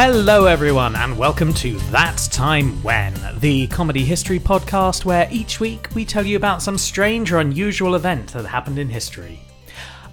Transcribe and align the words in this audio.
Hello, 0.00 0.44
everyone, 0.44 0.94
and 0.94 1.18
welcome 1.18 1.52
to 1.54 1.76
That 1.90 2.18
Time 2.30 2.80
When, 2.84 3.12
the 3.40 3.66
comedy 3.66 4.04
history 4.04 4.38
podcast 4.38 5.04
where 5.04 5.26
each 5.28 5.58
week 5.58 5.88
we 5.92 6.04
tell 6.04 6.24
you 6.24 6.36
about 6.36 6.62
some 6.62 6.78
strange 6.78 7.32
or 7.32 7.40
unusual 7.40 7.96
event 7.96 8.28
that 8.28 8.46
happened 8.46 8.78
in 8.78 8.88
history. 8.88 9.40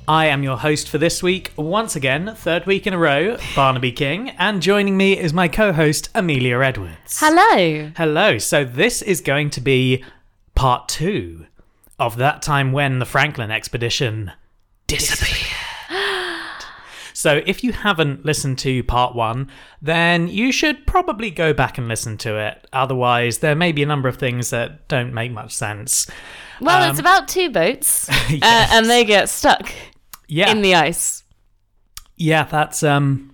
I 0.07 0.25
am 0.25 0.41
your 0.41 0.57
host 0.57 0.89
for 0.89 0.97
this 0.97 1.21
week, 1.21 1.53
once 1.55 1.95
again, 1.95 2.33
third 2.35 2.65
week 2.65 2.87
in 2.87 2.95
a 2.95 2.97
row, 2.97 3.37
Barnaby 3.55 3.91
King, 3.91 4.29
and 4.39 4.59
joining 4.59 4.97
me 4.97 5.19
is 5.19 5.33
my 5.33 5.47
co 5.47 5.71
host, 5.71 6.09
Amelia 6.15 6.61
Edwards. 6.61 7.19
Hello. 7.19 7.91
Hello, 7.95 8.39
so 8.39 8.65
this 8.65 9.03
is 9.03 9.21
going 9.21 9.51
to 9.51 9.61
be 9.61 10.03
part 10.55 10.89
two 10.89 11.45
of 11.99 12.17
That 12.17 12.41
Time 12.41 12.71
When 12.71 12.97
the 12.97 13.05
Franklin 13.05 13.51
expedition 13.51 14.31
disappeared. 14.87 15.44
So, 17.25 17.41
if 17.47 17.63
you 17.63 17.71
haven't 17.73 18.23
listened 18.23 18.59
to 18.59 18.83
part 18.83 19.15
one, 19.15 19.49
then 19.81 20.27
you 20.27 20.51
should 20.51 20.85
probably 20.85 21.31
go 21.31 21.53
back 21.53 21.79
and 21.79 21.87
listen 21.87 22.17
to 22.19 22.37
it. 22.37 22.67
Otherwise, 22.71 23.39
there 23.39 23.55
may 23.55 23.71
be 23.71 23.81
a 23.81 23.85
number 23.87 24.07
of 24.07 24.17
things 24.17 24.51
that 24.51 24.87
don't 24.87 25.11
make 25.11 25.31
much 25.31 25.51
sense. 25.51 26.05
Well, 26.61 26.83
Um, 26.83 26.91
it's 26.91 26.99
about 26.99 27.27
two 27.27 27.49
boats, 27.49 28.07
Yes. 28.29 28.43
uh, 28.43 28.75
and 28.77 28.87
they 28.87 29.03
get 29.05 29.27
stuck 29.29 29.71
Yeah, 30.27 30.51
in 30.51 30.61
the 30.61 30.75
ice. 30.75 31.23
yeah, 32.15 32.43
that's 32.43 32.83
um, 32.83 33.33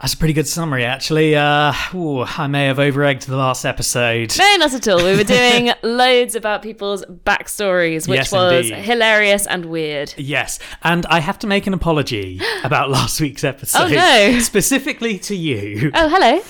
that's 0.00 0.12
a 0.12 0.16
pretty 0.18 0.34
good 0.34 0.46
summary, 0.46 0.84
actually. 0.84 1.34
Uh, 1.34 1.72
ooh, 1.94 2.22
I 2.22 2.46
may 2.48 2.66
have 2.66 2.78
over-egged 2.78 3.26
the 3.26 3.36
last 3.36 3.64
episode. 3.64 4.36
No, 4.38 4.56
not 4.58 4.74
at 4.74 4.86
all. 4.88 4.98
We 5.02 5.16
were 5.16 5.24
doing 5.38 5.72
loads 5.82 6.34
about 6.34 6.62
people's 6.62 7.02
backstories, 7.06 8.06
which 8.06 8.18
Yes, 8.18 8.32
was 8.32 8.66
indeed. 8.70 8.84
hilarious 8.84 9.46
and 9.46 9.64
weird. 9.66 10.12
Yes, 10.18 10.58
and 10.82 11.06
I 11.06 11.20
have 11.20 11.38
to 11.40 11.46
make 11.46 11.66
an 11.66 11.72
apology 11.74 12.40
about 12.64 12.90
last 12.90 13.20
week's 13.20 13.42
episode. 13.44 13.84
Oh, 13.84 13.88
no. 13.88 14.38
Specifically 14.40 15.18
to 15.20 15.34
you. 15.34 15.90
Oh, 15.94 16.08
hello. 16.08 16.42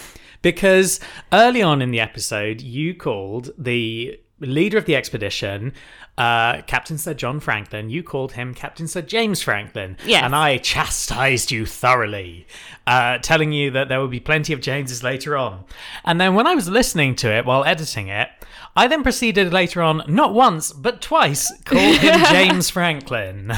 Because 0.42 1.00
early 1.32 1.62
on 1.62 1.82
in 1.82 1.90
the 1.92 2.00
episode, 2.00 2.60
you 2.60 2.94
called 2.94 3.50
the 3.58 4.18
leader 4.40 4.76
of 4.78 4.84
the 4.86 4.94
expedition, 4.96 5.72
uh, 6.18 6.62
Captain 6.62 6.96
Sir 6.98 7.14
John 7.14 7.40
Franklin, 7.40 7.90
you 7.90 8.02
called 8.02 8.32
him 8.32 8.54
Captain 8.54 8.88
Sir 8.88 9.02
James 9.02 9.42
Franklin. 9.42 9.96
Yes. 10.04 10.24
And 10.24 10.34
I 10.34 10.58
chastised 10.58 11.50
you 11.50 11.66
thoroughly, 11.66 12.46
uh, 12.86 13.18
telling 13.18 13.52
you 13.52 13.70
that 13.72 13.88
there 13.88 14.00
would 14.00 14.10
be 14.10 14.20
plenty 14.20 14.52
of 14.52 14.60
Jameses 14.60 15.02
later 15.02 15.36
on. 15.36 15.64
And 16.04 16.20
then 16.20 16.34
when 16.34 16.46
I 16.46 16.54
was 16.54 16.68
listening 16.68 17.16
to 17.16 17.30
it 17.30 17.44
while 17.44 17.64
editing 17.64 18.08
it, 18.08 18.28
I 18.74 18.86
then 18.88 19.02
proceeded 19.02 19.52
later 19.52 19.82
on, 19.82 20.02
not 20.06 20.34
once, 20.34 20.72
but 20.72 21.00
twice, 21.00 21.52
called 21.64 21.96
him 21.98 22.24
James 22.30 22.70
Franklin. 22.70 23.52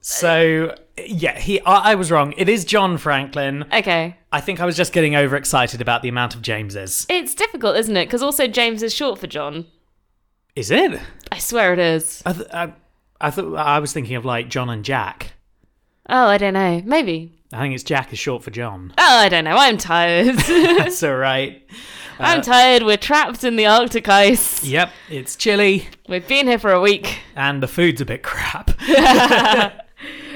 So, 0.00 0.74
yeah, 0.98 1.38
he. 1.38 1.60
I, 1.60 1.92
I 1.92 1.94
was 1.94 2.10
wrong. 2.10 2.34
It 2.36 2.48
is 2.48 2.64
John 2.64 2.98
Franklin. 2.98 3.64
Okay. 3.72 4.16
I 4.32 4.40
think 4.40 4.60
I 4.60 4.66
was 4.66 4.76
just 4.76 4.92
getting 4.92 5.16
overexcited 5.16 5.80
about 5.80 6.02
the 6.02 6.08
amount 6.08 6.34
of 6.34 6.42
Jameses. 6.42 7.06
It's 7.08 7.34
difficult, 7.34 7.76
isn't 7.76 7.96
it? 7.96 8.06
Because 8.06 8.22
also 8.22 8.46
James 8.46 8.82
is 8.82 8.94
short 8.94 9.18
for 9.18 9.26
John. 9.26 9.66
Is 10.58 10.72
it? 10.72 11.00
I 11.30 11.38
swear 11.38 11.72
it 11.72 11.78
is. 11.78 12.20
I, 12.26 12.32
th- 12.32 12.48
I, 12.52 12.72
I 13.20 13.30
thought 13.30 13.54
I 13.54 13.78
was 13.78 13.92
thinking 13.92 14.16
of 14.16 14.24
like 14.24 14.48
John 14.48 14.68
and 14.68 14.84
Jack. 14.84 15.34
Oh, 16.08 16.26
I 16.26 16.36
don't 16.36 16.54
know. 16.54 16.82
Maybe. 16.84 17.32
I 17.52 17.60
think 17.60 17.76
it's 17.76 17.84
Jack 17.84 18.12
is 18.12 18.18
short 18.18 18.42
for 18.42 18.50
John. 18.50 18.92
Oh, 18.98 19.18
I 19.18 19.28
don't 19.28 19.44
know. 19.44 19.56
I'm 19.56 19.78
tired. 19.78 20.34
That's 20.36 21.00
all 21.04 21.14
right. 21.14 21.62
I'm 22.18 22.40
uh, 22.40 22.42
tired. 22.42 22.82
We're 22.82 22.96
trapped 22.96 23.44
in 23.44 23.54
the 23.54 23.66
Arctic 23.66 24.08
ice. 24.08 24.64
Yep, 24.64 24.90
it's 25.08 25.36
chilly 25.36 25.86
We've 26.08 26.26
been 26.26 26.48
here 26.48 26.58
for 26.58 26.72
a 26.72 26.80
week. 26.80 27.20
and 27.36 27.62
the 27.62 27.68
food's 27.68 28.00
a 28.00 28.04
bit 28.04 28.24
crap. 28.24 28.72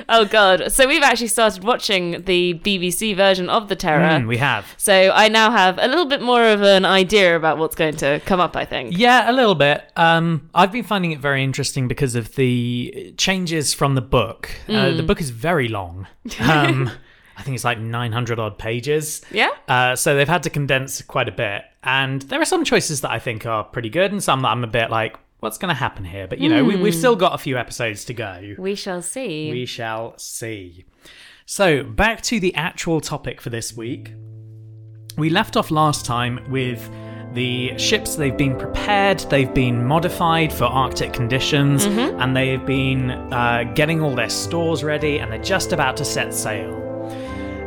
Oh 0.08 0.25
god. 0.25 0.70
So 0.72 0.86
we've 0.86 1.03
actually 1.03 1.28
started 1.28 1.64
watching 1.64 2.23
the 2.24 2.55
BBC 2.55 3.17
version 3.17 3.48
of 3.48 3.68
The 3.68 3.77
Terror. 3.77 4.20
Mm, 4.20 4.29
we 4.29 4.36
have. 4.36 4.67
So 4.77 5.11
I 5.14 5.29
now 5.29 5.51
have 5.51 5.79
a 5.79 5.86
little 5.89 6.07
bit 6.07 6.20
more 6.20 6.45
of 6.45 6.63
an 6.63 6.85
idea 6.85 7.36
about 7.36 7.58
what's 7.58 7.74
going 7.74 7.96
to 7.96 8.20
come 8.27 8.40
up, 8.40 8.57
I 8.57 8.64
think. 8.64 8.96
Yeah, 8.96 9.30
a 9.30 9.33
little 9.33 9.55
bit. 9.55 9.90
Um, 9.96 10.51
I've 10.55 10.73
been 10.73 10.85
finding 10.85 11.13
it 11.13 11.20
very 11.20 11.42
interesting 11.42 11.89
because 11.89 12.14
of 12.14 12.35
the 12.35 13.14
changes 13.17 13.73
from 13.74 13.95
the 13.95 14.02
book. 14.02 14.51
Uh, 14.68 14.90
the 14.90 15.02
book 15.02 15.20
is 15.20 15.30
very 15.30 15.68
long. 15.68 16.07
Um, 16.40 16.90
I 17.36 17.42
think 17.42 17.55
it's 17.55 17.64
like 17.64 17.79
900 17.79 18.39
odd 18.39 18.58
pages. 18.58 19.23
Yeah? 19.30 19.48
Uh, 19.67 19.96
so 19.96 20.14
they've 20.14 20.29
had 20.29 20.42
to 20.45 20.51
condense 20.51 21.01
quite 21.02 21.29
a 21.29 21.33
bit. 21.33 21.64
And 21.83 22.23
there 22.23 22.40
are 22.40 22.45
some 22.45 22.64
choices 22.64 23.01
that 23.01 23.11
I 23.11 23.19
think 23.19 23.46
are 23.46 23.64
pretty 23.64 23.89
good 23.89 24.13
and 24.13 24.23
some 24.23 24.42
that 24.42 24.48
I'm 24.48 24.63
a 24.64 24.69
bit 24.69 24.90
like, 24.90 25.17
what's 25.42 25.58
going 25.58 25.70
to 25.70 25.79
happen 25.79 26.05
here? 26.05 26.29
But, 26.29 26.39
you 26.39 26.48
know, 26.48 26.63
we, 26.63 26.77
we've 26.77 26.95
still 26.95 27.17
got 27.17 27.35
a 27.35 27.39
few 27.39 27.58
episodes 27.58 28.05
to 28.05 28.14
go. 28.14 28.55
We 28.58 28.77
shall 28.77 29.03
see. 29.03 29.51
We 29.51 29.67
shall 29.67 30.17
see. 30.17 30.85
So, 31.47 31.83
back 31.83 32.23
to 32.23 32.39
the 32.39 32.55
actual 32.55 33.01
topic 33.01 33.41
for 33.41 33.51
this 33.51 33.77
week. 33.77 34.13
We 35.19 35.31
left 35.31 35.57
off 35.57 35.73
last 35.73 36.07
time 36.07 36.48
with 36.48 36.89
the 37.35 37.77
ships, 37.77 38.14
they've 38.14 38.36
been 38.36 38.57
prepared, 38.57 39.19
they've 39.31 39.52
been 39.52 39.85
modified 39.85 40.52
for 40.52 40.64
Arctic 40.64 41.13
conditions, 41.13 41.86
and 41.86 42.36
they've 42.36 42.64
been 42.64 43.11
uh, 43.11 43.64
getting 43.75 44.01
all 44.01 44.14
their 44.14 44.31
stores 44.31 44.85
ready, 44.85 45.19
and 45.19 45.33
they're 45.33 45.42
just 45.42 45.73
about 45.73 45.97
to 45.97 46.05
set 46.05 46.33
sail. 46.33 46.79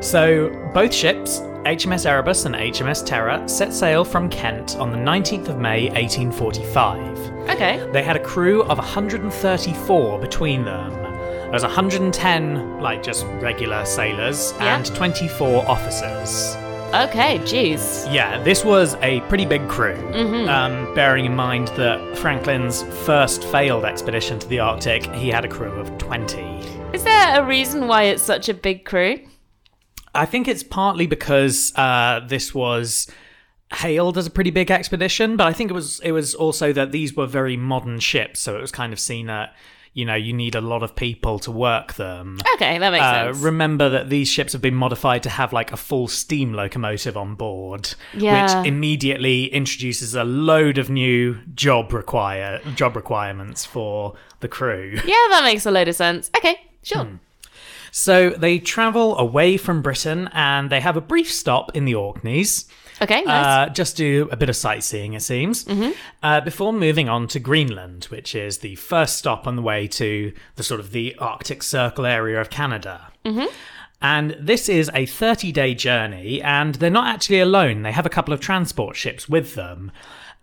So, 0.01 0.49
both 0.73 0.93
ships, 0.93 1.41
HMS 1.65 2.05
Erebus 2.05 2.45
and 2.45 2.53
HMS 2.53 3.03
Terror, 3.03 3.45
set 3.47 3.73
sail 3.73 4.05
from 4.05 4.29
Kent 4.29 4.75
on 4.77 4.91
the 4.91 4.97
19th 4.97 5.47
of 5.49 5.57
May 5.57 5.89
1845. 5.89 7.49
okay. 7.49 7.89
They 7.91 8.03
had 8.03 8.15
a 8.15 8.19
crew 8.23 8.61
of 8.63 8.77
134 8.77 10.19
between 10.19 10.63
them. 10.63 10.91
There 10.91 11.51
was 11.51 11.63
110, 11.63 12.81
like 12.81 13.01
just 13.01 13.25
regular 13.41 13.83
sailors, 13.85 14.53
Yeah. 14.59 14.75
and 14.77 14.85
24 14.95 15.67
officers. 15.67 16.55
Okay, 16.93 17.39
jeez. 17.39 18.11
Yeah, 18.13 18.41
this 18.43 18.63
was 18.63 18.95
a 19.01 19.21
pretty 19.21 19.45
big 19.45 19.67
crew, 19.67 19.95
um, 20.47 20.93
bearing 20.93 21.25
in 21.25 21.35
mind 21.35 21.69
that 21.69 22.15
Franklin's 22.17 22.83
first 23.05 23.43
failed 23.45 23.85
expedition 23.85 24.37
to 24.37 24.47
the 24.47 24.59
Arctic, 24.59 25.05
he 25.15 25.29
had 25.29 25.43
a 25.45 25.47
crew 25.49 25.71
of 25.71 25.97
20. 25.97 26.41
Is 26.93 27.03
there 27.03 27.41
a 27.41 27.45
reason 27.45 27.87
why 27.87 28.03
it's 28.03 28.21
such 28.23 28.49
a 28.49 28.53
big 28.53 28.85
crew? 28.85 29.17
I 30.15 30.25
think 30.25 30.47
it's 30.47 30.63
partly 30.63 31.07
because 31.07 31.73
uh, 31.75 32.21
this 32.27 32.53
was 32.55 33.07
hailed 33.73 34.17
as 34.17 34.27
a 34.27 34.29
pretty 34.31 34.51
big 34.51 34.71
expedition, 34.71 35.37
but 35.37 35.47
I 35.47 35.53
think 35.53 35.71
it 35.71 35.73
was 35.73 35.99
it 36.01 36.11
was 36.11 36.35
also 36.35 36.71
that 36.73 36.91
these 36.91 37.15
were 37.15 37.27
very 37.27 37.57
modern 37.57 37.99
ships, 37.99 38.39
so 38.39 38.55
it 38.57 38.61
was 38.61 38.71
kind 38.71 38.93
of 38.93 38.99
seen 38.99 39.27
that 39.27 39.55
you 39.93 40.03
know 40.05 40.13
you 40.15 40.33
need 40.33 40.55
a 40.55 40.61
lot 40.61 40.83
of 40.83 40.95
people 40.95 41.39
to 41.39 41.51
work 41.51 41.93
them. 41.93 42.37
Okay, 42.55 42.77
that 42.77 42.89
makes 42.91 43.03
Uh, 43.03 43.31
sense. 43.33 43.37
remember 43.39 43.89
that 43.89 44.09
these 44.09 44.27
ships 44.29 44.51
have 44.53 44.61
been 44.61 44.75
modified 44.75 45.23
to 45.23 45.29
have 45.29 45.53
like 45.53 45.71
a 45.71 45.77
full 45.77 46.07
steam 46.07 46.53
locomotive 46.53 47.15
on 47.17 47.35
board, 47.35 47.93
Yeah. 48.13 48.59
which 48.59 48.67
immediately 48.67 49.45
introduces 49.45 50.13
a 50.13 50.23
load 50.25 50.77
of 50.77 50.89
new 50.89 51.37
job 51.55 51.93
require 51.93 52.59
job 52.75 52.95
requirements 52.95 53.65
for 53.65 54.15
the 54.41 54.47
crew. 54.49 54.99
yeah, 55.05 55.25
that 55.31 55.41
makes 55.43 55.65
a 55.65 55.71
load 55.71 55.87
of 55.87 55.95
sense. 55.95 56.29
Okay, 56.37 56.57
sure. 56.83 57.03
Hmm. 57.05 57.15
So 57.97 58.31
they 58.31 58.59
travel 58.59 59.17
away 59.17 59.55
from 59.55 59.81
Britain 59.81 60.27
and 60.33 60.69
they 60.69 60.81
have 60.81 60.97
a 60.97 61.01
brief 61.01 61.31
stop 61.31 61.73
in 61.77 61.85
the 61.85 61.95
Orkneys. 61.95 62.65
Okay, 63.01 63.21
nice. 63.21 63.69
Uh, 63.69 63.71
just 63.71 63.95
do 63.95 64.27
a 64.33 64.35
bit 64.35 64.49
of 64.49 64.57
sightseeing, 64.57 65.13
it 65.13 65.21
seems, 65.21 65.65
uh, 66.21 66.41
before 66.41 66.73
moving 66.73 67.07
on 67.07 67.25
to 67.29 67.39
Greenland, 67.39 68.03
which 68.05 68.35
is 68.35 68.57
the 68.57 68.75
first 68.75 69.15
stop 69.15 69.47
on 69.47 69.55
the 69.55 69.61
way 69.61 69.87
to 69.87 70.33
the 70.57 70.63
sort 70.63 70.81
of 70.81 70.91
the 70.91 71.15
Arctic 71.19 71.63
Circle 71.63 72.05
area 72.05 72.41
of 72.41 72.49
Canada. 72.49 73.13
And 74.01 74.35
this 74.41 74.67
is 74.67 74.91
a 74.93 75.05
30 75.05 75.53
day 75.53 75.73
journey, 75.73 76.41
and 76.41 76.75
they're 76.75 76.89
not 76.89 77.07
actually 77.07 77.39
alone. 77.39 77.83
They 77.83 77.93
have 77.93 78.05
a 78.05 78.09
couple 78.09 78.33
of 78.33 78.41
transport 78.41 78.97
ships 78.97 79.29
with 79.29 79.55
them. 79.55 79.89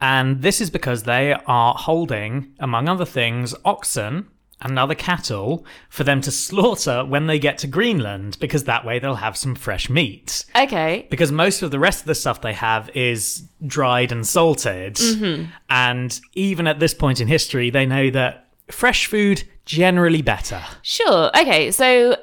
And 0.00 0.40
this 0.40 0.62
is 0.62 0.70
because 0.70 1.02
they 1.02 1.34
are 1.46 1.74
holding, 1.74 2.54
among 2.58 2.88
other 2.88 3.04
things, 3.04 3.54
oxen 3.62 4.28
and 4.62 4.78
other 4.78 4.94
cattle 4.94 5.66
for 5.88 6.04
them 6.04 6.20
to 6.22 6.30
slaughter 6.30 7.04
when 7.04 7.26
they 7.26 7.38
get 7.38 7.58
to 7.58 7.66
Greenland, 7.66 8.36
because 8.40 8.64
that 8.64 8.84
way 8.84 8.98
they'll 8.98 9.16
have 9.16 9.36
some 9.36 9.54
fresh 9.54 9.90
meat 9.90 10.44
okay. 10.56 11.06
because 11.10 11.32
most 11.32 11.62
of 11.62 11.70
the 11.70 11.78
rest 11.78 12.00
of 12.00 12.06
the 12.06 12.14
stuff 12.14 12.40
they 12.40 12.52
have 12.52 12.90
is 12.94 13.44
dried 13.66 14.12
and 14.12 14.26
salted. 14.26 14.94
Mm-hmm. 14.94 15.50
And 15.68 16.20
even 16.34 16.66
at 16.66 16.80
this 16.80 16.94
point 16.94 17.20
in 17.20 17.28
history, 17.28 17.70
they 17.70 17.86
know 17.86 18.10
that 18.10 18.48
fresh 18.68 19.06
food 19.06 19.44
generally 19.64 20.22
better. 20.22 20.62
Sure. 20.82 21.30
Okay, 21.38 21.70
so 21.70 22.16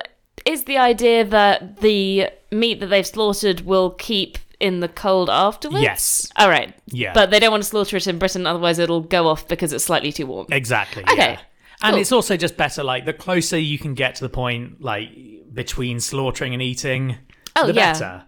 is 0.45 0.63
the 0.63 0.77
idea 0.77 1.25
that 1.25 1.81
the 1.81 2.30
meat 2.51 2.80
that 2.80 2.88
they've 2.88 3.06
slaughtered 3.06 3.62
will 3.62 3.92
keep 3.92 4.38
in 4.59 4.80
the 4.80 4.89
cold 4.89 5.30
afterwards? 5.30 5.81
Yes. 5.81 6.30
All 6.35 6.50
right. 6.50 6.74
Yeah. 6.88 7.13
But 7.13 7.31
they 7.31 7.39
don't 7.39 7.51
want 7.51 7.63
to 7.63 7.69
slaughter 7.69 7.97
it 7.97 8.07
in 8.07 8.19
Britain, 8.19 8.45
otherwise 8.45 8.80
it'll 8.80 9.01
go 9.01 9.27
off 9.27 9.47
because 9.47 9.74
it's 9.74 9.85
slightly 9.85 10.12
too 10.12 10.25
warm. 10.25 10.47
Exactly. 10.51 11.03
Okay, 11.03 11.33
yeah. 11.33 11.39
And 11.81 11.94
cool. 11.94 12.02
it's 12.02 12.12
also 12.12 12.36
just 12.38 12.58
better, 12.58 12.84
like, 12.84 13.06
the 13.06 13.14
closer 13.14 13.58
you 13.58 13.78
can 13.80 13.94
get 13.94 14.16
to 14.16 14.24
the 14.24 14.30
point, 14.30 14.81
like, 14.81 15.10
between 15.54 16.00
slaughtering 16.00 16.54
and 16.54 16.62
eating, 16.62 17.16
Oh, 17.56 17.68
the 17.68 17.74
yeah. 17.74 17.94
better. 17.94 18.24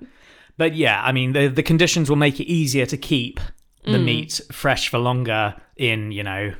But 0.57 0.73
yeah, 0.75 1.01
I 1.03 1.11
mean, 1.11 1.33
the, 1.33 1.47
the 1.47 1.63
conditions 1.63 2.09
will 2.09 2.17
make 2.17 2.39
it 2.39 2.45
easier 2.45 2.85
to 2.85 2.97
keep 2.97 3.39
the 3.83 3.97
Mm. 3.97 4.03
meat 4.05 4.41
fresh 4.51 4.89
for 4.89 4.99
longer 4.99 5.55
in, 5.75 6.11
you 6.11 6.23
know, 6.23 6.53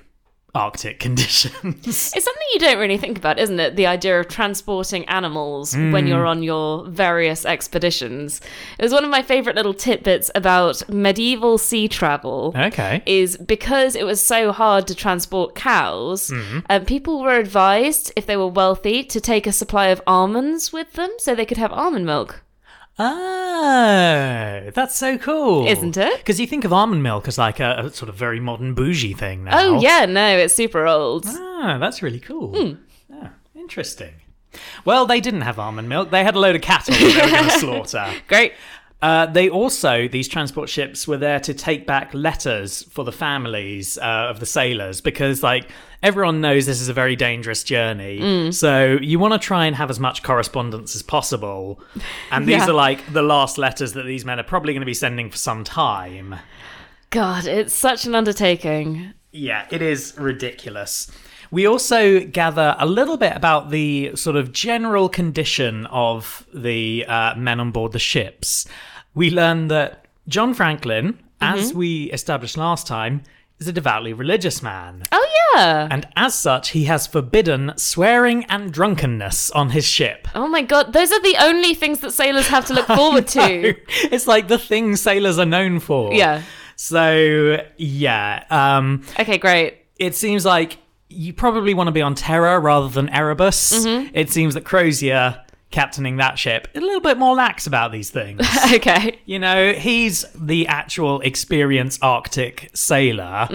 Arctic 0.53 1.00
conditions. 1.00 1.53
It's 2.13 2.25
something 2.25 2.48
you 2.53 2.59
don't 2.59 2.77
really 2.77 2.98
think 2.98 3.18
about, 3.18 3.39
isn't 3.39 3.59
it? 3.59 3.75
The 3.75 3.88
idea 3.88 4.19
of 4.19 4.27
transporting 4.27 5.06
animals 5.06 5.75
when 5.75 6.07
you're 6.07 6.25
on 6.25 6.44
your 6.44 6.86
various 6.88 7.45
expeditions. 7.45 8.42
It 8.77 8.83
was 8.83 8.92
one 8.92 9.03
of 9.06 9.09
my 9.09 9.21
favorite 9.21 9.56
little 9.56 9.74
tidbits 9.74 10.30
about 10.36 10.88
medieval 10.89 11.57
sea 11.57 11.88
travel. 11.88 12.53
okay. 12.56 13.01
Is 13.06 13.38
because 13.38 13.95
it 13.95 14.06
was 14.06 14.24
so 14.24 14.51
hard 14.51 14.88
to 14.88 14.95
transport 14.95 15.56
cows, 15.56 16.31
um, 16.69 16.86
people 16.86 17.21
were 17.21 17.36
advised, 17.38 18.12
if 18.15 18.25
they 18.25 18.36
were 18.38 18.47
wealthy, 18.47 19.04
to 19.06 19.21
take 19.21 19.47
a 19.47 19.51
supply 19.51 19.88
of 19.88 20.01
almonds 20.06 20.74
with 20.74 20.94
them 20.94 21.12
so 21.18 21.33
they 21.33 21.45
could 21.45 21.57
have 21.57 21.71
almond 21.71 22.06
milk. 22.06 22.44
Oh, 23.00 24.70
that's 24.74 24.96
so 24.96 25.18
cool. 25.18 25.68
Isn't 25.68 25.98
it? 25.98 26.18
Because 26.18 26.40
you 26.40 26.48
think 26.48 26.66
of 26.66 26.74
almond 26.74 27.04
milk 27.04 27.28
as 27.28 27.38
like 27.38 27.60
a, 27.60 27.84
a 27.86 27.90
sort 27.92 28.10
of 28.10 28.16
very 28.16 28.40
modern 28.40 28.74
bougie 28.74 29.14
thing 29.14 29.44
now. 29.46 29.52
Oh, 29.60 29.82
yeah, 29.82 30.06
no, 30.06 30.38
it's 30.38 30.54
super 30.54 30.86
old. 30.88 31.26
Ah, 31.28 31.78
that's 31.80 32.02
really 32.02 32.20
cool. 32.20 32.56
Hmm. 32.56 32.74
Ah, 33.14 33.30
interesting. 33.56 34.14
Well, 34.86 35.06
they 35.06 35.22
didn't 35.22 35.42
have 35.42 35.58
almond 35.60 35.88
milk. 35.90 36.10
They 36.12 36.24
had 36.24 36.36
a 36.36 36.40
load 36.40 36.56
of 36.56 36.62
cattle 36.62 36.94
they 36.94 37.06
were 37.06 37.30
going 37.32 37.44
to 37.50 37.50
slaughter. 37.52 38.14
Great. 38.28 38.54
Uh, 39.01 39.25
they 39.25 39.50
also, 39.50 40.07
these 40.07 40.27
transport 40.27 40.69
ships 40.69 41.07
were 41.07 41.18
there 41.18 41.39
to 41.39 41.53
take 41.56 41.88
back 41.88 42.13
letters 42.13 42.83
for 42.83 43.03
the 43.03 43.12
families 43.12 43.98
uh, 43.98 44.27
of 44.30 44.39
the 44.39 44.45
sailors 44.45 45.01
because, 45.01 45.42
like, 45.42 45.69
everyone 46.03 46.39
knows 46.39 46.68
this 46.68 46.80
is 46.80 46.88
a 46.88 46.94
very 46.94 47.15
dangerous 47.15 47.63
journey. 47.63 48.19
Mm. 48.19 48.53
So 48.53 49.00
you 49.01 49.18
want 49.18 49.33
to 49.33 49.39
try 49.39 49.65
and 49.65 49.75
have 49.75 49.89
as 49.89 50.00
much 50.00 50.21
correspondence 50.21 50.95
as 50.95 51.01
possible. 51.01 51.81
And 52.30 52.45
these 52.48 52.57
Yeah. 52.57 52.69
are 52.69 52.74
like 52.74 53.12
the 53.12 53.24
last 53.24 53.57
letters 53.57 53.94
that 53.94 54.03
these 54.06 54.24
men 54.24 54.39
are 54.39 54.44
probably 54.44 54.74
going 54.74 54.81
to 54.81 54.86
be 54.86 54.94
sending 54.94 55.31
for 55.31 55.38
some 55.38 55.63
time. 55.63 56.36
God, 57.09 57.45
it's 57.45 57.74
such 57.75 58.06
an 58.06 58.13
undertaking. 58.13 59.13
Yeah, 59.31 59.65
it 59.71 59.81
is 59.81 60.13
ridiculous. 60.18 61.09
We 61.51 61.65
also 61.68 62.21
gather 62.21 62.75
a 62.80 62.86
little 62.86 63.18
bit 63.18 63.33
about 63.36 63.69
the 63.71 64.15
sort 64.15 64.38
of 64.38 64.51
general 64.53 65.09
condition 65.09 65.86
of 65.88 66.48
the 66.53 67.06
uh, 67.07 67.36
men 67.36 67.59
on 67.59 67.71
board 67.71 67.92
the 67.92 68.00
ships. 68.00 68.65
We 69.13 69.30
learn 69.30 69.68
that 69.68 70.06
John 70.30 70.53
Franklin, 70.53 71.19
as 71.42 71.74
we 71.74 72.09
established 72.12 72.56
last 72.56 72.88
time, 72.88 73.24
is 73.59 73.68
a 73.68 73.74
devoutly 73.74 74.13
religious 74.13 74.63
man. 74.63 75.03
Oh, 75.12 75.27
yeah. 75.56 75.88
And 75.92 76.07
as 76.15 76.39
such, 76.39 76.69
he 76.69 76.86
has 76.86 77.06
forbidden 77.06 77.74
swearing 77.75 78.45
and 78.45 78.71
drunkenness 78.71 79.51
on 79.51 79.71
his 79.71 79.86
ship. 79.86 80.27
Oh 80.33 80.47
my 80.47 80.62
god, 80.62 80.94
those 80.94 81.12
are 81.12 81.21
the 81.21 81.36
only 81.42 81.74
things 81.74 82.00
that 82.00 82.12
sailors 82.12 82.47
have 82.47 82.65
to 82.68 82.74
look 82.74 82.88
forward 83.01 83.27
to. 83.27 83.75
It's 84.12 84.25
like 84.25 84.47
the 84.47 84.57
thing 84.57 84.95
sailors 84.95 85.38
are 85.38 85.45
known 85.45 85.80
for. 85.81 86.13
Yeah. 86.13 86.44
So, 86.77 87.57
yeah. 87.77 88.45
Um, 88.50 89.04
Okay, 89.19 89.38
great. 89.38 89.80
it 90.00 90.15
seems 90.15 90.45
like 90.45 90.77
you 91.12 91.34
probably 91.34 91.74
want 91.74 91.88
to 91.88 91.92
be 91.92 92.02
on 92.02 92.16
Terror 92.16 92.60
rather 92.60 92.88
than 92.90 93.10
Erebus. 93.10 93.86
It 94.13 94.30
seems 94.30 94.54
that 94.56 94.63
Crozier, 94.66 95.44
captaining 95.69 96.18
that 96.18 96.38
ship, 96.40 96.68
a 96.75 96.80
little 96.80 97.00
bit 97.02 97.18
more 97.18 97.36
lax 97.36 97.68
about 97.68 97.92
these 97.92 98.10
things. 98.10 98.42
Okay. 98.74 99.19
you 99.25 99.38
know, 99.40 99.74
he's 99.74 100.25
the 100.34 100.68
actual 100.68 101.19
experienced 101.22 102.02
Arctic 102.04 102.69
sailor. 102.74 103.48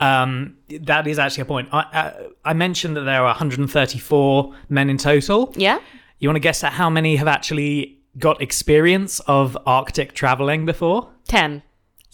Um, 0.00 0.56
that 0.80 1.06
is 1.06 1.18
actually 1.18 1.42
a 1.42 1.46
point. 1.46 1.68
I, 1.72 1.78
I, 1.80 2.50
I 2.50 2.52
mentioned 2.52 2.96
that 2.96 3.02
there 3.02 3.20
are 3.22 3.26
134 3.26 4.54
men 4.68 4.90
in 4.90 4.98
total. 4.98 5.52
Yeah? 5.56 5.78
You 6.18 6.28
want 6.28 6.36
to 6.36 6.40
guess 6.40 6.62
at 6.64 6.72
how 6.72 6.88
many 6.90 7.16
have 7.16 7.28
actually 7.28 7.98
got 8.18 8.40
experience 8.42 9.20
of 9.20 9.56
Arctic 9.66 10.12
traveling 10.14 10.66
before? 10.66 11.08
10. 11.28 11.62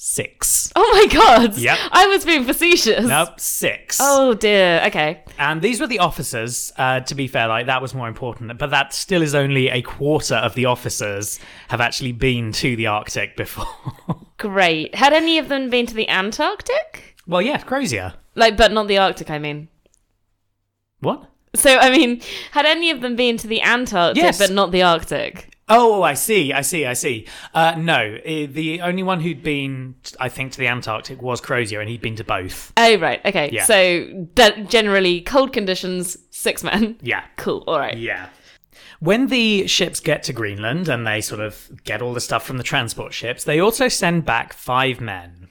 Six. 0.00 0.72
Oh 0.76 0.88
my 0.92 1.12
god. 1.12 1.56
Yep. 1.58 1.76
I 1.90 2.06
was 2.06 2.24
being 2.24 2.44
facetious. 2.44 3.04
Nope, 3.04 3.40
six. 3.40 3.98
Oh 4.00 4.32
dear. 4.32 4.80
Okay. 4.86 5.24
And 5.40 5.60
these 5.60 5.80
were 5.80 5.88
the 5.88 5.98
officers, 5.98 6.72
uh, 6.76 7.00
to 7.00 7.16
be 7.16 7.26
fair, 7.26 7.48
like 7.48 7.66
that 7.66 7.82
was 7.82 7.94
more 7.94 8.06
important. 8.06 8.56
But 8.58 8.70
that 8.70 8.94
still 8.94 9.22
is 9.22 9.34
only 9.34 9.68
a 9.68 9.82
quarter 9.82 10.36
of 10.36 10.54
the 10.54 10.66
officers 10.66 11.40
have 11.66 11.80
actually 11.80 12.12
been 12.12 12.52
to 12.52 12.76
the 12.76 12.86
Arctic 12.86 13.36
before. 13.36 13.66
Great. 14.38 14.94
Had 14.94 15.12
any 15.12 15.36
of 15.38 15.48
them 15.48 15.68
been 15.68 15.86
to 15.86 15.94
the 15.94 16.08
Antarctic? 16.08 17.16
well, 17.26 17.42
yeah, 17.42 17.58
Crozier. 17.58 18.14
Like, 18.36 18.56
but 18.56 18.70
not 18.70 18.86
the 18.86 18.98
Arctic, 18.98 19.30
I 19.30 19.40
mean. 19.40 19.66
What? 21.00 21.28
So, 21.56 21.76
I 21.76 21.90
mean, 21.90 22.20
had 22.52 22.66
any 22.66 22.90
of 22.92 23.00
them 23.00 23.16
been 23.16 23.36
to 23.38 23.48
the 23.48 23.62
Antarctic, 23.62 24.22
Yes. 24.22 24.38
but 24.38 24.52
not 24.52 24.70
the 24.70 24.82
Arctic? 24.82 25.56
Oh, 25.68 26.02
I 26.02 26.14
see, 26.14 26.52
I 26.52 26.62
see, 26.62 26.86
I 26.86 26.94
see. 26.94 27.26
Uh, 27.52 27.74
no, 27.76 28.18
eh, 28.24 28.46
the 28.46 28.80
only 28.80 29.02
one 29.02 29.20
who'd 29.20 29.42
been, 29.42 29.96
I 30.18 30.28
think, 30.28 30.52
to 30.52 30.58
the 30.58 30.66
Antarctic 30.66 31.20
was 31.20 31.40
Crozier, 31.40 31.80
and 31.80 31.90
he'd 31.90 32.00
been 32.00 32.16
to 32.16 32.24
both. 32.24 32.72
Oh, 32.76 32.96
right. 32.98 33.20
Okay. 33.24 33.50
Yeah. 33.52 33.64
So, 33.64 34.28
de- 34.34 34.64
generally, 34.64 35.20
cold 35.20 35.52
conditions, 35.52 36.16
six 36.30 36.62
men. 36.64 36.96
Yeah. 37.02 37.24
Cool. 37.36 37.64
All 37.66 37.78
right. 37.78 37.96
Yeah. 37.96 38.28
When 39.00 39.28
the 39.28 39.66
ships 39.66 40.00
get 40.00 40.22
to 40.24 40.32
Greenland 40.32 40.88
and 40.88 41.06
they 41.06 41.20
sort 41.20 41.40
of 41.40 41.70
get 41.84 42.02
all 42.02 42.14
the 42.14 42.20
stuff 42.20 42.44
from 42.44 42.56
the 42.56 42.64
transport 42.64 43.12
ships, 43.12 43.44
they 43.44 43.60
also 43.60 43.86
send 43.88 44.24
back 44.24 44.52
five 44.52 45.00
men. 45.00 45.47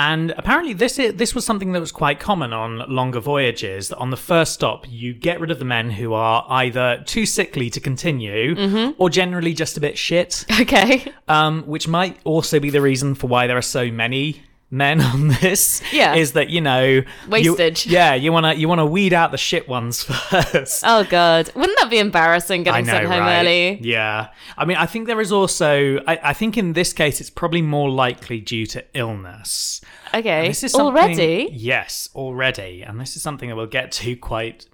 And 0.00 0.32
apparently, 0.38 0.72
this 0.72 0.98
is, 0.98 1.14
this 1.16 1.34
was 1.34 1.44
something 1.44 1.72
that 1.72 1.80
was 1.80 1.92
quite 1.92 2.18
common 2.20 2.54
on 2.54 2.78
longer 2.88 3.20
voyages. 3.20 3.90
That 3.90 3.98
on 3.98 4.08
the 4.08 4.16
first 4.16 4.54
stop, 4.54 4.86
you 4.88 5.12
get 5.12 5.40
rid 5.40 5.50
of 5.50 5.58
the 5.58 5.66
men 5.66 5.90
who 5.90 6.14
are 6.14 6.46
either 6.48 7.02
too 7.04 7.26
sickly 7.26 7.68
to 7.68 7.80
continue, 7.80 8.94
or 8.96 9.10
generally 9.10 9.52
just 9.52 9.76
a 9.76 9.80
bit 9.80 9.98
shit. 9.98 10.46
Okay. 10.60 11.12
Um, 11.28 11.64
which 11.66 11.86
might 11.86 12.18
also 12.24 12.60
be 12.60 12.70
the 12.70 12.80
reason 12.80 13.14
for 13.14 13.26
why 13.26 13.46
there 13.46 13.58
are 13.58 13.62
so 13.62 13.90
many 13.90 14.42
men 14.70 15.00
on 15.12 15.28
this. 15.28 15.82
Yeah. 15.92 16.14
is 16.14 16.32
that 16.32 16.48
you 16.50 16.60
know 16.60 16.84
you- 16.84 17.04
Wastage. 17.28 17.86
yeah, 17.86 18.14
you 18.14 18.32
wanna 18.32 18.54
you 18.54 18.68
wanna 18.68 18.86
weed 18.86 19.12
out 19.12 19.30
the 19.32 19.38
shit 19.38 19.68
ones 19.68 20.02
first. 20.30 20.82
Oh, 20.86 21.04
God. 21.04 21.50
Wouldn't 21.54 21.78
that 21.80 21.90
be 21.90 21.98
embarrassing 21.98 22.62
getting 22.62 22.86
know, 22.86 22.92
sent 22.92 23.06
home 23.08 23.20
right? 23.20 23.40
early? 23.40 23.80
Yeah. 23.82 24.28
I 24.56 24.64
mean, 24.64 24.76
I 24.76 24.86
think 24.86 25.06
there 25.06 25.20
is 25.20 25.32
also, 25.32 25.98
I, 26.06 26.18
I 26.22 26.32
think 26.32 26.56
in 26.56 26.72
this 26.74 26.92
case, 26.92 27.20
it's 27.20 27.30
probably 27.30 27.62
more 27.62 27.90
likely 27.90 28.40
due 28.40 28.66
to 28.66 28.84
illness. 28.94 29.80
Okay. 30.14 30.48
This 30.48 30.62
is 30.64 30.74
Already? 30.74 31.48
Yes, 31.52 32.08
already. 32.14 32.82
And 32.82 33.00
this 33.00 33.16
is 33.16 33.22
something 33.22 33.48
that 33.48 33.56
we'll 33.56 33.66
get 33.66 33.92
to 33.92 34.16
quite 34.16 34.66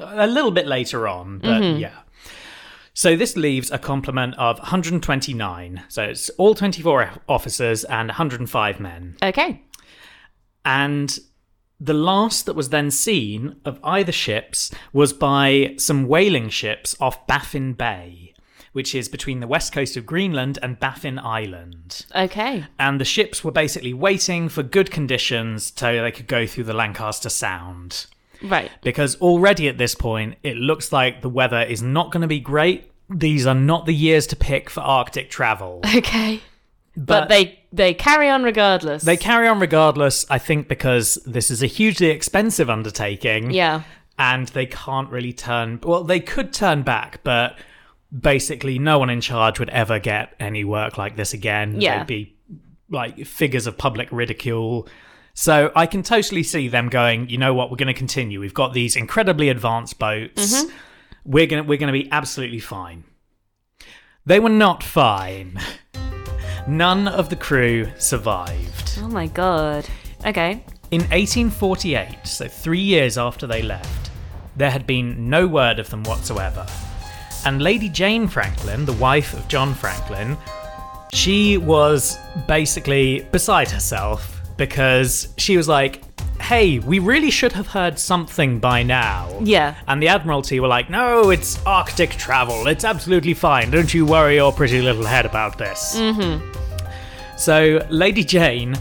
a 0.00 0.26
little 0.26 0.50
bit 0.50 0.66
later 0.66 1.06
on, 1.08 1.38
but 1.38 1.60
Mm-hmm. 1.62 1.78
yeah. 1.80 1.98
So 2.94 3.16
this 3.16 3.36
leaves 3.36 3.70
a 3.70 3.78
complement 3.78 4.34
of 4.36 4.58
129. 4.58 5.84
So 5.88 6.02
it's 6.02 6.28
all 6.30 6.54
24 6.54 7.10
officers 7.28 7.84
and 7.84 8.08
105 8.08 8.80
men. 8.80 9.16
Okay. 9.22 9.62
And 10.64 11.18
the 11.80 11.94
last 11.94 12.46
that 12.46 12.54
was 12.54 12.68
then 12.68 12.90
seen 12.90 13.56
of 13.64 13.80
either 13.82 14.12
ships 14.12 14.70
was 14.92 15.12
by 15.12 15.74
some 15.78 16.06
whaling 16.06 16.48
ships 16.48 16.94
off 17.00 17.26
Baffin 17.26 17.72
Bay, 17.72 18.34
which 18.72 18.94
is 18.94 19.08
between 19.08 19.40
the 19.40 19.48
west 19.48 19.72
coast 19.72 19.96
of 19.96 20.06
Greenland 20.06 20.58
and 20.62 20.78
Baffin 20.78 21.18
Island. 21.18 22.06
Okay. 22.14 22.66
And 22.78 23.00
the 23.00 23.04
ships 23.04 23.42
were 23.42 23.50
basically 23.50 23.94
waiting 23.94 24.48
for 24.48 24.62
good 24.62 24.90
conditions 24.90 25.72
so 25.74 26.02
they 26.02 26.12
could 26.12 26.28
go 26.28 26.46
through 26.46 26.64
the 26.64 26.72
Lancaster 26.72 27.30
Sound. 27.30 28.06
Right. 28.44 28.70
Because 28.82 29.20
already 29.20 29.68
at 29.68 29.78
this 29.78 29.94
point, 29.94 30.36
it 30.42 30.56
looks 30.56 30.92
like 30.92 31.22
the 31.22 31.28
weather 31.28 31.60
is 31.62 31.82
not 31.82 32.10
going 32.10 32.22
to 32.22 32.28
be 32.28 32.40
great. 32.40 32.90
These 33.10 33.46
are 33.46 33.54
not 33.54 33.86
the 33.86 33.94
years 33.94 34.26
to 34.28 34.36
pick 34.36 34.70
for 34.70 34.80
Arctic 34.80 35.30
travel. 35.30 35.80
Okay. 35.94 36.40
But, 36.94 37.30
they 37.30 37.58
they 37.72 37.94
carry 37.94 38.28
on 38.28 38.42
regardless. 38.42 39.02
They 39.02 39.16
carry 39.16 39.48
on 39.48 39.60
regardless, 39.60 40.26
I 40.28 40.38
think, 40.38 40.68
because 40.68 41.14
this 41.24 41.50
is 41.50 41.62
a 41.62 41.66
hugely 41.66 42.08
expensive 42.08 42.68
undertaking. 42.68 43.50
Yeah. 43.50 43.82
And 44.18 44.48
they 44.48 44.66
can't 44.66 45.08
really 45.08 45.32
turn. 45.32 45.80
Well, 45.82 46.04
they 46.04 46.20
could 46.20 46.52
turn 46.52 46.82
back, 46.82 47.20
but 47.22 47.58
basically, 48.16 48.78
no 48.78 48.98
one 48.98 49.08
in 49.08 49.22
charge 49.22 49.58
would 49.58 49.70
ever 49.70 49.98
get 49.98 50.34
any 50.38 50.64
work 50.64 50.98
like 50.98 51.16
this 51.16 51.32
again. 51.32 51.80
Yeah. 51.80 51.98
They'd 51.98 52.06
be 52.06 52.36
like 52.90 53.24
figures 53.26 53.66
of 53.66 53.78
public 53.78 54.08
ridicule. 54.12 54.86
So 55.34 55.72
I 55.74 55.86
can 55.86 56.02
totally 56.02 56.42
see 56.42 56.68
them 56.68 56.88
going, 56.88 57.28
you 57.28 57.38
know 57.38 57.54
what, 57.54 57.70
we're 57.70 57.76
going 57.76 57.86
to 57.86 57.94
continue. 57.94 58.40
We've 58.40 58.52
got 58.52 58.74
these 58.74 58.96
incredibly 58.96 59.48
advanced 59.48 59.98
boats. 59.98 60.54
Mm-hmm. 60.54 60.70
We're 61.24 61.46
going 61.46 61.62
to 61.62 61.68
we're 61.68 61.78
going 61.78 61.92
to 61.92 61.98
be 61.98 62.10
absolutely 62.10 62.58
fine. 62.58 63.04
They 64.26 64.40
were 64.40 64.50
not 64.50 64.82
fine. 64.82 65.58
None 66.66 67.08
of 67.08 67.28
the 67.28 67.36
crew 67.36 67.90
survived. 67.98 68.98
Oh 69.00 69.08
my 69.08 69.26
god. 69.26 69.88
Okay. 70.24 70.64
In 70.90 71.00
1848, 71.00 72.26
so 72.26 72.46
three 72.46 72.80
years 72.80 73.16
after 73.18 73.46
they 73.46 73.62
left, 73.62 74.10
there 74.56 74.70
had 74.70 74.86
been 74.86 75.28
no 75.28 75.46
word 75.46 75.78
of 75.78 75.90
them 75.90 76.04
whatsoever. 76.04 76.66
And 77.44 77.62
Lady 77.62 77.88
Jane 77.88 78.28
Franklin, 78.28 78.84
the 78.84 78.92
wife 78.92 79.32
of 79.32 79.48
John 79.48 79.74
Franklin, 79.74 80.36
she 81.12 81.56
was 81.56 82.18
basically 82.46 83.26
beside 83.32 83.70
herself 83.70 84.31
because 84.66 85.34
she 85.38 85.56
was 85.56 85.66
like, 85.66 86.02
hey, 86.40 86.78
we 86.78 87.00
really 87.00 87.32
should 87.32 87.52
have 87.52 87.66
heard 87.66 87.98
something 87.98 88.60
by 88.60 88.84
now. 88.84 89.28
Yeah. 89.42 89.74
And 89.88 90.00
the 90.00 90.06
Admiralty 90.06 90.60
were 90.60 90.68
like, 90.68 90.88
no, 90.88 91.30
it's 91.30 91.60
Arctic 91.66 92.10
travel. 92.10 92.68
It's 92.68 92.84
absolutely 92.84 93.34
fine. 93.34 93.72
Don't 93.72 93.92
you 93.92 94.06
worry 94.06 94.36
your 94.36 94.52
pretty 94.52 94.80
little 94.80 95.04
head 95.04 95.26
about 95.26 95.58
this. 95.58 95.96
Mm-hmm. 95.96 97.36
So 97.36 97.84
Lady 97.90 98.22
Jane 98.22 98.76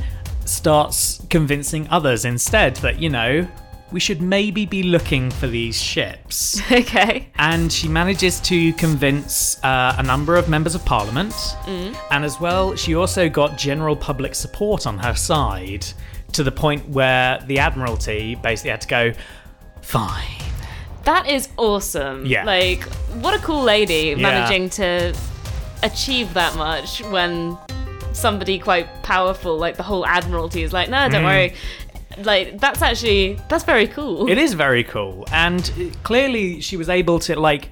starts 0.45 1.19
convincing 1.31 1.87
others 1.89 2.25
instead 2.25 2.75
that, 2.77 2.99
you 2.99 3.09
know, 3.09 3.47
we 3.91 3.99
should 3.99 4.21
maybe 4.21 4.65
be 4.65 4.83
looking 4.83 5.29
for 5.31 5.47
these 5.47 5.79
ships. 5.81 6.61
Okay. 6.71 7.27
And 7.35 7.71
she 7.71 7.87
manages 7.87 8.39
to 8.41 8.73
convince 8.73 9.61
uh, 9.63 9.95
a 9.97 10.03
number 10.03 10.35
of 10.35 10.47
members 10.49 10.73
of 10.75 10.83
parliament. 10.85 11.33
And 11.67 12.23
as 12.25 12.39
well, 12.39 12.75
she 12.75 12.95
also 12.95 13.29
got 13.29 13.57
general 13.57 13.95
public 13.95 14.33
support 14.35 14.87
on 14.87 14.97
her 14.99 15.13
side 15.13 15.85
to 16.33 16.43
the 16.43 16.51
point 16.51 16.87
where 16.89 17.39
the 17.47 17.59
Admiralty 17.59 18.35
basically 18.35 18.71
had 18.71 18.81
to 18.81 18.87
go, 18.87 19.13
fine. 19.81 20.41
That 21.03 21.27
is 21.27 21.49
awesome. 21.57 22.25
Yeah. 22.25 22.45
Like, 22.45 22.83
what 23.23 23.33
a 23.33 23.39
cool 23.39 23.63
lady 23.63 24.13
Yeah. 24.15 24.15
managing 24.15 24.69
to 24.71 25.15
achieve 25.83 26.33
that 26.33 26.55
much 26.55 27.01
when 27.05 27.57
somebody 28.13 28.59
quite 28.59 28.87
powerful, 29.03 29.57
like 29.57 29.77
the 29.77 29.83
whole 29.83 30.05
Admiralty, 30.05 30.63
is 30.63 30.73
like, 30.73 30.89
no, 30.89 31.09
don't 31.09 31.23
worry. 31.23 31.53
Like, 32.19 32.59
that's 32.59 32.81
actually, 32.81 33.39
that's 33.49 33.63
very 33.63 33.87
cool. 33.87 34.29
It 34.29 34.37
is 34.37 34.53
very 34.53 34.83
cool. 34.83 35.25
And 35.31 35.71
clearly, 36.03 36.61
she 36.61 36.77
was 36.77 36.89
able 36.89 37.19
to, 37.19 37.39
like, 37.39 37.69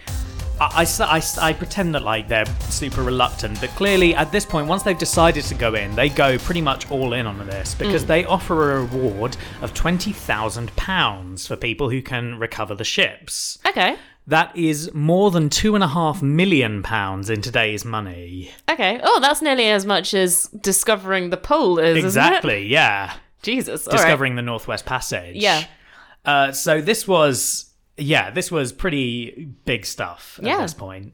I, 0.62 0.86
I, 1.00 1.22
I, 1.41 1.53
pretend 1.53 1.96
that, 1.96 2.03
like, 2.03 2.27
they're 2.27 2.46
super 2.60 3.01
reluctant, 3.01 3.62
but 3.62 3.69
clearly, 3.72 4.13
at 4.13 4.31
this 4.31 4.46
point, 4.46 4.67
once 4.67 4.84
they've 4.84 4.98
decided 4.98 5.46
to 5.46 5.55
go 5.55 5.74
in, 5.74 5.96
they 5.96 6.10
go 6.10 6.38
pretty 6.38 6.62
much 6.62 6.91
all 6.91 7.13
in 7.13 7.25
on 7.25 7.38
this 7.48 7.75
because 7.75 8.03
mm. 8.03 8.08
they 8.08 8.25
offer 8.25 8.74
a 8.74 8.81
reward 8.84 9.38
of 9.62 9.74
£20,000 9.74 11.48
for 11.48 11.55
people 11.55 11.89
who 11.89 12.01
can 12.01 12.38
recover 12.38 12.75
the 12.75 12.84
ships. 12.84 13.58
Okay. 13.65 13.96
That 14.27 14.55
is 14.55 14.93
more 14.93 15.31
than 15.31 15.50
two 15.50 15.75
and 15.75 15.84
a 15.84 15.88
half 15.88 16.22
million 16.22 16.84
pounds 16.84 17.29
in 17.29 17.41
today's 17.41 17.86
money. 17.86 18.51
Okay. 18.69 19.00
Oh, 19.01 19.19
that's 19.19 19.41
nearly 19.41 19.69
as 19.69 19.86
much 19.86 20.13
as 20.13 20.43
discovering 20.62 21.29
the 21.29 21.38
pole 21.38 21.79
is, 21.79 21.98
isn't 21.98 22.05
it? 22.05 22.05
Exactly, 22.05 22.67
yeah. 22.67 23.13
Jesus. 23.41 23.88
all 23.88 23.91
right. 23.91 23.98
Discovering 23.98 24.36
the 24.36 24.41
Northwest 24.41 24.86
Passage. 24.86 25.36
Yeah. 25.36 25.63
Uh, 26.25 26.51
so 26.51 26.81
this 26.81 27.08
was, 27.08 27.72
yeah, 27.98 28.29
this 28.29 28.51
was 28.51 28.72
pretty 28.74 29.50
big 29.65 29.86
stuff 29.86 30.38
at 30.39 30.46
Yeah. 30.46 30.62
this 30.62 30.74
point. 30.74 31.13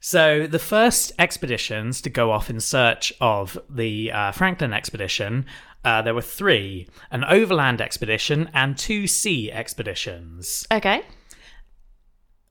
So 0.00 0.46
the 0.46 0.58
first 0.58 1.12
expeditions 1.18 2.00
to 2.02 2.10
go 2.10 2.30
off 2.30 2.50
in 2.50 2.60
search 2.60 3.12
of 3.20 3.58
the 3.70 4.12
uh, 4.12 4.32
Franklin 4.32 4.72
expedition, 4.74 5.46
uh, 5.84 6.02
there 6.02 6.14
were 6.14 6.20
three: 6.22 6.86
an 7.10 7.24
overland 7.24 7.80
expedition 7.80 8.50
and 8.52 8.76
two 8.76 9.06
sea 9.06 9.50
expeditions. 9.50 10.66
Okay. 10.70 11.02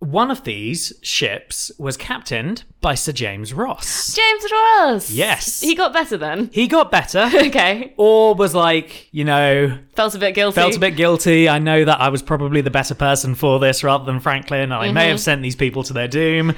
One 0.04 0.30
of 0.32 0.44
these 0.44 0.92
ships 1.02 1.72
was 1.80 1.96
captained 1.96 2.66
by 2.82 2.94
Sir 2.94 3.14
James 3.14 3.54
Ross. 3.54 4.14
James 4.14 4.44
Ross. 4.52 5.10
Yes. 5.10 5.62
He 5.62 5.76
got 5.76 5.94
better 5.94 6.18
then. 6.18 6.50
He 6.52 6.68
got 6.68 6.92
better, 6.92 7.30
Okay. 7.34 7.94
or 7.96 8.36
was 8.36 8.54
like, 8.54 9.08
you 9.14 9.24
know, 9.24 9.80
Felt 9.96 10.14
a 10.14 10.20
bit 10.20 10.36
guilty. 10.36 10.56
felt 10.56 10.76
a 10.76 10.80
bit 10.80 10.98
guilty. 10.98 11.48
I 11.48 11.60
know 11.60 11.86
that 11.86 12.02
I 12.02 12.10
was 12.10 12.22
probably 12.22 12.60
the 12.60 12.70
better 12.70 12.94
person 12.94 13.34
for 13.34 13.60
this 13.60 13.82
rather 13.82 14.04
than 14.04 14.20
Franklin, 14.20 14.64
and 14.64 14.74
I 14.74 14.92
may 14.92 15.04
mm-hmm. 15.04 15.10
have 15.12 15.20
sent 15.22 15.42
these 15.42 15.56
people 15.56 15.84
to 15.84 15.94
their 15.94 16.10
doom. 16.10 16.54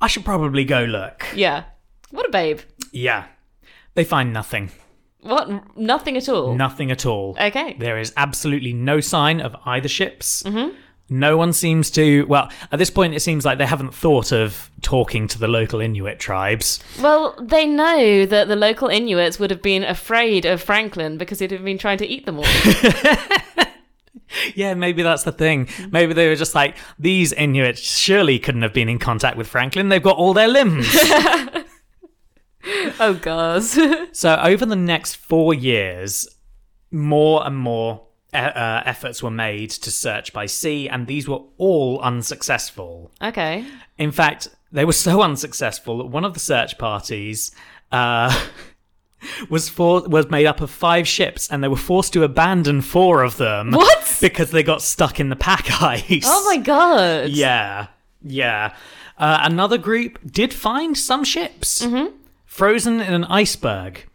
I 0.00 0.06
should 0.06 0.24
probably 0.24 0.64
go 0.64 0.84
look. 0.84 1.26
Yeah. 1.34 1.64
What 2.10 2.26
a 2.26 2.30
babe. 2.30 2.60
Yeah. 2.92 3.26
They 3.94 4.04
find 4.04 4.32
nothing. 4.32 4.70
What? 5.20 5.76
Nothing 5.76 6.16
at 6.16 6.28
all. 6.28 6.54
Nothing 6.54 6.92
at 6.92 7.06
all. 7.06 7.36
Okay. 7.40 7.76
There 7.78 7.98
is 7.98 8.12
absolutely 8.16 8.72
no 8.72 9.00
sign 9.00 9.40
of 9.40 9.56
either 9.64 9.88
ships. 9.88 10.44
Mm-hmm. 10.44 10.76
No 11.10 11.36
one 11.36 11.52
seems 11.52 11.90
to. 11.92 12.24
Well, 12.24 12.50
at 12.72 12.78
this 12.78 12.90
point, 12.90 13.14
it 13.14 13.20
seems 13.20 13.44
like 13.44 13.58
they 13.58 13.66
haven't 13.66 13.94
thought 13.94 14.32
of 14.32 14.70
talking 14.80 15.28
to 15.28 15.38
the 15.38 15.48
local 15.48 15.80
Inuit 15.80 16.18
tribes. 16.18 16.80
Well, 17.00 17.36
they 17.40 17.66
know 17.66 18.24
that 18.24 18.48
the 18.48 18.56
local 18.56 18.88
Inuits 18.88 19.38
would 19.38 19.50
have 19.50 19.62
been 19.62 19.84
afraid 19.84 20.46
of 20.46 20.62
Franklin 20.62 21.18
because 21.18 21.40
he'd 21.40 21.50
have 21.50 21.64
been 21.64 21.78
trying 21.78 21.98
to 21.98 22.06
eat 22.06 22.26
them 22.26 22.38
all. 22.38 22.46
Yeah, 24.54 24.74
maybe 24.74 25.02
that's 25.02 25.22
the 25.22 25.32
thing. 25.32 25.68
Maybe 25.90 26.12
they 26.12 26.28
were 26.28 26.36
just 26.36 26.54
like, 26.54 26.76
these 26.98 27.32
Inuits 27.32 27.80
surely 27.80 28.38
couldn't 28.38 28.62
have 28.62 28.72
been 28.72 28.88
in 28.88 28.98
contact 28.98 29.36
with 29.36 29.46
Franklin. 29.46 29.88
They've 29.88 30.02
got 30.02 30.16
all 30.16 30.34
their 30.34 30.48
limbs. 30.48 30.88
oh, 32.98 33.18
God. 33.20 33.62
So 33.62 34.36
over 34.36 34.66
the 34.66 34.76
next 34.76 35.16
four 35.16 35.54
years, 35.54 36.28
more 36.90 37.46
and 37.46 37.56
more 37.56 38.06
uh, 38.34 38.38
uh, 38.38 38.82
efforts 38.84 39.22
were 39.22 39.30
made 39.30 39.70
to 39.70 39.90
search 39.90 40.32
by 40.32 40.46
sea, 40.46 40.88
and 40.88 41.06
these 41.06 41.28
were 41.28 41.40
all 41.58 42.00
unsuccessful. 42.00 43.10
okay. 43.22 43.64
In 43.96 44.10
fact, 44.10 44.48
they 44.72 44.84
were 44.84 44.92
so 44.92 45.22
unsuccessful 45.22 45.98
that 45.98 46.06
one 46.06 46.24
of 46.24 46.34
the 46.34 46.40
search 46.40 46.76
parties 46.78 47.52
uh, 47.92 48.34
was 49.48 49.68
for 49.68 50.02
was 50.02 50.28
made 50.30 50.46
up 50.46 50.60
of 50.60 50.70
five 50.70 51.06
ships, 51.06 51.48
and 51.50 51.62
they 51.62 51.68
were 51.68 51.76
forced 51.76 52.12
to 52.14 52.24
abandon 52.24 52.80
four 52.82 53.22
of 53.22 53.36
them. 53.36 53.70
What? 53.70 54.18
Because 54.20 54.50
they 54.50 54.62
got 54.62 54.82
stuck 54.82 55.20
in 55.20 55.28
the 55.28 55.36
pack 55.36 55.66
ice. 55.82 56.24
Oh, 56.26 56.44
my 56.50 56.56
God. 56.56 57.28
Yeah, 57.30 57.86
yeah. 58.22 58.74
Uh, 59.16 59.38
another 59.42 59.78
group 59.78 60.18
did 60.26 60.52
find 60.52 60.98
some 60.98 61.22
ships 61.22 61.86
frozen 62.46 63.00
in 63.00 63.14
an 63.14 63.24
iceberg. 63.24 64.06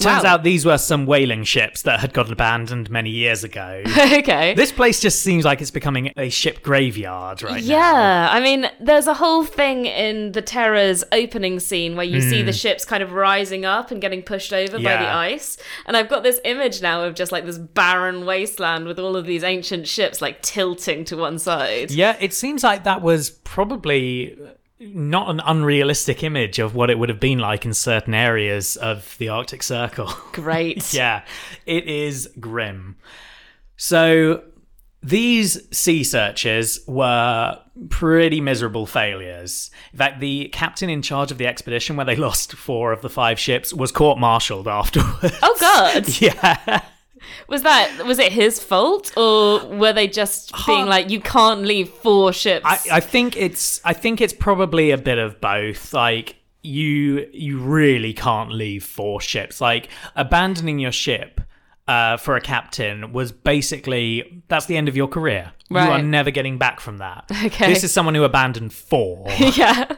Turns 0.00 0.24
Wow. 0.24 0.30
out 0.30 0.42
these 0.42 0.64
were 0.64 0.78
some 0.78 1.06
whaling 1.06 1.44
ships 1.44 1.82
that 1.82 2.00
had 2.00 2.12
got 2.12 2.28
abandoned 2.32 2.90
many 2.90 3.10
years 3.10 3.44
ago. 3.44 3.82
okay. 3.98 4.52
this 4.54 4.72
place 4.72 4.98
just 5.00 5.22
seems 5.22 5.44
like 5.44 5.60
it's 5.60 5.70
becoming 5.70 6.12
a 6.16 6.28
ship 6.28 6.62
graveyard 6.62 7.42
right 7.42 7.62
now. 7.62 7.76
Yeah, 7.76 8.28
I 8.30 8.40
mean, 8.40 8.66
there's 8.80 9.06
a 9.06 9.14
whole 9.14 9.44
thing 9.44 9.84
in 9.86 10.32
the 10.32 10.42
Terror's 10.42 11.04
opening 11.12 11.60
scene 11.60 11.94
where 11.94 12.06
you 12.06 12.20
see 12.20 12.42
the 12.42 12.52
ships 12.54 12.84
kind 12.84 13.02
of 13.02 13.12
rising 13.12 13.64
up 13.64 13.90
and 13.92 14.00
getting 14.00 14.22
pushed 14.22 14.52
over 14.52 14.78
by 14.78 14.82
the 14.82 14.96
Hmm. 14.96 15.02
Yeah. 15.04 15.18
ice. 15.18 15.56
And 15.86 15.96
I've 15.96 16.08
got 16.08 16.22
this 16.24 16.40
image 16.44 16.82
now 16.82 17.04
of 17.04 17.14
just 17.14 17.30
like 17.30 17.44
this 17.44 17.58
barren 17.58 18.24
wasteland 18.26 18.86
with 18.86 18.98
all 18.98 19.14
of 19.14 19.26
these 19.26 19.44
ancient 19.44 19.86
ships 19.86 20.20
like 20.22 20.42
tilting 20.42 21.04
to 21.04 21.16
one 21.16 21.38
side. 21.38 21.90
Yeah, 21.92 22.16
it 22.18 22.32
seems 22.32 22.64
like 22.64 22.84
that 22.84 23.02
was 23.02 23.30
probably 23.30 24.36
not 24.94 25.30
an 25.30 25.40
unrealistic 25.40 26.22
image 26.22 26.58
of 26.58 26.74
what 26.74 26.90
it 26.90 26.98
would 26.98 27.08
have 27.08 27.20
been 27.20 27.38
like 27.38 27.64
in 27.64 27.74
certain 27.74 28.14
areas 28.14 28.76
of 28.76 29.16
the 29.18 29.28
Arctic 29.28 29.62
Circle. 29.62 30.06
Great. 30.32 30.92
yeah, 30.92 31.24
it 31.66 31.86
is 31.86 32.28
grim. 32.40 32.96
So 33.76 34.42
these 35.02 35.58
sea 35.76 36.04
searches 36.04 36.80
were 36.86 37.58
pretty 37.88 38.40
miserable 38.40 38.86
failures. 38.86 39.70
In 39.92 39.98
fact, 39.98 40.20
the 40.20 40.48
captain 40.52 40.88
in 40.88 41.02
charge 41.02 41.32
of 41.32 41.38
the 41.38 41.46
expedition, 41.46 41.96
where 41.96 42.06
they 42.06 42.16
lost 42.28 42.52
four 42.52 42.92
of 42.92 43.02
the 43.02 43.10
five 43.10 43.38
ships, 43.38 43.72
was 43.72 43.90
court-martialed 43.90 44.68
afterwards. 44.68 45.36
Oh, 45.42 45.56
God. 45.60 46.08
yeah. 46.20 46.82
Was 47.48 47.62
that, 47.62 48.04
was 48.06 48.18
it 48.18 48.32
his 48.32 48.62
fault? 48.62 49.12
Or 49.16 49.64
were 49.66 49.92
they 49.92 50.08
just 50.08 50.52
being 50.66 50.86
like, 50.86 51.10
you 51.10 51.20
can't 51.20 51.62
leave 51.62 51.88
four 51.88 52.32
ships? 52.32 52.64
I, 52.64 52.78
I 52.92 53.00
think 53.00 53.36
it's 53.36 53.80
I 53.84 53.92
think 53.92 54.20
it's 54.20 54.32
probably 54.32 54.90
a 54.90 54.98
bit 54.98 55.18
of 55.18 55.40
both. 55.40 55.92
Like 55.92 56.36
you 56.62 57.28
you 57.32 57.58
really 57.58 58.12
can't 58.12 58.52
leave 58.52 58.84
four 58.84 59.20
ships. 59.20 59.60
Like 59.60 59.88
abandoning 60.16 60.78
your 60.78 60.92
ship 60.92 61.40
uh, 61.88 62.16
for 62.16 62.36
a 62.36 62.40
captain 62.40 63.12
was 63.12 63.32
basically 63.32 64.42
that's 64.48 64.66
the 64.66 64.76
end 64.76 64.88
of 64.88 64.96
your 64.96 65.08
career. 65.08 65.52
You 65.68 65.78
are 65.78 66.02
never 66.02 66.30
getting 66.30 66.58
back 66.58 66.80
from 66.80 66.98
that. 66.98 67.30
Okay. 67.46 67.72
This 67.72 67.82
is 67.82 67.92
someone 67.92 68.14
who 68.14 68.24
abandoned 68.24 68.72
four. 68.72 69.26
yeah. 69.38 69.96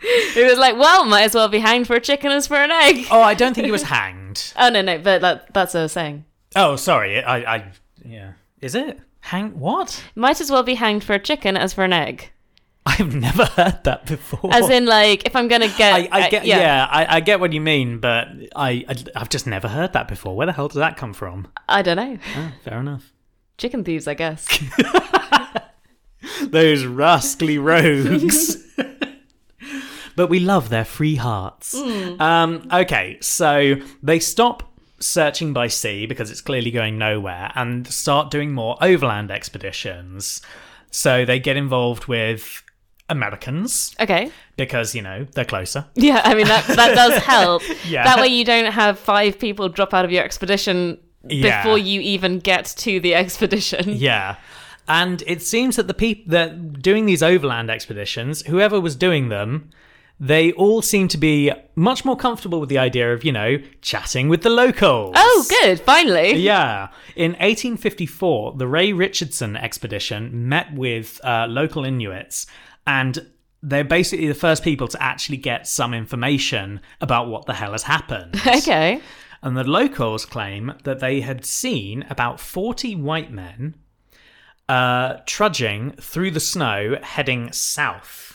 It 0.00 0.48
was 0.48 0.58
like, 0.58 0.76
well, 0.76 1.04
might 1.04 1.22
as 1.22 1.34
well 1.34 1.48
be 1.48 1.58
hanged 1.58 1.86
for 1.86 1.96
a 1.96 2.00
chicken 2.00 2.30
as 2.30 2.46
for 2.46 2.56
an 2.56 2.70
egg. 2.70 3.06
oh, 3.10 3.22
I 3.22 3.34
don't 3.34 3.54
think 3.54 3.64
he 3.64 3.72
was 3.72 3.82
hanged. 3.82 4.22
Oh, 4.56 4.68
no, 4.68 4.82
no, 4.82 4.98
but 4.98 5.22
that, 5.22 5.54
that's 5.54 5.72
what 5.72 5.80
I 5.80 5.82
was 5.84 5.92
saying. 5.92 6.24
Oh, 6.56 6.76
sorry. 6.76 7.22
I, 7.22 7.56
I 7.56 7.72
yeah. 8.04 8.32
Is 8.60 8.74
it 8.74 8.98
hang? 9.20 9.58
What? 9.60 10.02
Might 10.14 10.40
as 10.40 10.50
well 10.50 10.62
be 10.62 10.74
hanged 10.74 11.04
for 11.04 11.12
a 11.12 11.18
chicken 11.18 11.56
as 11.56 11.72
for 11.74 11.84
an 11.84 11.92
egg. 11.92 12.32
I've 12.86 13.14
never 13.14 13.44
heard 13.56 13.82
that 13.84 14.06
before. 14.06 14.52
As 14.54 14.70
in, 14.70 14.86
like, 14.86 15.26
if 15.26 15.34
I'm 15.36 15.48
gonna 15.48 15.68
get, 15.76 15.92
I, 15.94 16.08
I 16.10 16.26
uh, 16.26 16.30
get 16.30 16.46
yeah, 16.46 16.86
I, 16.90 17.16
I 17.16 17.20
get 17.20 17.40
what 17.40 17.52
you 17.52 17.60
mean, 17.60 17.98
but 17.98 18.28
I, 18.54 18.84
I 18.88 18.96
I've 19.16 19.28
just 19.28 19.46
never 19.46 19.68
heard 19.68 19.92
that 19.92 20.08
before. 20.08 20.36
Where 20.36 20.46
the 20.46 20.52
hell 20.52 20.68
did 20.68 20.78
that 20.78 20.96
come 20.96 21.12
from? 21.12 21.48
I 21.68 21.82
don't 21.82 21.96
know, 21.96 22.16
Oh, 22.36 22.52
fair 22.64 22.78
enough. 22.78 23.12
chicken 23.58 23.84
thieves, 23.84 24.06
I 24.08 24.14
guess. 24.14 24.46
Those 26.42 26.84
rascally 26.86 27.58
rogues. 27.58 28.56
but 30.16 30.28
we 30.28 30.40
love 30.40 30.68
their 30.68 30.84
free 30.84 31.16
hearts. 31.16 31.74
Um, 31.74 32.68
okay, 32.72 33.18
so 33.20 33.76
they 34.02 34.20
stop 34.20 34.62
searching 35.06 35.52
by 35.52 35.68
sea 35.68 36.06
because 36.06 36.30
it's 36.30 36.40
clearly 36.40 36.70
going 36.70 36.98
nowhere 36.98 37.52
and 37.54 37.86
start 37.86 38.30
doing 38.30 38.52
more 38.52 38.76
overland 38.80 39.30
expeditions. 39.30 40.42
So 40.90 41.24
they 41.24 41.38
get 41.38 41.56
involved 41.56 42.06
with 42.06 42.62
Americans 43.08 43.94
Okay, 44.00 44.30
because, 44.56 44.94
you 44.94 45.02
know, 45.02 45.26
they're 45.34 45.44
closer. 45.44 45.86
yeah, 45.94 46.20
I 46.24 46.34
mean 46.34 46.46
that 46.48 46.66
that 46.66 46.94
does 46.94 47.22
help. 47.22 47.62
Yeah. 47.86 48.04
That 48.04 48.20
way, 48.20 48.28
you 48.28 48.44
don't 48.44 48.72
have 48.72 48.98
five 48.98 49.38
people 49.38 49.68
drop 49.68 49.94
out 49.94 50.04
of 50.04 50.10
your 50.10 50.24
expedition 50.24 50.98
Yeah. 51.28 51.62
before 51.62 51.78
you 51.78 52.00
even 52.00 52.38
get 52.40 52.64
to 52.78 53.00
the 53.00 53.14
expedition. 53.14 53.90
Yeah. 53.96 54.36
And 54.88 55.22
it 55.26 55.42
seems 55.42 55.74
that 55.76 55.88
the 55.88 55.94
people 55.94 56.30
that 56.30 56.80
doing 56.80 57.06
these 57.06 57.20
overland 57.22 57.70
expeditions, 57.70 58.42
whoever 58.46 58.80
was 58.80 58.94
doing 58.94 59.28
them, 59.30 59.70
they 60.18 60.52
all 60.52 60.80
seem 60.80 61.08
to 61.08 61.18
be 61.18 61.52
much 61.74 62.04
more 62.04 62.16
comfortable 62.16 62.58
with 62.58 62.68
the 62.68 62.78
idea 62.78 63.12
of, 63.12 63.24
you 63.24 63.32
know, 63.32 63.58
chatting 63.82 64.28
with 64.28 64.42
the 64.42 64.50
locals. 64.50 65.14
Oh, 65.16 65.46
good. 65.48 65.80
Finally. 65.80 66.36
Yeah. 66.36 66.88
In 67.14 67.32
1854, 67.32 68.54
the 68.56 68.66
Rae 68.66 68.92
Richardson 68.92 69.56
expedition 69.56 70.48
met 70.48 70.72
with 70.74 71.20
uh, 71.22 71.46
local 71.48 71.84
Inuits, 71.84 72.46
and 72.86 73.26
they're 73.62 73.84
basically 73.84 74.28
the 74.28 74.34
first 74.34 74.62
people 74.62 74.88
to 74.88 75.02
actually 75.02 75.38
get 75.38 75.66
some 75.66 75.92
information 75.92 76.80
about 77.00 77.28
what 77.28 77.46
the 77.46 77.54
hell 77.54 77.72
has 77.72 77.82
happened. 77.82 78.40
Okay. 78.46 79.00
And 79.42 79.56
the 79.56 79.64
locals 79.64 80.24
claim 80.24 80.72
that 80.84 80.98
they 80.98 81.20
had 81.20 81.44
seen 81.44 82.04
about 82.08 82.40
40 82.40 82.96
white 82.96 83.30
men 83.30 83.74
uh, 84.68 85.18
trudging 85.26 85.92
through 86.00 86.32
the 86.32 86.40
snow 86.40 86.98
heading 87.02 87.52
south, 87.52 88.25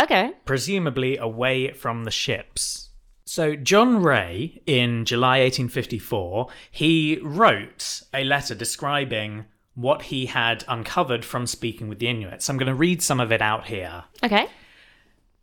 Okay. 0.00 0.32
presumably 0.44 1.16
away 1.16 1.72
from 1.72 2.04
the 2.04 2.10
ships. 2.10 2.90
So 3.24 3.54
John 3.56 4.02
Rae, 4.02 4.60
in 4.66 5.04
July 5.04 5.38
1854, 5.40 6.48
he 6.70 7.18
wrote 7.22 8.02
a 8.12 8.24
letter 8.24 8.54
describing 8.54 9.46
what 9.74 10.02
he 10.02 10.26
had 10.26 10.64
uncovered 10.68 11.24
from 11.24 11.46
speaking 11.46 11.88
with 11.88 11.98
the 11.98 12.08
Inuits. 12.08 12.50
I'm 12.50 12.58
going 12.58 12.66
to 12.66 12.74
read 12.74 13.00
some 13.02 13.20
of 13.20 13.32
it 13.32 13.40
out 13.40 13.66
here. 13.66 14.04
Okay. 14.22 14.48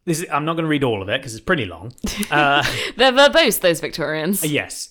This 0.06 0.22
is, 0.22 0.28
I'm 0.32 0.46
not 0.46 0.54
going 0.54 0.66
to 0.66 0.70
read 0.70 0.84
all 0.84 1.02
of 1.02 1.10
it 1.10 1.20
because 1.20 1.34
it's 1.34 1.44
pretty 1.44 1.66
long. 1.66 1.94
Uh, 2.32 2.64
They're 2.96 3.12
verbose, 3.12 3.60
those 3.62 3.80
Victorians. 3.80 4.46
Yes. 4.46 4.90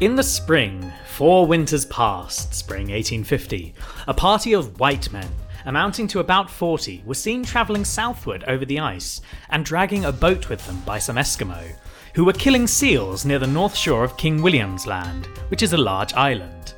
In 0.00 0.14
the 0.14 0.22
spring, 0.22 0.92
four 1.06 1.46
winters 1.46 1.84
past, 1.86 2.54
spring 2.54 2.88
1850, 2.90 3.74
a 4.06 4.14
party 4.14 4.52
of 4.52 4.78
white 4.78 5.10
men, 5.12 5.28
amounting 5.66 6.08
to 6.08 6.20
about 6.20 6.50
40, 6.50 7.02
were 7.04 7.14
seen 7.14 7.44
travelling 7.44 7.84
southward 7.84 8.44
over 8.44 8.64
the 8.64 8.80
ice 8.80 9.20
and 9.50 9.64
dragging 9.64 10.04
a 10.04 10.12
boat 10.12 10.48
with 10.48 10.64
them 10.66 10.80
by 10.86 10.98
some 10.98 11.16
Eskimo, 11.16 11.72
who 12.14 12.24
were 12.24 12.32
killing 12.32 12.66
seals 12.66 13.24
near 13.24 13.38
the 13.38 13.46
north 13.46 13.76
shore 13.76 14.02
of 14.02 14.16
King 14.16 14.40
William's 14.40 14.86
Land, 14.86 15.26
which 15.48 15.62
is 15.62 15.74
a 15.74 15.76
large 15.76 16.14
island. 16.14 16.74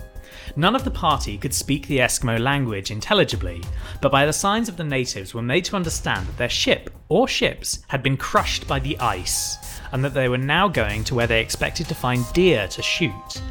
None 0.56 0.74
of 0.74 0.82
the 0.82 0.90
party 0.90 1.38
could 1.38 1.54
speak 1.54 1.86
the 1.86 1.98
Eskimo 1.98 2.40
language 2.40 2.90
intelligibly, 2.90 3.62
but 4.00 4.10
by 4.10 4.26
the 4.26 4.32
signs 4.32 4.68
of 4.68 4.76
the 4.76 4.82
natives 4.82 5.32
were 5.32 5.42
made 5.42 5.64
to 5.66 5.76
understand 5.76 6.26
that 6.26 6.36
their 6.36 6.48
ship 6.48 6.90
or 7.08 7.28
ships 7.28 7.84
had 7.86 8.02
been 8.02 8.16
crushed 8.16 8.66
by 8.66 8.80
the 8.80 8.98
ice, 8.98 9.58
and 9.92 10.04
that 10.04 10.14
they 10.14 10.28
were 10.28 10.38
now 10.38 10.66
going 10.66 11.04
to 11.04 11.14
where 11.14 11.28
they 11.28 11.40
expected 11.40 11.86
to 11.88 11.94
find 11.94 12.24
deer 12.32 12.66
to 12.68 12.82
shoot. 12.82 13.42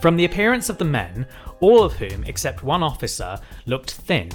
From 0.00 0.16
the 0.16 0.24
appearance 0.24 0.68
of 0.70 0.78
the 0.78 0.84
men, 0.84 1.26
all 1.60 1.82
of 1.82 1.94
whom, 1.94 2.24
except 2.24 2.62
one 2.62 2.82
officer, 2.82 3.38
looked 3.66 3.90
thin. 3.90 4.30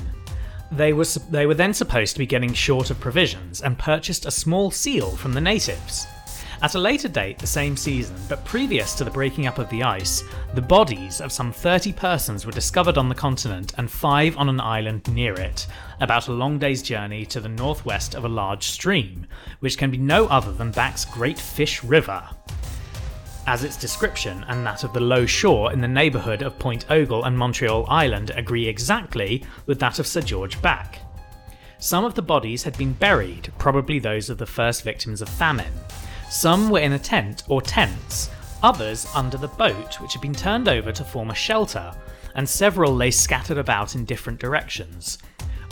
They 0.75 0.91
were, 0.91 1.05
they 1.29 1.45
were 1.45 1.53
then 1.53 1.73
supposed 1.73 2.13
to 2.13 2.19
be 2.19 2.25
getting 2.25 2.53
short 2.53 2.89
of 2.89 2.99
provisions 2.99 3.61
and 3.61 3.77
purchased 3.77 4.25
a 4.25 4.31
small 4.31 4.71
seal 4.71 5.11
from 5.15 5.33
the 5.33 5.41
natives. 5.41 6.07
At 6.63 6.75
a 6.75 6.79
later 6.79 7.09
date 7.09 7.37
the 7.37 7.45
same 7.45 7.75
season, 7.77 8.15
but 8.27 8.43
previous 8.45 8.95
to 8.95 9.03
the 9.03 9.11
breaking 9.11 9.45
up 9.47 9.59
of 9.59 9.69
the 9.69 9.83
ice, 9.83 10.23
the 10.55 10.61
bodies 10.61 11.21
of 11.21 11.31
some 11.31 11.51
30 11.51 11.93
persons 11.93 12.45
were 12.45 12.51
discovered 12.51 12.97
on 12.97 13.09
the 13.09 13.13
continent 13.15 13.73
and 13.77 13.91
five 13.91 14.37
on 14.37 14.49
an 14.49 14.61
island 14.61 15.13
near 15.13 15.33
it, 15.33 15.67
about 15.99 16.29
a 16.29 16.33
long 16.33 16.57
day's 16.57 16.81
journey 16.81 17.25
to 17.25 17.39
the 17.39 17.49
northwest 17.49 18.15
of 18.15 18.23
a 18.23 18.29
large 18.29 18.63
stream, 18.63 19.27
which 19.59 19.77
can 19.77 19.91
be 19.91 19.97
no 19.97 20.25
other 20.27 20.53
than 20.53 20.71
Back's 20.71 21.05
Great 21.05 21.37
Fish 21.37 21.83
River 21.83 22.23
as 23.47 23.63
its 23.63 23.77
description 23.77 24.45
and 24.47 24.65
that 24.65 24.83
of 24.83 24.93
the 24.93 24.99
low 24.99 25.25
shore 25.25 25.73
in 25.73 25.81
the 25.81 25.87
neighbourhood 25.87 26.41
of 26.41 26.57
Point 26.59 26.85
Ogle 26.89 27.25
and 27.25 27.37
Montreal 27.37 27.85
Island 27.89 28.31
agree 28.35 28.67
exactly 28.67 29.43
with 29.65 29.79
that 29.79 29.99
of 29.99 30.07
Sir 30.07 30.21
George 30.21 30.61
Back. 30.61 30.99
Some 31.79 32.05
of 32.05 32.15
the 32.15 32.21
bodies 32.21 32.63
had 32.63 32.77
been 32.77 32.93
buried, 32.93 33.51
probably 33.57 33.99
those 33.99 34.29
of 34.29 34.37
the 34.37 34.45
first 34.45 34.83
victims 34.83 35.21
of 35.21 35.27
famine. 35.27 35.73
Some 36.29 36.69
were 36.69 36.79
in 36.79 36.93
a 36.93 36.99
tent 36.99 37.43
or 37.49 37.61
tents, 37.61 38.29
others 38.63 39.05
under 39.13 39.37
the 39.37 39.49
boat, 39.49 39.99
which 39.99 40.13
had 40.13 40.21
been 40.21 40.33
turned 40.33 40.69
over 40.69 40.91
to 40.93 41.03
form 41.03 41.29
a 41.29 41.35
shelter, 41.35 41.93
and 42.35 42.47
several 42.47 42.95
lay 42.95 43.11
scattered 43.11 43.57
about 43.57 43.95
in 43.95 44.05
different 44.05 44.39
directions. 44.39 45.17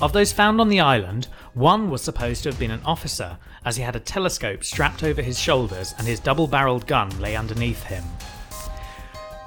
Of 0.02 0.14
those 0.14 0.32
found 0.32 0.60
on 0.60 0.70
the 0.70 0.80
island, 0.80 1.28
one 1.54 1.92
was 1.92 2.02
supposed 2.02 2.42
to 2.44 2.50
have 2.50 2.58
been 2.58 2.72
an 2.72 2.82
officer, 2.86 3.38
as 3.64 3.76
he 3.76 3.84
had 3.84 3.96
a 3.96 4.00
telescope 4.00 4.64
strapped 4.64 5.04
over 5.04 5.22
his 5.22 5.40
shoulders 5.40 5.94
and 6.00 6.08
his 6.08 6.20
double 6.20 6.48
barreled 6.48 6.88
gun 6.88 7.20
lay 7.20 7.36
underneath 7.36 7.84
him. 7.84 8.04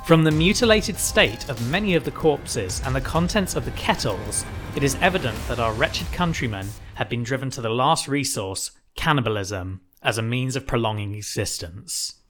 From 0.07 0.23
the 0.23 0.31
mutilated 0.31 0.97
state 0.97 1.49
of 1.49 1.71
many 1.71 1.97
of 1.97 2.05
the 2.05 2.13
corpses 2.13 2.81
and 2.85 2.95
the 2.95 3.01
contents 3.01 3.57
of 3.57 3.65
the 3.65 3.73
kettles, 3.73 4.45
it 4.77 4.85
is 4.85 4.97
evident 5.01 5.37
that 5.49 5.59
our 5.59 5.73
wretched 5.73 6.07
countrymen 6.13 6.69
had 6.95 7.09
been 7.09 7.25
driven 7.25 7.51
to 7.51 7.61
the 7.61 7.69
last 7.69 8.07
resource, 8.07 8.71
cannibalism, 8.95 9.81
as 10.03 10.19
a 10.19 10.23
means 10.23 10.55
of 10.55 10.69
prolonging 10.69 11.17
existence. 11.17 12.21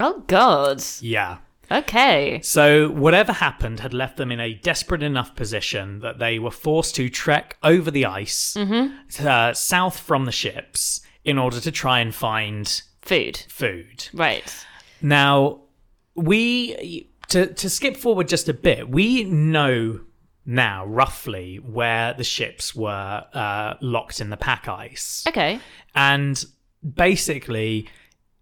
Oh, 0.00 0.24
God. 0.26 0.82
Yeah. 1.00 1.38
Okay. 1.70 2.40
So, 2.42 2.88
whatever 2.90 3.32
happened 3.32 3.80
had 3.80 3.92
left 3.94 4.16
them 4.16 4.30
in 4.30 4.40
a 4.40 4.54
desperate 4.54 5.02
enough 5.02 5.34
position 5.34 6.00
that 6.00 6.18
they 6.18 6.38
were 6.38 6.50
forced 6.50 6.94
to 6.96 7.08
trek 7.08 7.56
over 7.62 7.90
the 7.90 8.04
ice 8.06 8.56
uh, 8.56 9.52
south 9.52 9.98
from 9.98 10.24
the 10.24 10.32
ships 10.32 11.00
in 11.24 11.38
order 11.38 11.60
to 11.60 11.70
try 11.72 12.00
and 12.00 12.14
find 12.14 12.82
Food. 13.02 13.38
food. 13.48 14.08
Right. 14.12 14.66
Now, 15.02 15.60
we 16.14 17.10
to 17.28 17.52
to 17.54 17.68
skip 17.70 17.96
forward 17.96 18.28
just 18.28 18.48
a 18.48 18.54
bit, 18.54 18.88
we 18.88 19.24
know 19.24 20.00
now 20.44 20.86
roughly 20.86 21.56
where 21.56 22.14
the 22.14 22.22
ships 22.24 22.74
were 22.74 23.24
uh, 23.32 23.74
locked 23.80 24.20
in 24.20 24.30
the 24.30 24.36
pack 24.36 24.68
ice, 24.68 25.24
Okay. 25.26 25.58
and 25.94 26.44
basically, 26.94 27.88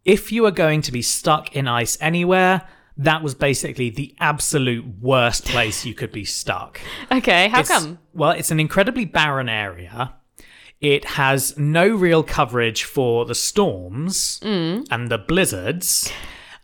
if 0.05 0.31
you 0.33 0.45
are 0.47 0.51
going 0.51 0.83
to 0.83 0.93
be 0.93 1.03
stuck 1.03 1.55
in 1.57 1.67
ice 1.69 1.97
anywhere. 2.01 2.63
That 2.97 3.23
was 3.23 3.35
basically 3.35 3.91
the 3.91 4.15
absolute 4.21 4.85
worst 5.01 5.45
place 5.47 5.85
you 5.85 5.95
could 5.95 6.13
be 6.13 6.25
stuck. 6.25 6.81
Okay. 7.13 7.49
How 7.49 7.61
It's- 7.61 7.69
come? 7.69 7.99
Well, 8.13 8.31
it's 8.31 8.51
an 8.51 8.61
incredibly 8.61 9.05
barren 9.05 9.49
area. 9.49 10.15
It 10.81 11.05
has 11.05 11.57
no 11.57 11.89
real 11.89 12.23
coverage 12.23 12.85
for 12.85 13.25
the 13.25 13.35
storms 13.35 14.39
Mm. 14.41 14.87
and 14.91 15.09
the 15.11 15.19
blizzards. 15.19 16.13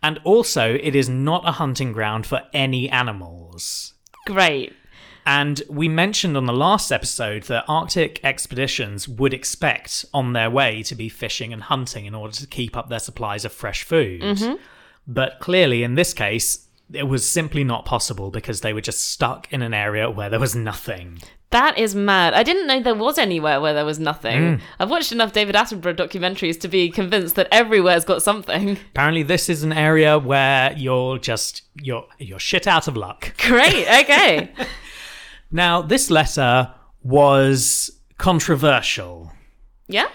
And 0.03 0.19
also, 0.23 0.75
it 0.81 0.95
is 0.95 1.09
not 1.09 1.47
a 1.47 1.53
hunting 1.53 1.91
ground 1.91 2.25
for 2.25 2.41
any 2.53 2.89
animals. 2.89 3.93
Great. 4.25 4.73
And 5.25 5.61
we 5.69 5.87
mentioned 5.87 6.35
on 6.35 6.45
the 6.47 6.53
last 6.53 6.91
episode 6.91 7.43
that 7.43 7.65
Arctic 7.67 8.19
expeditions 8.23 9.07
would 9.07 9.33
expect 9.33 10.05
on 10.13 10.33
their 10.33 10.49
way 10.49 10.81
to 10.83 10.95
be 10.95 11.09
fishing 11.09 11.53
and 11.53 11.61
hunting 11.63 12.05
in 12.05 12.15
order 12.15 12.33
to 12.35 12.47
keep 12.47 12.75
up 12.75 12.89
their 12.89 12.99
supplies 12.99 13.45
of 13.45 13.51
fresh 13.53 13.83
food. 13.83 14.21
Mm-hmm. 14.21 14.55
But 15.07 15.39
clearly, 15.39 15.83
in 15.83 15.95
this 15.95 16.13
case, 16.13 16.67
it 16.93 17.03
was 17.03 17.27
simply 17.27 17.63
not 17.63 17.85
possible 17.85 18.31
because 18.31 18.61
they 18.61 18.73
were 18.73 18.81
just 18.81 19.09
stuck 19.09 19.51
in 19.51 19.61
an 19.61 19.73
area 19.73 20.09
where 20.09 20.29
there 20.29 20.39
was 20.39 20.55
nothing. 20.55 21.19
That 21.51 21.77
is 21.77 21.93
mad. 21.93 22.33
I 22.33 22.43
didn't 22.43 22.67
know 22.67 22.81
there 22.81 22.95
was 22.95 23.17
anywhere 23.17 23.59
where 23.59 23.73
there 23.73 23.85
was 23.85 23.99
nothing. 23.99 24.39
Mm. 24.39 24.61
I've 24.79 24.89
watched 24.89 25.11
enough 25.11 25.33
David 25.33 25.55
Attenborough 25.55 25.95
documentaries 25.95 26.57
to 26.61 26.69
be 26.69 26.89
convinced 26.89 27.35
that 27.35 27.49
everywhere's 27.51 28.05
got 28.05 28.21
something. 28.21 28.77
Apparently, 28.91 29.23
this 29.23 29.49
is 29.49 29.61
an 29.63 29.73
area 29.73 30.17
where 30.17 30.71
you're 30.77 31.17
just 31.17 31.63
you're 31.75 32.05
you're 32.19 32.39
shit 32.39 32.67
out 32.67 32.87
of 32.87 32.95
luck. 32.95 33.33
Great. 33.37 33.87
Okay. 34.01 34.51
Now, 35.53 35.81
this 35.81 36.09
letter 36.09 36.73
was 37.03 37.91
controversial 38.17 39.33
yeah. 39.91 40.07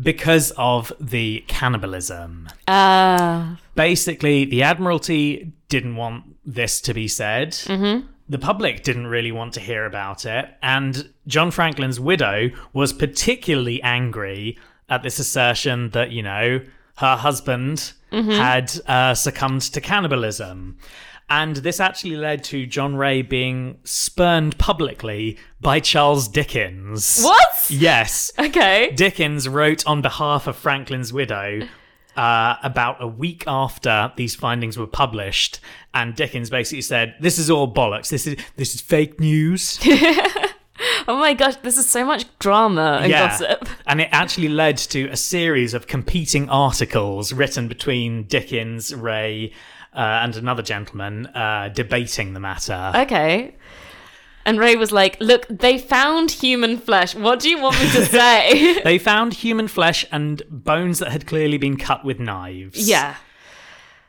Because 0.00 0.52
of 0.56 0.92
the 1.00 1.44
cannibalism. 1.48 2.48
Uh, 2.66 3.56
Basically, 3.74 4.44
the 4.44 4.62
Admiralty 4.62 5.52
didn't 5.68 5.96
want 5.96 6.36
this 6.44 6.80
to 6.82 6.94
be 6.94 7.08
said. 7.08 7.52
Mm-hmm. 7.52 8.06
The 8.28 8.38
public 8.38 8.82
didn't 8.82 9.06
really 9.06 9.32
want 9.32 9.54
to 9.54 9.60
hear 9.60 9.86
about 9.86 10.26
it, 10.26 10.48
and 10.62 11.10
John 11.26 11.50
Franklin's 11.50 11.98
widow 11.98 12.50
was 12.72 12.92
particularly 12.92 13.82
angry 13.82 14.58
at 14.88 15.02
this 15.02 15.18
assertion 15.18 15.90
that 15.90 16.10
you 16.10 16.22
know 16.22 16.60
her 16.96 17.16
husband 17.16 17.92
had 18.10 18.72
uh, 18.86 19.14
succumbed 19.14 19.62
to 19.62 19.80
cannibalism. 19.80 20.78
And 21.30 21.56
this 21.56 21.78
actually 21.78 22.16
led 22.16 22.42
to 22.44 22.64
John 22.66 22.96
Rae 22.96 23.20
being 23.22 23.78
spurned 23.84 24.56
publicly 24.58 25.36
by 25.60 25.78
Charles 25.80 26.26
Dickens. 26.28 27.20
what? 27.22 27.66
Yes. 27.70 28.32
Okay. 28.38 28.92
Dickens 28.94 29.46
wrote 29.48 29.86
on 29.86 30.00
behalf 30.00 30.46
of 30.46 30.56
Franklin's 30.56 31.12
widow 31.12 31.68
uh, 32.16 32.56
about 32.62 33.02
a 33.02 33.06
week 33.06 33.44
after 33.46 34.12
these 34.16 34.34
findings 34.34 34.78
were 34.78 34.86
published, 34.86 35.60
and 35.94 36.16
Dickens 36.16 36.50
basically 36.50 36.82
said, 36.82 37.14
"This 37.20 37.38
is 37.38 37.50
all 37.50 37.72
bollocks. 37.72 38.08
This 38.08 38.26
is 38.26 38.36
this 38.56 38.74
is 38.74 38.80
fake 38.80 39.20
news." 39.20 39.78
Oh 41.08 41.16
my 41.18 41.32
gosh, 41.34 41.56
this 41.56 41.76
is 41.78 41.88
so 41.88 42.04
much 42.04 42.26
drama 42.38 43.00
and 43.02 43.10
gossip. 43.10 43.68
and 43.86 44.00
it 44.00 44.08
actually 44.12 44.48
led 44.48 44.76
to 44.78 45.08
a 45.08 45.16
series 45.16 45.74
of 45.74 45.86
competing 45.86 46.48
articles 46.50 47.32
written 47.32 47.66
between 47.66 48.24
Dickens, 48.24 48.94
Rae, 48.94 49.52
uh, 49.94 50.20
and 50.22 50.36
another 50.36 50.62
gentleman 50.62 51.26
uh, 51.28 51.70
debating 51.74 52.34
the 52.34 52.40
matter. 52.40 52.92
Okay. 52.94 53.56
And 54.46 54.58
Rae 54.58 54.76
was 54.76 54.92
like, 54.92 55.16
Look, 55.20 55.46
they 55.48 55.78
found 55.78 56.30
human 56.30 56.78
flesh. 56.78 57.14
What 57.14 57.40
do 57.40 57.50
you 57.50 57.60
want 57.60 57.78
me 57.80 57.90
to 57.92 58.04
say? 58.18 58.80
They 58.84 58.98
found 58.98 59.34
human 59.34 59.68
flesh 59.68 60.06
and 60.10 60.42
bones 60.50 61.00
that 61.00 61.12
had 61.12 61.26
clearly 61.26 61.58
been 61.58 61.76
cut 61.76 62.04
with 62.04 62.18
knives. 62.18 62.88
yeah. 62.88 63.16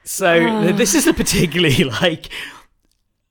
So 0.05 0.61
th- 0.63 0.75
this 0.75 0.95
is 0.95 1.07
a 1.07 1.13
particularly 1.13 1.83
like 2.01 2.29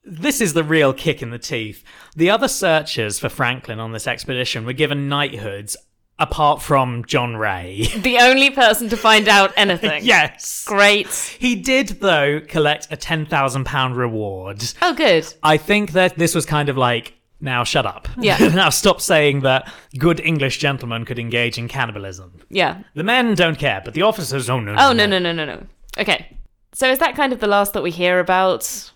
this 0.04 0.40
is 0.40 0.52
the 0.54 0.64
real 0.64 0.92
kick 0.92 1.22
in 1.22 1.30
the 1.30 1.38
teeth. 1.38 1.82
The 2.16 2.30
other 2.30 2.48
searchers 2.48 3.18
for 3.18 3.28
Franklin 3.28 3.80
on 3.80 3.92
this 3.92 4.06
expedition 4.06 4.64
were 4.64 4.72
given 4.72 5.08
knighthoods 5.08 5.76
apart 6.18 6.60
from 6.62 7.04
John 7.04 7.36
Rae. 7.36 7.88
The 8.08 8.18
only 8.18 8.50
person 8.50 8.88
to 8.88 8.96
find 8.96 9.28
out 9.28 9.52
anything. 9.56 10.00
yes. 10.04 10.64
Great. 10.66 11.08
He 11.38 11.54
did 11.54 11.88
though 12.00 12.40
collect 12.40 12.88
a 12.90 12.96
10,000 12.96 13.64
pound 13.64 13.96
reward. 13.96 14.64
Oh, 14.80 14.94
good. 14.94 15.26
I 15.42 15.56
think 15.56 15.92
that 15.92 16.16
this 16.16 16.34
was 16.34 16.46
kind 16.46 16.68
of 16.68 16.76
like 16.76 17.14
now 17.40 17.64
shut 17.64 17.86
up. 17.86 18.08
Yeah. 18.18 18.38
now 18.54 18.70
stop 18.70 19.00
saying 19.00 19.40
that 19.42 19.70
good 19.98 20.20
English 20.20 20.58
gentlemen 20.58 21.04
could 21.04 21.18
engage 21.18 21.58
in 21.58 21.68
cannibalism. 21.68 22.40
Yeah. 22.48 22.82
The 22.94 23.04
men 23.04 23.34
don't 23.34 23.58
care, 23.58 23.82
but 23.84 23.94
the 23.94 24.02
officers 24.02 24.48
oh 24.48 24.60
no. 24.60 24.74
Oh, 24.78 24.92
no, 24.92 25.06
no, 25.06 25.18
no, 25.18 25.32
no, 25.32 25.44
no. 25.44 25.66
Okay. 25.98 26.36
So 26.72 26.90
is 26.90 26.98
that 26.98 27.14
kind 27.16 27.32
of 27.32 27.40
the 27.40 27.46
last 27.46 27.72
that 27.74 27.82
we 27.82 27.90
hear 27.90 28.20
about 28.20 28.92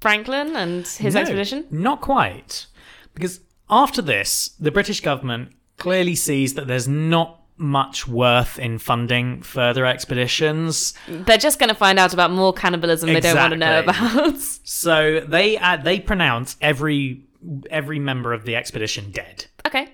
Franklin 0.00 0.56
and 0.56 0.86
his 0.86 1.14
No, 1.14 1.20
expedition? 1.20 1.66
Not 1.70 2.00
quite. 2.00 2.66
Because 3.14 3.40
after 3.68 4.02
this, 4.02 4.50
the 4.60 4.70
British 4.70 5.00
government 5.00 5.52
clearly 5.82 6.14
sees 6.14 6.54
that 6.54 6.66
there's 6.66 6.88
not 6.88 7.40
much 7.58 8.08
worth 8.08 8.58
in 8.58 8.78
funding 8.78 9.42
further 9.42 9.84
expeditions. 9.86 10.94
They're 11.06 11.38
just 11.38 11.58
going 11.58 11.68
to 11.68 11.74
find 11.74 11.98
out 11.98 12.12
about 12.14 12.30
more 12.30 12.52
cannibalism 12.52 13.12
they 13.12 13.20
don't 13.20 13.36
want 13.36 13.52
to 13.52 13.56
know 13.58 13.80
Exactly. 13.80 14.18
about. 14.20 14.40
So 14.64 15.20
they 15.20 15.58
uh, 15.58 15.76
they 15.76 16.00
pronounce 16.00 16.56
every 16.60 17.24
every 17.70 17.98
member 17.98 18.32
of 18.32 18.44
the 18.44 18.56
expedition 18.56 19.10
dead. 19.10 19.46
okay. 19.66 19.88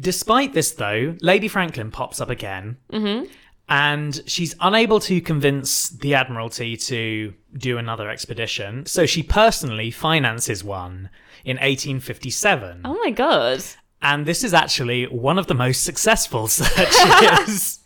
Despite 0.00 0.52
this, 0.54 0.72
though, 0.72 1.16
Lady 1.20 1.48
Franklin 1.48 1.90
pops 1.90 2.20
up 2.20 2.28
again, 2.28 2.76
and 3.68 4.22
she's 4.26 4.54
unable 4.60 5.00
to 5.00 5.20
convince 5.20 5.88
the 5.88 6.14
Admiralty 6.14 6.76
to 6.76 7.32
do 7.56 7.78
another 7.78 8.10
expedition. 8.10 8.84
So 8.86 9.06
she 9.06 9.22
personally 9.22 9.90
finances 9.90 10.62
one 10.64 11.10
in 11.44 11.56
1857. 11.58 12.80
Oh 12.84 12.98
my 13.04 13.10
god. 13.10 13.62
And 14.04 14.26
this 14.26 14.44
is 14.44 14.52
actually 14.52 15.06
one 15.06 15.38
of 15.38 15.46
the 15.46 15.54
most 15.54 15.82
successful 15.82 16.46
searches. 16.48 17.80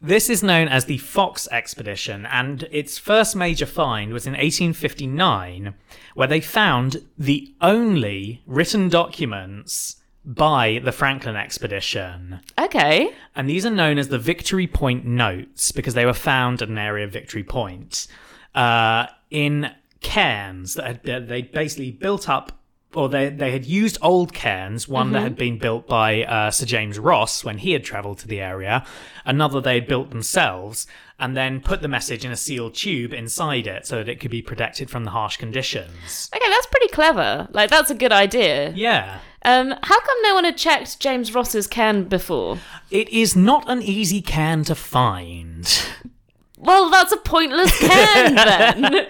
this 0.00 0.28
is 0.28 0.42
known 0.42 0.66
as 0.66 0.86
the 0.86 0.98
Fox 0.98 1.46
Expedition, 1.52 2.26
and 2.26 2.66
its 2.72 2.98
first 2.98 3.36
major 3.36 3.66
find 3.66 4.12
was 4.12 4.26
in 4.26 4.32
1859, 4.32 5.74
where 6.14 6.26
they 6.26 6.40
found 6.40 7.06
the 7.16 7.54
only 7.60 8.42
written 8.46 8.88
documents 8.88 9.96
by 10.24 10.80
the 10.84 10.92
Franklin 10.92 11.36
expedition. 11.36 12.40
Okay. 12.58 13.12
And 13.36 13.48
these 13.48 13.64
are 13.64 13.70
known 13.70 13.96
as 13.96 14.08
the 14.08 14.18
Victory 14.18 14.66
Point 14.66 15.06
Notes 15.06 15.70
because 15.70 15.94
they 15.94 16.04
were 16.04 16.12
found 16.12 16.60
at 16.60 16.68
an 16.68 16.78
area 16.78 17.06
of 17.06 17.12
Victory 17.12 17.44
Point 17.44 18.08
uh, 18.56 19.06
in 19.30 19.70
cairns 20.00 20.74
that 20.74 20.86
had 20.86 21.02
that 21.04 21.28
they 21.28 21.42
basically 21.42 21.90
built 21.90 22.28
up, 22.28 22.59
or 22.94 23.08
they, 23.08 23.28
they 23.28 23.52
had 23.52 23.64
used 23.64 23.98
old 24.02 24.32
cairns, 24.32 24.88
one 24.88 25.12
that 25.12 25.22
had 25.22 25.36
been 25.36 25.58
built 25.58 25.86
by 25.86 26.24
uh, 26.24 26.50
Sir 26.50 26.66
James 26.66 26.98
Ross 26.98 27.44
when 27.44 27.58
he 27.58 27.72
had 27.72 27.84
travelled 27.84 28.18
to 28.18 28.28
the 28.28 28.40
area, 28.40 28.84
another 29.24 29.60
they 29.60 29.74
had 29.74 29.86
built 29.86 30.10
themselves, 30.10 30.86
and 31.18 31.36
then 31.36 31.60
put 31.60 31.82
the 31.82 31.88
message 31.88 32.24
in 32.24 32.32
a 32.32 32.36
sealed 32.36 32.74
tube 32.74 33.12
inside 33.12 33.66
it 33.66 33.86
so 33.86 33.98
that 33.98 34.08
it 34.08 34.18
could 34.18 34.30
be 34.30 34.42
protected 34.42 34.90
from 34.90 35.04
the 35.04 35.10
harsh 35.12 35.36
conditions. 35.36 36.30
Okay, 36.34 36.48
that's 36.48 36.66
pretty 36.66 36.88
clever. 36.88 37.46
Like, 37.52 37.70
that's 37.70 37.90
a 37.90 37.94
good 37.94 38.12
idea. 38.12 38.70
Yeah. 38.70 39.20
Um, 39.44 39.70
how 39.82 40.00
come 40.00 40.22
no 40.22 40.34
one 40.34 40.44
had 40.44 40.56
checked 40.56 40.98
James 40.98 41.32
Ross's 41.34 41.66
cairn 41.66 42.04
before? 42.04 42.58
It 42.90 43.08
is 43.10 43.36
not 43.36 43.70
an 43.70 43.82
easy 43.82 44.20
cairn 44.20 44.64
to 44.64 44.74
find. 44.74 45.86
Well, 46.56 46.90
that's 46.90 47.12
a 47.12 47.16
pointless 47.18 47.78
cairn 47.78 48.34
then. 48.34 49.06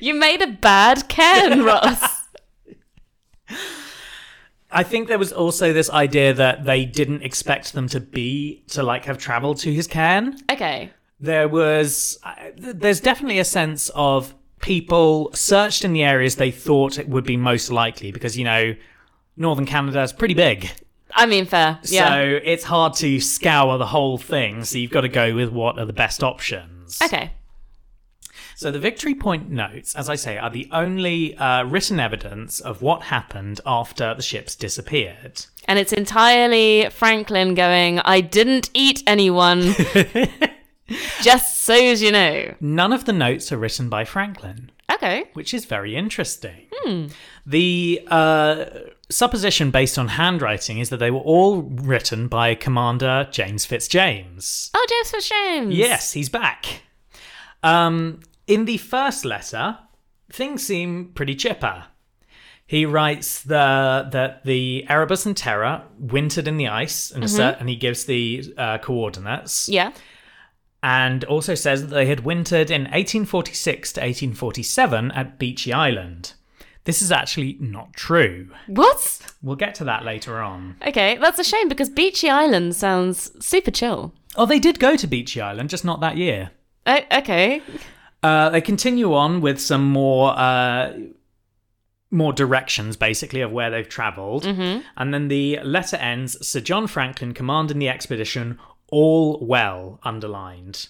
you 0.00 0.14
made 0.14 0.42
a 0.42 0.46
bad 0.46 1.08
cairn, 1.08 1.64
Ross. 1.64 2.23
I 4.70 4.82
think 4.82 5.06
there 5.06 5.18
was 5.18 5.32
also 5.32 5.72
this 5.72 5.88
idea 5.88 6.34
that 6.34 6.64
they 6.64 6.84
didn't 6.84 7.22
expect 7.22 7.74
them 7.74 7.88
to 7.88 8.00
be 8.00 8.64
to 8.68 8.82
like 8.82 9.04
have 9.04 9.18
traveled 9.18 9.58
to 9.58 9.72
his 9.72 9.86
cairn. 9.86 10.36
Okay. 10.50 10.90
There 11.20 11.48
was 11.48 12.18
uh, 12.24 12.34
there's 12.56 13.00
definitely 13.00 13.38
a 13.38 13.44
sense 13.44 13.90
of 13.94 14.34
people 14.60 15.30
searched 15.32 15.84
in 15.84 15.92
the 15.92 16.02
areas 16.02 16.36
they 16.36 16.50
thought 16.50 16.98
it 16.98 17.08
would 17.08 17.24
be 17.24 17.36
most 17.36 17.70
likely 17.70 18.10
because 18.10 18.36
you 18.36 18.44
know 18.44 18.74
northern 19.36 19.66
Canada 19.66 20.02
is 20.02 20.12
pretty 20.12 20.34
big. 20.34 20.70
I 21.16 21.26
mean, 21.26 21.46
fair. 21.46 21.78
Yeah. 21.84 22.08
So 22.08 22.40
it's 22.42 22.64
hard 22.64 22.94
to 22.94 23.20
scour 23.20 23.78
the 23.78 23.86
whole 23.86 24.18
thing, 24.18 24.64
so 24.64 24.78
you've 24.78 24.90
got 24.90 25.02
to 25.02 25.08
go 25.08 25.34
with 25.36 25.50
what 25.50 25.78
are 25.78 25.84
the 25.84 25.92
best 25.92 26.24
options. 26.24 27.00
okay. 27.00 27.32
So 28.56 28.70
the 28.70 28.78
Victory 28.78 29.14
Point 29.14 29.50
notes, 29.50 29.94
as 29.94 30.08
I 30.08 30.14
say, 30.14 30.38
are 30.38 30.50
the 30.50 30.68
only 30.72 31.36
uh, 31.36 31.64
written 31.64 31.98
evidence 32.00 32.60
of 32.60 32.82
what 32.82 33.02
happened 33.02 33.60
after 33.66 34.14
the 34.14 34.22
ships 34.22 34.54
disappeared. 34.54 35.44
And 35.66 35.78
it's 35.78 35.92
entirely 35.92 36.88
Franklin 36.90 37.54
going, 37.54 37.98
I 38.00 38.20
didn't 38.20 38.70
eat 38.74 39.02
anyone. 39.06 39.74
Just 41.22 41.62
so 41.64 41.74
as 41.74 42.02
you 42.02 42.12
know. 42.12 42.54
None 42.60 42.92
of 42.92 43.06
the 43.06 43.12
notes 43.12 43.50
are 43.50 43.56
written 43.56 43.88
by 43.88 44.04
Franklin, 44.04 44.70
Okay. 44.92 45.24
which 45.32 45.54
is 45.54 45.64
very 45.64 45.96
interesting. 45.96 46.66
The 47.46 48.06
uh, 48.08 48.66
supposition 49.08 49.70
based 49.70 49.98
on 49.98 50.08
handwriting 50.08 50.78
is 50.78 50.90
that 50.90 50.98
they 50.98 51.10
were 51.10 51.20
all 51.20 51.62
written 51.62 52.28
by 52.28 52.54
Commander 52.54 53.26
James 53.30 53.64
Fitzjames. 53.66 54.70
Oh, 54.74 54.86
James 54.90 55.10
Fitzjames. 55.10 55.74
Yes, 55.74 56.12
he's 56.12 56.28
back. 56.28 56.82
Um, 57.62 58.20
in 58.46 58.64
the 58.64 58.76
first 58.78 59.24
letter, 59.24 59.78
things 60.32 60.64
seem 60.66 61.12
pretty 61.14 61.34
chipper. 61.34 61.84
He 62.66 62.86
writes 62.86 63.42
the, 63.42 64.08
that 64.12 64.44
the 64.44 64.86
Erebus 64.88 65.26
and 65.26 65.36
Terror 65.36 65.82
wintered 65.98 66.48
in 66.48 66.56
the 66.56 66.68
ice, 66.68 67.10
in 67.10 67.22
a 67.22 67.28
cer- 67.28 67.56
and 67.60 67.68
he 67.68 67.76
gives 67.76 68.04
the 68.06 68.54
uh, 68.56 68.78
coordinates. 68.78 69.68
Yeah. 69.68 69.92
and 70.82 71.24
also 71.24 71.54
says 71.54 71.82
that 71.82 71.94
they 71.94 72.06
had 72.06 72.20
wintered 72.20 72.70
in 72.70 72.82
1846 72.82 73.92
to 73.94 74.00
1847 74.00 75.10
at 75.12 75.38
Beechey 75.38 75.72
Island. 75.74 76.32
This 76.84 77.00
is 77.00 77.10
actually 77.10 77.56
not 77.60 77.94
true. 77.94 78.50
What? 78.66 79.32
We'll 79.42 79.56
get 79.56 79.74
to 79.76 79.84
that 79.84 80.04
later 80.04 80.40
on. 80.42 80.76
Okay, 80.86 81.16
that's 81.16 81.38
a 81.38 81.44
shame 81.44 81.68
because 81.68 81.88
Beachy 81.88 82.28
Island 82.28 82.76
sounds 82.76 83.30
super 83.44 83.70
chill. 83.70 84.12
Oh, 84.36 84.44
they 84.46 84.58
did 84.58 84.78
go 84.78 84.94
to 84.96 85.06
Beechey 85.08 85.40
Island, 85.42 85.70
just 85.70 85.84
not 85.84 86.00
that 86.00 86.16
year. 86.18 86.50
O- 86.86 86.98
okay. 87.18 87.62
Uh, 88.24 88.48
they 88.48 88.62
continue 88.62 89.12
on 89.12 89.42
with 89.42 89.60
some 89.60 89.84
more 89.84 90.30
uh, 90.30 90.94
more 92.10 92.32
directions, 92.32 92.96
basically, 92.96 93.42
of 93.42 93.52
where 93.52 93.70
they've 93.70 93.88
traveled. 93.88 94.46
And 94.96 95.12
then 95.12 95.28
the 95.28 95.60
letter 95.62 95.96
ends 95.96 96.46
Sir 96.46 96.60
John 96.60 96.86
Franklin 96.86 97.34
commanding 97.34 97.78
the 97.78 97.90
expedition, 97.90 98.58
all 98.90 99.38
well, 99.44 100.00
underlined. 100.04 100.88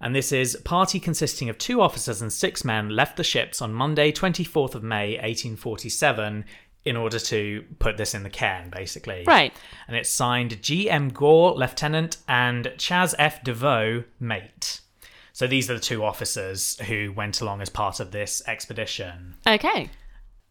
And 0.00 0.16
this 0.16 0.32
is 0.32 0.56
party 0.64 0.98
consisting 0.98 1.48
of 1.48 1.58
two 1.58 1.80
officers 1.80 2.20
and 2.20 2.32
six 2.32 2.64
men 2.64 2.88
left 2.88 3.16
the 3.16 3.22
ships 3.22 3.62
on 3.62 3.72
Monday, 3.72 4.10
24th 4.10 4.74
of 4.74 4.82
May, 4.82 5.12
1847, 5.12 6.44
in 6.84 6.96
order 6.96 7.20
to 7.20 7.64
put 7.78 7.96
this 7.98 8.14
in 8.14 8.24
the 8.24 8.30
cairn, 8.30 8.68
basically. 8.70 9.22
Right. 9.28 9.52
And 9.86 9.96
it's 9.96 10.10
signed 10.10 10.60
G.M. 10.60 11.10
Gore, 11.10 11.54
Lieutenant, 11.54 12.16
and 12.26 12.72
Chas 12.78 13.14
F. 13.16 13.44
Des 13.44 13.52
Voeux, 13.52 14.04
Mate. 14.18 14.80
So 15.34 15.48
these 15.48 15.68
are 15.68 15.74
the 15.74 15.80
two 15.80 16.04
officers 16.04 16.78
who 16.82 17.12
went 17.12 17.40
along 17.40 17.60
as 17.60 17.68
part 17.68 17.98
of 17.98 18.12
this 18.12 18.40
expedition. 18.46 19.34
Okay. 19.44 19.90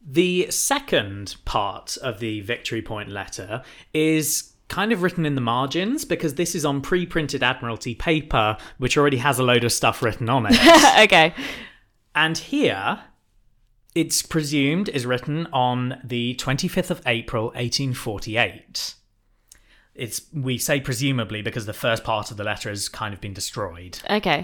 The 0.05 0.51
second 0.51 1.37
part 1.45 1.97
of 2.01 2.19
the 2.19 2.41
Victory 2.41 2.81
Point 2.81 3.07
letter 3.07 3.63
is 3.93 4.51
kind 4.67 4.91
of 4.91 5.01
written 5.01 5.25
in 5.25 5.35
the 5.35 5.41
margins 5.41 6.03
because 6.03 6.35
this 6.35 6.53
is 6.53 6.65
on 6.65 6.81
pre 6.81 7.05
printed 7.05 7.41
Admiralty 7.41 7.95
paper, 7.95 8.57
which 8.77 8.97
already 8.97 9.17
has 9.17 9.39
a 9.39 9.43
load 9.43 9.63
of 9.63 9.71
stuff 9.71 10.03
written 10.03 10.27
on 10.29 10.47
it. 10.49 10.59
okay. 10.99 11.33
and 12.13 12.37
here, 12.37 13.03
it's 13.95 14.21
presumed 14.21 14.89
is 14.89 15.05
written 15.05 15.47
on 15.53 15.97
the 16.03 16.35
25th 16.35 16.91
of 16.91 17.01
April, 17.05 17.45
1848. 17.45 18.95
It's 19.95 20.23
we 20.33 20.57
say 20.57 20.81
presumably 20.81 21.41
because 21.41 21.67
the 21.67 21.71
first 21.71 22.03
part 22.03 22.31
of 22.31 22.35
the 22.37 22.43
letter 22.43 22.67
has 22.67 22.89
kind 22.89 23.13
of 23.13 23.21
been 23.21 23.33
destroyed. 23.33 23.99
Okay. 24.09 24.43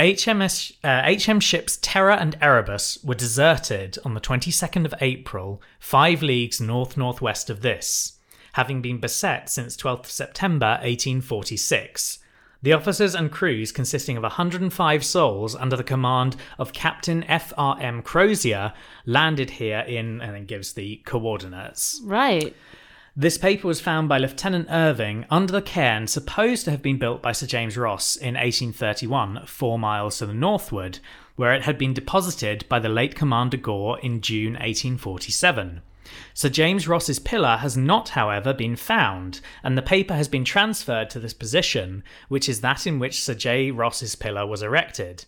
HMS, 0.00 0.72
uh, 0.82 1.14
HM 1.14 1.40
ships 1.40 1.78
Terror 1.82 2.12
and 2.12 2.34
Erebus 2.40 3.04
were 3.04 3.14
deserted 3.14 3.98
on 4.02 4.14
the 4.14 4.20
22nd 4.20 4.86
of 4.86 4.94
April, 5.02 5.60
five 5.78 6.22
leagues 6.22 6.58
north 6.58 6.96
northwest 6.96 7.50
of 7.50 7.60
this, 7.60 8.18
having 8.54 8.80
been 8.80 8.98
beset 8.98 9.50
since 9.50 9.76
12th 9.76 10.06
September 10.06 10.78
1846. 10.82 12.18
The 12.62 12.72
officers 12.72 13.14
and 13.14 13.30
crews, 13.30 13.72
consisting 13.72 14.16
of 14.16 14.22
105 14.22 15.04
souls 15.04 15.54
under 15.54 15.76
the 15.76 15.84
command 15.84 16.34
of 16.58 16.72
Captain 16.72 17.22
F.R.M. 17.24 18.00
Crozier, 18.00 18.72
landed 19.04 19.50
here 19.50 19.80
in, 19.80 20.22
and 20.22 20.34
then 20.34 20.46
gives 20.46 20.72
the 20.72 21.02
coordinates. 21.04 22.00
Right. 22.04 22.56
This 23.16 23.38
paper 23.38 23.66
was 23.66 23.80
found 23.80 24.08
by 24.08 24.18
Lieutenant 24.18 24.68
Irving 24.70 25.26
under 25.30 25.52
the 25.52 25.60
cairn 25.60 26.06
supposed 26.06 26.64
to 26.64 26.70
have 26.70 26.80
been 26.80 26.96
built 26.96 27.20
by 27.20 27.32
Sir 27.32 27.44
James 27.46 27.76
Ross 27.76 28.14
in 28.14 28.34
1831, 28.34 29.46
four 29.46 29.80
miles 29.80 30.18
to 30.18 30.26
the 30.26 30.34
northward, 30.34 31.00
where 31.34 31.52
it 31.52 31.62
had 31.62 31.76
been 31.76 31.92
deposited 31.92 32.64
by 32.68 32.78
the 32.78 32.88
late 32.88 33.16
Commander 33.16 33.56
Gore 33.56 33.98
in 33.98 34.20
June 34.20 34.52
1847. 34.52 35.82
Sir 36.34 36.48
James 36.48 36.86
Ross's 36.86 37.18
pillar 37.18 37.56
has 37.56 37.76
not, 37.76 38.10
however, 38.10 38.54
been 38.54 38.76
found, 38.76 39.40
and 39.64 39.76
the 39.76 39.82
paper 39.82 40.14
has 40.14 40.28
been 40.28 40.44
transferred 40.44 41.10
to 41.10 41.18
this 41.18 41.34
position, 41.34 42.04
which 42.28 42.48
is 42.48 42.60
that 42.60 42.86
in 42.86 43.00
which 43.00 43.24
Sir 43.24 43.34
J. 43.34 43.72
Ross's 43.72 44.14
pillar 44.14 44.46
was 44.46 44.62
erected. 44.62 45.24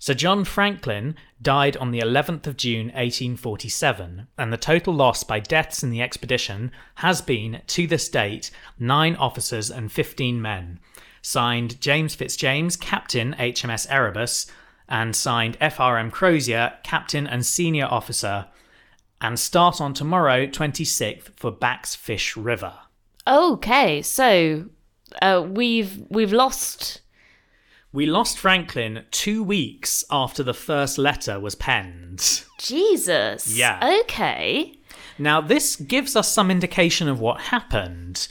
Sir 0.00 0.14
John 0.14 0.44
Franklin 0.44 1.16
died 1.42 1.76
on 1.76 1.90
the 1.90 1.98
11th 1.98 2.46
of 2.46 2.56
June 2.56 2.86
1847, 2.86 4.28
and 4.38 4.52
the 4.52 4.56
total 4.56 4.94
loss 4.94 5.24
by 5.24 5.40
deaths 5.40 5.82
in 5.82 5.90
the 5.90 6.00
expedition 6.00 6.70
has 6.96 7.20
been, 7.20 7.62
to 7.66 7.86
this 7.86 8.08
date, 8.08 8.52
nine 8.78 9.16
officers 9.16 9.70
and 9.70 9.90
15 9.90 10.40
men. 10.40 10.78
Signed 11.20 11.80
James 11.80 12.14
Fitzjames, 12.14 12.76
Captain 12.76 13.34
HMS 13.38 13.88
Erebus, 13.90 14.46
and 14.88 15.16
signed 15.16 15.58
FRM 15.58 16.12
Crozier, 16.12 16.74
Captain 16.84 17.26
and 17.26 17.44
Senior 17.44 17.86
Officer, 17.86 18.46
and 19.20 19.38
start 19.38 19.80
on 19.80 19.94
tomorrow, 19.94 20.46
26th, 20.46 21.30
for 21.36 21.50
Back's 21.50 21.96
Fish 21.96 22.36
River. 22.36 22.74
Okay, 23.26 24.00
so 24.02 24.66
uh, 25.20 25.44
we've 25.46 26.04
we've 26.08 26.32
lost. 26.32 27.00
We 27.92 28.04
lost 28.06 28.38
Franklin 28.38 29.04
two 29.10 29.42
weeks 29.42 30.04
after 30.10 30.42
the 30.42 30.54
first 30.54 30.98
letter 30.98 31.40
was 31.40 31.54
penned. 31.54 32.44
Jesus. 32.58 33.48
Yeah. 33.56 34.00
Okay. 34.02 34.78
Now, 35.18 35.40
this 35.40 35.76
gives 35.76 36.14
us 36.14 36.30
some 36.30 36.50
indication 36.50 37.08
of 37.08 37.18
what 37.18 37.40
happened. 37.40 38.28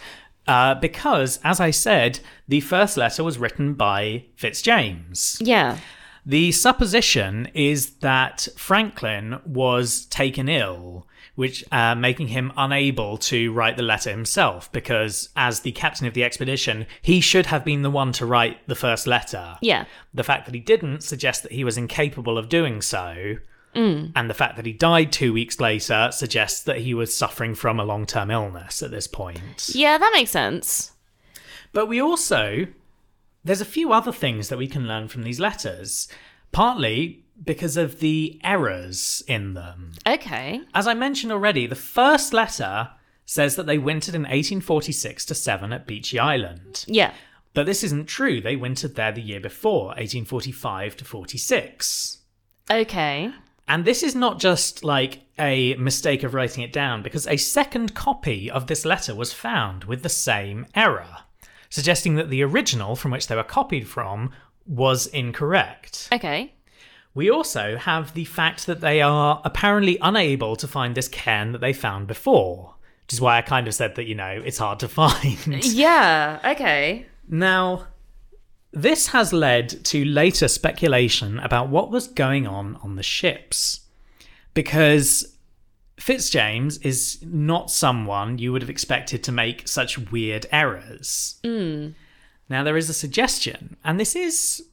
Uh, 0.48 0.76
because, 0.76 1.40
as 1.44 1.60
I 1.60 1.72
said, 1.72 2.20
the 2.48 2.62
first 2.62 2.96
letter 2.96 3.24
was 3.24 3.38
written 3.38 3.74
by 3.74 4.26
Fitzjames. 4.38 5.38
Yeah. 5.42 5.80
The 6.26 6.52
supposition 6.52 7.50
is 7.54 7.96
that 7.98 8.48
Franklin 8.56 9.40
was 9.46 10.06
taken 10.06 10.48
ill, 10.48 11.08
which 11.38 11.64
uh, 11.72 11.94
making 11.94 12.30
him 12.30 12.52
unable 12.58 13.16
to 13.16 13.54
write 13.54 13.78
the 13.78 13.84
letter 13.84 14.10
himself. 14.10 14.72
Because 14.72 15.30
as 15.36 15.60
the 15.60 15.72
captain 15.72 16.08
of 16.08 16.16
the 16.16 16.24
expedition, 16.24 16.88
he 17.04 17.22
should 17.22 17.46
have 17.46 17.64
been 17.64 17.84
the 17.84 17.92
one 17.92 18.12
to 18.14 18.26
write 18.26 18.68
the 18.68 18.74
first 18.74 19.06
letter. 19.06 19.56
Yeah. 19.62 19.86
The 20.16 20.24
fact 20.24 20.48
that 20.48 20.56
he 20.56 20.60
didn't 20.60 21.04
suggests 21.04 21.44
that 21.44 21.52
he 21.52 21.64
was 21.64 21.78
incapable 21.78 22.40
of 22.40 22.50
doing 22.50 22.82
so. 22.82 23.36
And 24.16 24.28
the 24.28 24.34
fact 24.34 24.56
that 24.56 24.66
he 24.66 24.74
died 24.74 25.12
two 25.12 25.32
weeks 25.32 25.60
later 25.60 26.10
suggests 26.12 26.64
that 26.64 26.80
he 26.80 26.96
was 26.96 27.16
suffering 27.16 27.54
from 27.54 27.80
a 27.80 27.86
long 27.86 28.08
term 28.08 28.32
illness 28.32 28.82
at 28.82 28.90
this 28.90 29.06
point. 29.06 29.70
Yeah, 29.76 30.00
that 30.00 30.12
makes 30.16 30.32
sense. 30.32 30.94
But 31.72 31.86
we 31.86 32.02
also, 32.02 32.66
there's 33.44 33.62
a 33.62 33.66
few 33.66 33.94
other 33.94 34.12
things 34.12 34.50
that 34.50 34.58
we 34.58 34.68
can 34.68 34.88
learn 34.88 35.08
from 35.08 35.22
these 35.22 35.40
letters, 35.40 36.08
partly 36.52 37.27
because 37.44 37.78
of 37.78 38.00
the 38.00 38.40
errors 38.44 39.24
in 39.28 39.54
them. 39.54 39.94
Okay. 40.08 40.62
As 40.74 40.88
I 40.88 40.94
mentioned 40.94 41.32
already, 41.32 41.68
the 41.68 41.76
first 41.76 42.34
letter 42.34 42.90
says 43.26 43.56
that 43.56 43.66
they 43.66 43.78
wintered 43.78 44.16
in 44.16 44.22
1846 44.22 45.26
to 45.26 45.36
7 45.36 45.74
at 45.74 45.88
Beechey 45.88 46.20
Island. 46.20 46.86
Yeah. 46.88 47.14
But 47.54 47.66
this 47.66 47.84
isn't 47.84 48.06
true. 48.06 48.40
They 48.40 48.56
wintered 48.56 48.96
there 48.96 49.12
the 49.12 49.22
year 49.22 49.40
before, 49.40 49.88
1845 49.88 50.98
to 50.98 51.06
46. 51.06 52.20
Okay. 52.70 53.32
And 53.68 53.84
this 53.84 54.02
is 54.02 54.16
not 54.16 54.40
just 54.40 54.84
like 54.84 55.22
a 55.38 55.76
mistake 55.76 56.24
of 56.24 56.34
writing 56.34 56.64
it 56.64 56.72
down, 56.72 57.04
because 57.04 57.28
a 57.28 57.38
second 57.38 57.94
copy 57.94 58.50
of 58.50 58.68
this 58.68 58.86
letter 58.86 59.14
was 59.14 59.34
found 59.34 59.84
with 59.84 60.04
the 60.04 60.10
same 60.10 60.66
error, 60.74 61.18
suggesting 61.70 62.16
that 62.16 62.30
the 62.30 62.44
original 62.44 62.96
from 62.96 63.12
which 63.12 63.28
they 63.28 63.36
were 63.36 63.44
copied 63.44 63.88
from 63.88 64.32
was 64.66 65.08
incorrect. 65.08 66.08
Okay. 66.14 66.54
We 67.18 67.32
also 67.32 67.78
have 67.78 68.14
the 68.14 68.26
fact 68.26 68.68
that 68.68 68.80
they 68.80 69.02
are 69.02 69.42
apparently 69.44 69.98
unable 70.04 70.56
to 70.56 70.68
find 70.68 70.94
this 70.94 71.08
cairn 71.08 71.52
that 71.54 71.62
they 71.62 71.74
found 71.74 72.06
before, 72.06 72.76
which 73.06 73.14
is 73.14 73.20
why 73.20 73.40
I 73.40 73.42
kind 73.42 73.68
of 73.68 73.74
said 73.74 73.96
that, 73.96 74.06
you 74.06 74.14
know, 74.14 74.40
it's 74.46 74.60
hard 74.60 74.80
to 74.82 74.88
find. 75.02 75.66
Yeah. 75.66 76.40
Okay. 76.46 77.08
Now, 77.28 77.88
this 78.72 79.08
has 79.08 79.34
led 79.34 79.84
to 79.86 80.06
later 80.06 80.48
speculation 80.48 81.40
about 81.40 81.70
what 81.70 81.90
was 81.90 82.08
going 82.08 82.46
on 82.46 82.76
on 82.84 82.98
the 82.98 83.04
ships. 83.04 83.80
Because 84.54 85.38
Fitzjames 86.00 86.78
is 86.86 87.18
not 87.24 87.72
someone 87.72 88.38
you 88.38 88.52
would 88.52 88.62
have 88.62 88.70
expected 88.70 89.24
to 89.24 89.32
make 89.32 89.68
such 89.68 90.12
weird 90.12 90.46
errors. 90.52 91.40
Mm. 91.44 91.96
Now, 92.48 92.64
there 92.64 92.78
is 92.78 92.92
a 92.92 92.94
suggestion, 92.94 93.76
and 93.84 94.00
this 94.00 94.16
is 94.16 94.68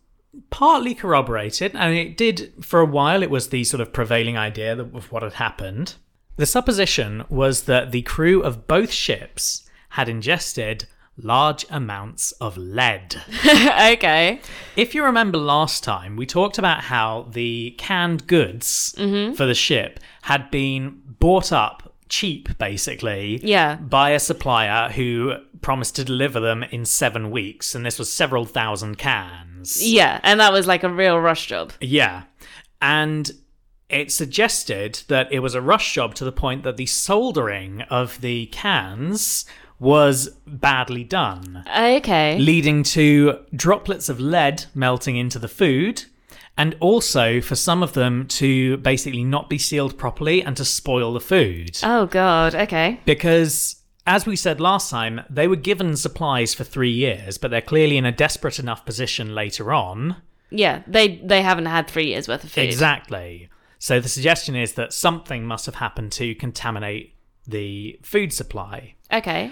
partly 0.50 0.94
corroborated, 0.94 1.74
and 1.74 1.94
it 1.94 2.16
did, 2.16 2.52
for 2.64 2.80
a 2.80 2.86
while, 2.86 3.22
it 3.22 3.30
was 3.30 3.48
the 3.48 3.64
sort 3.64 3.80
of 3.80 3.92
prevailing 3.92 4.36
idea 4.36 4.78
of 4.78 5.10
what 5.10 5.22
had 5.22 5.34
happened. 5.34 5.94
The 6.36 6.46
supposition 6.46 7.24
was 7.28 7.62
that 7.62 7.92
the 7.92 8.02
crew 8.02 8.42
of 8.42 8.66
both 8.66 8.90
ships 8.90 9.68
had 9.90 10.08
ingested 10.08 10.86
large 11.16 11.64
amounts 11.70 12.32
of 12.32 12.56
lead. 12.56 13.22
okay. 13.46 14.40
If 14.76 14.94
you 14.94 15.04
remember 15.04 15.38
last 15.38 15.84
time, 15.84 16.16
we 16.16 16.26
talked 16.26 16.58
about 16.58 16.80
how 16.80 17.28
the 17.30 17.74
canned 17.78 18.26
goods 18.26 18.94
mm-hmm. 18.98 19.34
for 19.34 19.46
the 19.46 19.54
ship 19.54 20.00
had 20.22 20.50
been 20.50 21.00
bought 21.20 21.52
up 21.52 21.83
cheap, 22.08 22.56
basically, 22.58 23.40
Yeah. 23.42 23.76
by 23.76 24.10
a 24.10 24.18
supplier 24.20 24.90
who 24.90 25.34
promised 25.62 25.96
to 25.96 26.04
deliver 26.04 26.40
them 26.40 26.62
in 26.64 26.84
seven 26.84 27.30
weeks, 27.30 27.74
and 27.74 27.84
this 27.84 27.98
was 27.98 28.12
several 28.12 28.44
thousand 28.44 28.98
cans. 28.98 29.82
Yeah, 29.86 30.20
and 30.22 30.38
that 30.40 30.52
was 30.52 30.66
like 30.66 30.82
a 30.84 30.88
real 30.90 31.18
rush 31.18 31.46
job. 31.46 31.72
Yeah. 31.80 32.24
And 32.82 33.30
it 33.88 34.10
suggested 34.12 35.00
that 35.08 35.32
it 35.32 35.38
was 35.40 35.54
a 35.54 35.60
rush 35.62 35.94
job 35.94 36.14
to 36.16 36.24
the 36.24 36.32
point 36.32 36.62
that 36.64 36.76
the 36.76 36.86
soldering 36.86 37.82
of 37.82 38.20
the 38.20 38.46
cans 38.46 39.44
was 39.78 40.28
badly 40.46 41.04
done, 41.04 41.64
Okay. 41.76 42.38
leading 42.38 42.82
to 42.82 43.38
droplets 43.54 44.08
of 44.08 44.20
lead 44.20 44.64
melting 44.74 45.16
into 45.16 45.38
the 45.38 45.48
food. 45.48 46.04
And 46.56 46.76
also 46.80 47.40
for 47.40 47.56
some 47.56 47.82
of 47.82 47.94
them 47.94 48.26
to 48.28 48.76
basically 48.78 49.24
not 49.24 49.50
be 49.50 49.58
sealed 49.58 49.98
properly 49.98 50.42
and 50.42 50.56
to 50.56 50.64
spoil 50.64 51.12
the 51.12 51.20
food. 51.20 51.78
Oh 51.82 52.06
god. 52.06 52.54
Okay. 52.54 53.00
Because, 53.04 53.82
as 54.06 54.24
we 54.24 54.36
said 54.36 54.60
last 54.60 54.88
time, 54.88 55.22
they 55.28 55.48
were 55.48 55.56
given 55.56 55.96
supplies 55.96 56.54
for 56.54 56.62
three 56.62 56.92
years, 56.92 57.38
but 57.38 57.50
they're 57.50 57.60
clearly 57.60 57.96
in 57.96 58.06
a 58.06 58.12
desperate 58.12 58.60
enough 58.60 58.84
position 58.86 59.34
later 59.34 59.72
on. 59.72 60.16
Yeah, 60.50 60.82
they 60.86 61.16
they 61.16 61.42
haven't 61.42 61.66
had 61.66 61.88
three 61.88 62.06
years 62.06 62.28
worth 62.28 62.44
of 62.44 62.52
food. 62.52 62.64
Exactly. 62.64 63.48
So 63.78 63.98
the 63.98 64.08
suggestion 64.08 64.54
is 64.54 64.74
that 64.74 64.92
something 64.92 65.44
must 65.44 65.66
have 65.66 65.74
happened 65.74 66.12
to 66.12 66.34
contaminate 66.36 67.14
the 67.46 67.98
food 68.02 68.32
supply. 68.32 68.94
Okay. 69.12 69.50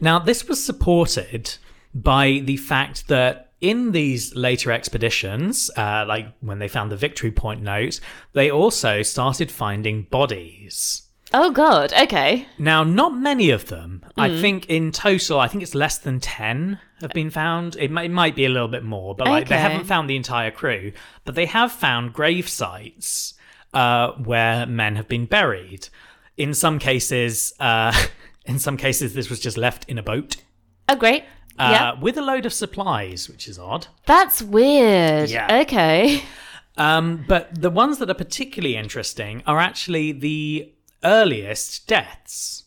Now, 0.00 0.18
this 0.18 0.46
was 0.46 0.62
supported 0.62 1.56
by 1.94 2.40
the 2.44 2.56
fact 2.56 3.08
that 3.08 3.51
in 3.62 3.92
these 3.92 4.34
later 4.34 4.70
expeditions, 4.72 5.70
uh, 5.76 6.04
like 6.06 6.26
when 6.40 6.58
they 6.58 6.68
found 6.68 6.92
the 6.92 6.96
Victory 6.96 7.30
Point 7.30 7.62
note, 7.62 8.00
they 8.34 8.50
also 8.50 9.00
started 9.02 9.50
finding 9.50 10.02
bodies. 10.10 11.02
Oh 11.32 11.50
god. 11.50 11.94
Okay. 11.94 12.46
Now, 12.58 12.84
not 12.84 13.16
many 13.16 13.48
of 13.50 13.66
them. 13.68 14.04
I 14.18 14.28
think 14.40 14.66
in 14.66 14.92
total, 14.92 15.40
I 15.40 15.48
think 15.48 15.62
it's 15.62 15.74
less 15.74 15.96
than 15.96 16.20
10 16.20 16.78
have 17.00 17.12
been 17.12 17.30
found. 17.30 17.76
It, 17.76 17.90
might- 17.90 18.04
it 18.04 18.10
might 18.10 18.36
be 18.36 18.44
a 18.44 18.50
little 18.50 18.68
bit 18.68 18.84
more, 18.84 19.14
but 19.14 19.26
like 19.28 19.48
they 19.48 19.56
haven't 19.56 19.86
found 19.86 20.10
the 20.10 20.16
entire 20.16 20.50
crew. 20.50 20.92
But 21.24 21.34
they 21.34 21.46
have 21.46 21.72
found 21.72 22.12
grave 22.12 22.48
sites 22.50 23.32
uh, 23.72 24.10
where 24.12 24.66
men 24.66 24.96
have 24.96 25.08
been 25.08 25.24
buried. 25.24 25.88
In 26.36 26.52
some 26.52 26.78
cases, 26.78 27.54
uh, 27.60 27.94
in 28.44 28.58
some 28.58 28.76
cases, 28.76 29.14
this 29.14 29.30
was 29.30 29.40
just 29.40 29.56
left 29.56 29.86
in 29.88 29.96
a 29.98 30.02
boat 30.02 30.36
Oh 30.88 30.96
great. 30.96 31.24
Uh, 31.58 31.68
yeah. 31.72 32.00
with 32.00 32.16
a 32.18 32.22
load 32.22 32.46
of 32.46 32.52
supplies, 32.52 33.28
which 33.28 33.46
is 33.48 33.58
odd. 33.58 33.86
That's 34.06 34.42
weird. 34.42 35.30
Yeah. 35.30 35.60
Okay. 35.62 36.22
Um, 36.76 37.24
but 37.28 37.60
the 37.60 37.70
ones 37.70 37.98
that 37.98 38.08
are 38.10 38.14
particularly 38.14 38.76
interesting 38.76 39.42
are 39.46 39.58
actually 39.58 40.12
the 40.12 40.72
earliest 41.04 41.86
deaths. 41.86 42.64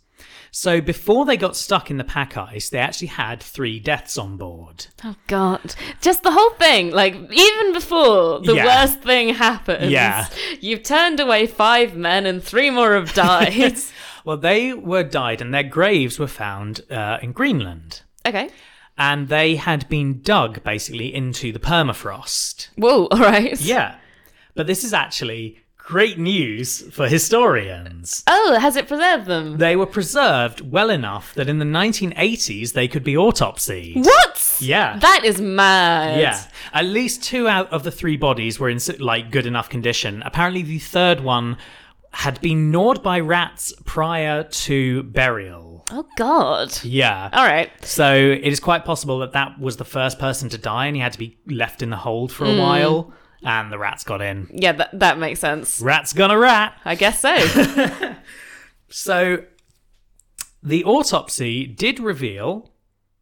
So 0.52 0.80
before 0.80 1.26
they 1.26 1.36
got 1.36 1.58
stuck 1.58 1.90
in 1.92 1.98
the 1.98 2.04
pack 2.06 2.38
ice, 2.38 2.70
they 2.70 2.78
actually 2.78 3.08
had 3.08 3.42
three 3.44 3.78
deaths 3.80 4.18
on 4.18 4.38
board. 4.38 4.86
Oh 5.04 5.16
god. 5.28 5.76
Just 6.00 6.24
the 6.24 6.32
whole 6.32 6.52
thing. 6.52 6.92
Like 6.92 7.14
even 7.14 7.74
before 7.74 8.40
the 8.40 8.54
Yeah. 8.56 8.66
worst 8.66 9.02
thing 9.02 9.34
happens. 9.34 9.92
Yeah. 9.92 10.28
You've 10.62 10.84
turned 10.84 11.20
away 11.20 11.46
five 11.48 11.98
men 11.98 12.26
and 12.26 12.42
three 12.42 12.70
more 12.70 12.94
have 12.94 13.14
died. 13.14 13.76
Well, 14.24 14.38
they 14.38 14.74
were 14.74 15.04
died 15.04 15.40
and 15.40 15.54
their 15.54 15.62
graves 15.62 16.18
were 16.18 16.26
found 16.26 16.82
uh, 16.90 17.20
in 17.22 17.32
Greenland. 17.32 18.02
okay. 18.28 18.50
And 18.98 19.28
they 19.28 19.56
had 19.56 19.88
been 19.90 20.22
dug 20.22 20.64
basically 20.64 21.14
into 21.14 21.52
the 21.52 21.60
permafrost. 21.60 22.70
Whoa, 22.76 23.08
all 23.08 23.20
right. 23.20 23.60
Yeah. 23.60 23.98
But 24.54 24.68
this 24.68 24.84
is 24.84 24.94
actually 24.94 25.60
great 25.86 26.18
news 26.18 26.82
for 26.94 27.08
historians. 27.08 28.24
Oh, 28.26 28.58
has 28.60 28.76
it 28.76 28.88
preserved 28.88 29.28
them? 29.28 29.58
They 29.58 29.76
were 29.76 29.86
preserved 29.86 30.62
well 30.62 30.90
enough 30.90 31.34
that 31.36 31.48
in 31.48 31.60
the 31.60 31.66
1980s 31.66 32.74
they 32.74 32.88
could 32.88 33.04
be 33.04 33.14
autopsied. 33.14 33.98
What? 33.98 34.58
Yeah. 34.60 34.98
That 34.98 35.24
is 35.24 35.40
mad. 35.40 36.20
Yeah, 36.20 36.42
at 36.74 36.86
least 36.86 37.24
two 37.24 37.48
out 37.48 37.72
of 37.72 37.84
the 37.84 37.92
three 37.92 38.18
bodies 38.18 38.60
were 38.60 38.70
in 38.70 38.80
like 39.00 39.30
good 39.30 39.46
enough 39.46 39.70
condition. 39.70 40.24
Apparently, 40.26 40.64
the 40.64 40.80
third 40.80 41.20
one 41.20 41.58
had 42.12 42.40
been 42.42 42.72
gnawed 42.72 43.04
by 43.04 43.20
rats 43.20 43.74
prior 43.84 44.44
to 44.44 45.04
burial. 45.04 45.75
Oh 45.92 46.06
God. 46.18 46.78
Yeah. 46.84 47.30
All 47.32 47.46
right. 47.46 47.72
So 47.86 48.14
it 48.16 48.42
is 48.42 48.60
quite 48.60 48.86
possible 48.86 49.20
that 49.20 49.34
that 49.34 49.60
was 49.60 49.78
the 49.78 49.86
first 49.86 50.20
person 50.20 50.50
to 50.50 50.58
die, 50.58 50.88
and 50.88 50.96
he 50.96 51.02
had 51.02 51.14
to 51.14 51.20
be 51.20 51.38
left 51.48 51.82
in 51.82 51.90
the 51.90 51.98
hold 51.98 52.32
for 52.32 52.46
a 52.46 52.52
hmm. 52.52 52.60
while, 52.60 53.14
and 53.44 53.72
the 53.72 53.78
rats 53.78 54.04
got 54.04 54.22
in. 54.22 54.50
Yeah, 54.52 54.72
that 54.74 55.00
that 55.00 55.20
makes 55.20 55.40
sense. 55.40 55.80
Rats 55.80 56.14
gonna 56.14 56.38
rat. 56.38 56.80
I 56.86 56.96
guess 56.96 57.20
so. 57.20 58.16
So 58.90 59.44
the 60.64 60.84
autopsy 60.86 61.66
did 61.68 62.00
reveal 62.00 62.72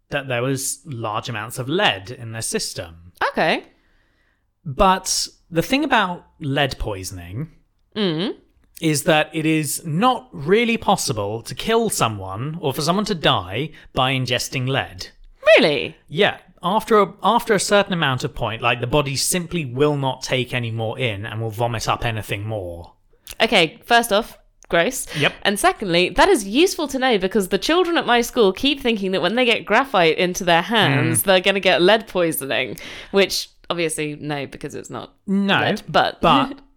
that 0.10 0.28
there 0.28 0.43
was 0.43 0.82
large 0.86 1.30
amounts 1.30 1.58
of 1.58 1.67
lead 1.67 2.12
in 2.12 2.32
their 2.32 2.41
system. 2.41 3.13
okay. 3.30 3.65
But 4.65 5.28
the 5.49 5.62
thing 5.63 5.84
about 5.84 6.26
lead 6.39 6.78
poisoning 6.78 7.52
hmm. 7.95 8.30
Is 8.81 9.03
that 9.03 9.29
it 9.33 9.45
is 9.45 9.86
not 9.86 10.29
really 10.31 10.77
possible 10.77 11.41
to 11.43 11.55
kill 11.55 11.89
someone 11.89 12.57
or 12.62 12.73
for 12.73 12.81
someone 12.81 13.05
to 13.05 13.15
die 13.15 13.69
by 13.93 14.12
ingesting 14.13 14.67
lead. 14.67 15.07
Really? 15.57 15.95
Yeah, 16.07 16.38
after 16.62 16.99
a, 16.99 17.13
after 17.21 17.53
a 17.53 17.59
certain 17.59 17.93
amount 17.93 18.23
of 18.23 18.33
point, 18.33 18.62
like 18.62 18.81
the 18.81 18.88
body 18.88 19.15
simply 19.15 19.65
will 19.65 19.95
not 19.97 20.21
take 20.23 20.53
any 20.53 20.71
more 20.71 20.97
in 20.99 21.25
and 21.25 21.41
will 21.41 21.49
vomit 21.49 21.88
up 21.88 22.03
anything 22.05 22.45
more. 22.47 22.93
Okay. 23.41 23.81
First 23.86 24.12
off, 24.12 24.38
gross. 24.69 25.05
Yep. 25.17 25.33
And 25.43 25.59
secondly, 25.59 26.09
that 26.09 26.29
is 26.29 26.47
useful 26.47 26.88
to 26.89 26.99
know 26.99 27.17
because 27.17 27.49
the 27.49 27.57
children 27.57 27.97
at 27.97 28.05
my 28.05 28.21
school 28.21 28.51
keep 28.53 28.79
thinking 28.81 29.12
that 29.12 29.21
when 29.21 29.36
they 29.36 29.45
get 29.45 29.65
graphite 29.65 30.17
into 30.17 30.43
their 30.43 30.62
hands, 30.63 31.21
Hmm. 31.21 31.27
they're 31.29 31.39
going 31.41 31.55
to 31.55 31.62
get 31.62 31.81
lead 31.81 32.07
poisoning, 32.07 32.77
which 33.12 33.49
obviously 33.69 34.15
no, 34.19 34.45
because 34.47 34.75
it's 34.75 34.89
not. 34.89 35.13
No, 35.27 35.59
Lead, 35.59 35.83
but- 35.88 36.19
but 36.21 36.59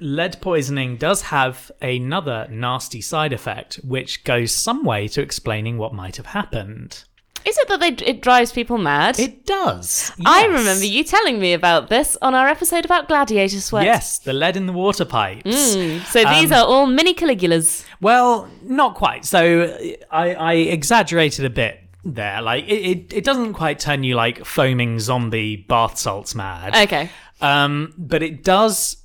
lead 0.00 0.40
poisoning 0.40 0.96
does 0.96 1.22
have 1.22 1.70
another 1.80 2.46
nasty 2.50 3.00
side 3.00 3.32
effect, 3.32 3.76
which 3.84 4.24
goes 4.24 4.52
some 4.52 4.84
way 4.84 5.08
to 5.08 5.22
explaining 5.22 5.78
what 5.78 5.94
might 5.94 6.16
have 6.16 6.26
happened. 6.26 7.04
Is 7.44 7.56
it 7.58 7.68
that 7.68 7.78
they, 7.78 7.90
it 8.04 8.22
drives 8.22 8.50
people 8.50 8.76
mad? 8.76 9.20
It 9.20 9.46
does. 9.46 10.10
I 10.26 10.46
remember 10.46 10.84
you 10.84 11.04
telling 11.04 11.38
me 11.38 11.52
about 11.52 11.88
this 11.88 12.18
on 12.20 12.34
our 12.34 12.48
episode 12.48 12.84
about 12.84 13.06
gladiator 13.06 13.60
sweat. 13.60 13.84
Yes, 13.84 14.18
the 14.18 14.32
lead 14.32 14.56
in 14.56 14.66
the 14.66 14.72
water 14.72 15.04
pipes. 15.04 15.54
So 15.54 16.24
these 16.24 16.50
Um, 16.50 16.52
are 16.52 16.64
all 16.66 16.86
mini 16.86 17.14
Caligulas. 17.14 17.84
Well, 18.00 18.48
not 18.64 18.96
quite. 18.96 19.24
So 19.24 19.78
I, 20.10 20.34
I 20.34 20.52
exaggerated 20.54 21.44
a 21.44 21.50
bit 21.50 21.78
there. 22.04 22.42
Like 22.42 22.64
it, 22.64 22.72
it, 22.72 23.12
it 23.12 23.24
doesn't 23.24 23.52
quite 23.52 23.78
turn 23.78 24.02
you 24.02 24.16
like 24.16 24.44
foaming 24.44 24.98
zombie 24.98 25.54
bath 25.54 25.98
salts 25.98 26.34
mad. 26.34 26.74
Okay. 26.74 27.10
Um, 27.40 27.94
but 27.96 28.24
it 28.24 28.42
does 28.42 28.96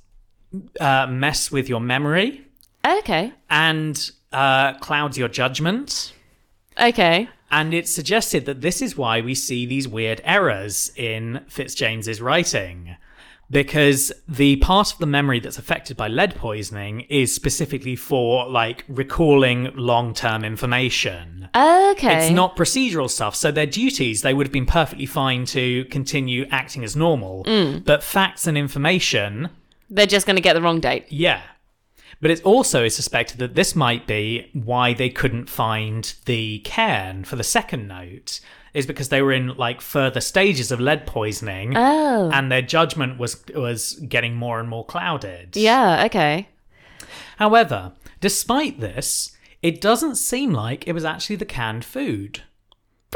uh, 0.80 1.06
mess 1.08 1.50
with 1.50 1.68
your 1.68 1.80
memory 1.80 2.42
Okay. 2.86 3.32
and 3.50 4.10
uh, 4.32 4.74
clouds 4.74 5.16
your 5.18 5.28
judgment. 5.28 6.12
Okay. 6.80 7.28
And 7.50 7.74
it's 7.74 7.92
suggested 7.94 8.46
that 8.46 8.62
this 8.62 8.80
is 8.80 8.96
why 8.96 9.20
we 9.20 9.34
see 9.34 9.66
these 9.66 9.86
weird 9.86 10.20
errors 10.24 10.90
in 10.96 11.44
Fitzjames's 11.48 12.20
writing. 12.22 12.96
Because 13.50 14.10
the 14.26 14.56
part 14.56 14.94
of 14.94 14.98
the 14.98 15.04
memory 15.06 15.38
that's 15.38 15.58
affected 15.58 15.94
by 15.94 16.08
lead 16.08 16.34
poisoning 16.36 17.02
is 17.10 17.34
specifically 17.34 17.94
for 17.96 18.48
like 18.48 18.82
recalling 18.88 19.70
long 19.76 20.14
term 20.14 20.42
information. 20.42 21.50
Okay. 21.54 22.28
It's 22.28 22.34
not 22.34 22.56
procedural 22.56 23.10
stuff. 23.10 23.36
So 23.36 23.52
their 23.52 23.66
duties, 23.66 24.22
they 24.22 24.32
would 24.32 24.46
have 24.46 24.52
been 24.52 24.64
perfectly 24.64 25.04
fine 25.04 25.44
to 25.46 25.84
continue 25.86 26.46
acting 26.50 26.82
as 26.82 26.96
normal. 26.96 27.42
But 27.84 28.02
facts 28.02 28.46
and 28.46 28.56
information, 28.56 29.50
They're 29.94 30.06
just 30.06 30.26
going 30.26 30.36
to 30.36 30.42
get 30.42 30.54
the 30.54 30.62
wrong 30.62 30.80
date. 30.80 31.06
yeah. 31.10 31.42
But 32.20 32.30
it 32.30 32.42
also 32.44 32.84
is 32.84 32.94
suspected 32.94 33.38
that 33.38 33.56
this 33.56 33.74
might 33.74 34.06
be 34.06 34.48
why 34.52 34.94
they 34.94 35.08
couldn't 35.10 35.48
find 35.50 36.14
the 36.26 36.60
cairn 36.60 37.24
for 37.24 37.34
the 37.34 37.42
second 37.42 37.88
note, 37.88 38.38
is 38.74 38.86
because 38.86 39.08
they 39.08 39.20
were 39.22 39.32
in 39.32 39.56
like 39.56 39.80
further 39.80 40.20
stages 40.20 40.70
of 40.70 40.78
lead 40.78 41.04
poisoning, 41.06 41.72
Oh. 41.76 42.30
and 42.32 42.50
their 42.52 42.62
judgment 42.62 43.18
was 43.18 43.42
was 43.56 43.94
getting 44.08 44.34
more 44.36 44.60
and 44.60 44.68
more 44.68 44.84
clouded. 44.86 45.56
Yeah. 45.56 46.04
Okay. 46.06 46.48
However, 47.38 47.92
despite 48.20 48.78
this, 48.78 49.36
it 49.62 49.80
doesn't 49.80 50.16
seem 50.16 50.52
like 50.52 50.86
it 50.86 50.92
was 50.92 51.04
actually 51.04 51.36
the 51.36 51.44
canned 51.44 51.84
food. 51.84 52.42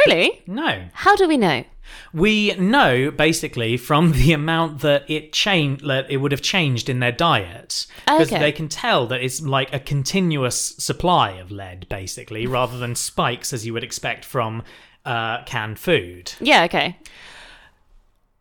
Really? 0.06 0.42
No. 0.48 0.86
How 0.92 1.14
do 1.16 1.28
we 1.28 1.36
know? 1.36 1.64
We 2.12 2.54
know 2.54 3.10
basically 3.10 3.76
from 3.76 4.12
the 4.20 4.32
amount 4.32 4.80
that 4.80 5.08
it 5.10 5.32
changed 5.32 5.86
that 5.86 6.10
it 6.10 6.18
would 6.18 6.32
have 6.32 6.42
changed 6.42 6.88
in 6.88 7.00
their 7.00 7.12
diet 7.12 7.86
because 8.06 8.32
Okay. 8.32 8.38
they 8.40 8.52
can 8.52 8.68
tell 8.68 9.06
that 9.08 9.20
it's 9.22 9.40
like 9.40 9.72
a 9.72 9.80
continuous 9.80 10.74
supply 10.78 11.30
of 11.32 11.50
lead 11.50 11.88
basically 11.88 12.46
rather 12.58 12.78
than 12.78 12.94
spikes 12.94 13.52
as 13.52 13.64
you 13.66 13.72
would 13.72 13.84
expect 13.84 14.24
from 14.24 14.62
uh, 15.04 15.42
canned 15.44 15.78
food. 15.78 16.32
Yeah. 16.40 16.64
Okay. 16.64 16.98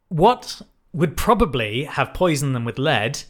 What 0.09 0.61
would 0.93 1.17
probably 1.17 1.83
have 1.85 2.13
poisoned 2.13 2.55
them 2.55 2.65
with 2.65 2.79
lead 2.79 3.23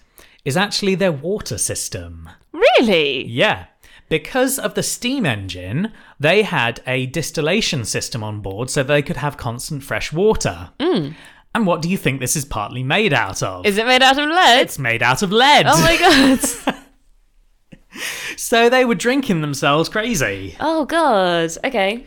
is 0.43 0.55
actually 0.55 0.95
their 0.95 1.11
water 1.11 1.57
system. 1.57 2.29
Really? 2.51 3.25
Yeah. 3.25 3.65
Because 4.07 4.59
of 4.59 4.75
the 4.75 4.83
steam 4.83 5.25
engine, 5.25 5.91
they 6.19 6.43
had 6.43 6.81
a 6.85 7.07
distillation 7.07 7.85
system 7.85 8.23
on 8.23 8.39
board 8.41 8.69
so 8.69 8.83
they 8.83 9.01
could 9.01 9.17
have 9.17 9.35
constant 9.37 9.83
fresh 9.83 10.13
water. 10.13 10.69
Hmm. 10.79 11.09
And 11.55 11.65
what 11.65 11.81
do 11.81 11.89
you 11.89 11.97
think 11.97 12.19
this 12.19 12.35
is 12.35 12.45
partly 12.45 12.83
made 12.83 13.13
out 13.13 13.41
of? 13.41 13.65
Is 13.65 13.77
it 13.77 13.85
made 13.87 14.03
out 14.03 14.17
of 14.17 14.29
lead? 14.29 14.61
it's 14.61 14.77
made 14.77 15.01
out 15.01 15.21
of 15.23 15.31
lead. 15.31 15.65
oh 15.67 15.81
my 15.81 15.97
god. 15.97 16.75
so 18.37 18.69
they 18.69 18.85
were 18.85 18.95
drinking 18.95 19.41
themselves 19.41 19.89
crazy. 19.89 20.55
oh 20.59 20.85
god. 20.85 21.51
Okay. 21.63 22.05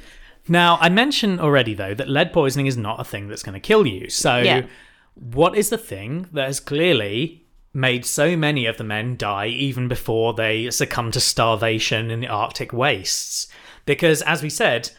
Now, 0.50 0.78
I 0.80 0.88
mentioned 0.88 1.40
already, 1.40 1.74
though, 1.74 1.92
that 1.94 2.08
lead 2.08 2.32
poisoning 2.32 2.66
is 2.66 2.76
not 2.76 3.00
a 3.00 3.04
thing 3.04 3.28
that's 3.28 3.42
going 3.42 3.52
to 3.54 3.60
kill 3.60 3.86
you. 3.86 4.08
So, 4.08 4.38
Yeah. 4.38 4.62
what 5.14 5.54
is 5.56 5.68
the 5.68 5.76
thing 5.76 6.26
that 6.32 6.46
has 6.46 6.58
clearly 6.58 7.44
made 7.72 8.04
so 8.04 8.36
many 8.36 8.66
of 8.66 8.76
the 8.76 8.84
men 8.84 9.16
die 9.16 9.46
even 9.46 9.88
before 9.88 10.34
they 10.34 10.70
succumbed 10.70 11.12
to 11.14 11.20
starvation 11.20 12.10
in 12.10 12.20
the 12.20 12.28
Arctic 12.28 12.72
wastes? 12.72 13.48
Because, 13.84 14.22
as 14.22 14.42
we 14.42 14.50
said, 14.50 14.90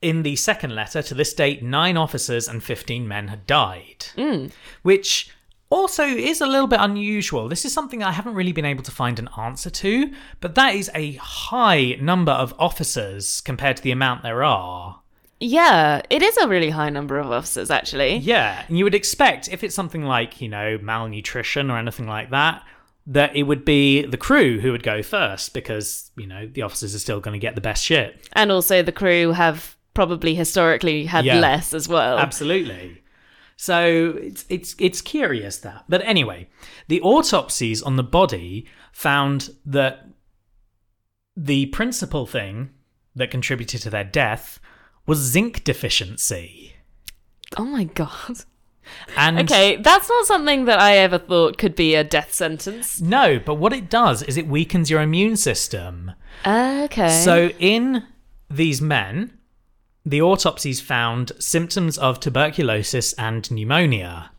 in 0.00 0.22
the 0.22 0.36
second 0.36 0.74
letter, 0.74 1.02
to 1.02 1.14
this 1.14 1.34
date, 1.34 1.62
nine 1.62 1.96
officers 1.96 2.48
and 2.48 2.62
15 2.62 3.06
men 3.06 3.28
had 3.28 3.46
died. 3.46 4.06
Mm. 4.16 4.52
Which 4.82 5.30
also 5.70 6.04
is 6.04 6.40
a 6.40 6.46
little 6.46 6.66
bit 6.66 6.80
unusual. 6.80 7.48
This 7.48 7.64
is 7.64 7.72
something 7.72 8.02
I 8.02 8.12
haven't 8.12 8.34
really 8.34 8.52
been 8.52 8.64
able 8.64 8.84
to 8.84 8.90
find 8.90 9.18
an 9.18 9.28
answer 9.36 9.70
to, 9.70 10.12
but 10.40 10.54
that 10.54 10.74
is 10.74 10.90
a 10.94 11.12
high 11.14 11.98
number 12.00 12.32
of 12.32 12.54
officers 12.58 13.40
compared 13.40 13.76
to 13.78 13.82
the 13.82 13.90
amount 13.90 14.22
there 14.22 14.42
are. 14.44 14.97
Yeah, 15.40 16.02
it 16.10 16.22
is 16.22 16.36
a 16.38 16.48
really 16.48 16.70
high 16.70 16.90
number 16.90 17.18
of 17.18 17.30
officers 17.30 17.70
actually. 17.70 18.16
Yeah, 18.16 18.64
and 18.68 18.76
you 18.76 18.84
would 18.84 18.94
expect 18.94 19.48
if 19.48 19.62
it's 19.62 19.74
something 19.74 20.02
like, 20.04 20.40
you 20.40 20.48
know, 20.48 20.78
malnutrition 20.82 21.70
or 21.70 21.78
anything 21.78 22.06
like 22.06 22.30
that, 22.30 22.64
that 23.06 23.34
it 23.36 23.44
would 23.44 23.64
be 23.64 24.02
the 24.04 24.16
crew 24.16 24.60
who 24.60 24.72
would 24.72 24.82
go 24.82 25.02
first 25.02 25.54
because, 25.54 26.10
you 26.16 26.26
know, 26.26 26.46
the 26.46 26.62
officers 26.62 26.94
are 26.94 26.98
still 26.98 27.20
going 27.20 27.32
to 27.32 27.38
get 27.38 27.54
the 27.54 27.60
best 27.60 27.84
shit. 27.84 28.28
And 28.34 28.50
also 28.50 28.82
the 28.82 28.92
crew 28.92 29.32
have 29.32 29.76
probably 29.94 30.34
historically 30.34 31.06
had 31.06 31.24
Yeah. 31.24 31.38
less 31.40 31.72
as 31.72 31.88
well. 31.88 32.18
Absolutely. 32.18 33.02
So 33.56 34.14
it's 34.20 34.44
it's 34.48 34.76
it's 34.78 35.00
curious 35.00 35.58
that. 35.58 35.84
But 35.88 36.02
anyway, 36.04 36.48
the 36.88 37.00
autopsies 37.00 37.82
on 37.82 37.96
the 37.96 38.04
body 38.04 38.66
found 38.92 39.50
that 39.66 40.06
the 41.36 41.66
principal 41.66 42.26
thing 42.26 42.70
that 43.16 43.30
contributed 43.30 43.82
to 43.82 43.90
their 43.90 44.04
death 44.04 44.60
was 45.08 45.18
zinc 45.18 45.64
deficiency. 45.64 46.74
Oh 47.56 47.64
my 47.64 47.84
god. 47.84 48.44
And 49.16 49.38
Okay, 49.40 49.76
that's 49.76 50.08
not 50.08 50.26
something 50.26 50.64
that 50.66 50.78
I 50.80 50.96
ever 50.98 51.18
thought 51.18 51.58
could 51.58 51.74
be 51.74 51.94
a 51.94 52.04
death 52.04 52.32
sentence. 52.32 53.00
no, 53.00 53.38
but 53.38 53.56
what 53.56 53.72
it 53.72 53.90
does 53.90 54.22
is 54.22 54.36
it 54.36 54.46
weakens 54.46 54.90
your 54.90 55.02
immune 55.02 55.36
system. 55.36 56.12
Okay. 56.46 57.08
So 57.22 57.50
in 57.58 58.04
these 58.50 58.80
men, 58.80 59.36
the 60.06 60.22
autopsies 60.22 60.80
found 60.80 61.32
symptoms 61.38 61.98
of 61.98 62.20
tuberculosis 62.20 63.12
and 63.14 63.50
pneumonia. 63.50 64.30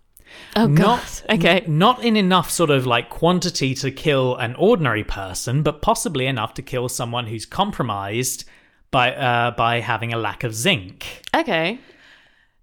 oh 0.55 0.67
god. 0.67 0.78
not 0.78 1.24
okay. 1.30 1.63
not 1.67 2.03
in 2.03 2.15
enough 2.15 2.49
sort 2.49 2.70
of 2.72 2.86
like 2.88 3.09
quantity 3.09 3.76
to 3.76 3.91
kill 3.91 4.36
an 4.38 4.55
ordinary 4.55 5.03
person, 5.03 5.61
but 5.61 5.82
possibly 5.82 6.26
enough 6.26 6.53
to 6.55 6.61
kill 6.61 6.89
someone 6.89 7.28
who's 7.28 7.45
compromised 7.45 8.45
by 8.91 9.13
uh, 9.13 9.51
by 9.51 9.79
having 9.79 10.13
a 10.13 10.17
lack 10.17 10.43
of 10.43 10.53
zinc. 10.53 11.21
Okay. 11.35 11.79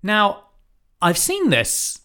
Now, 0.03 0.45
I've 1.01 1.19
seen 1.19 1.51
this 1.51 2.01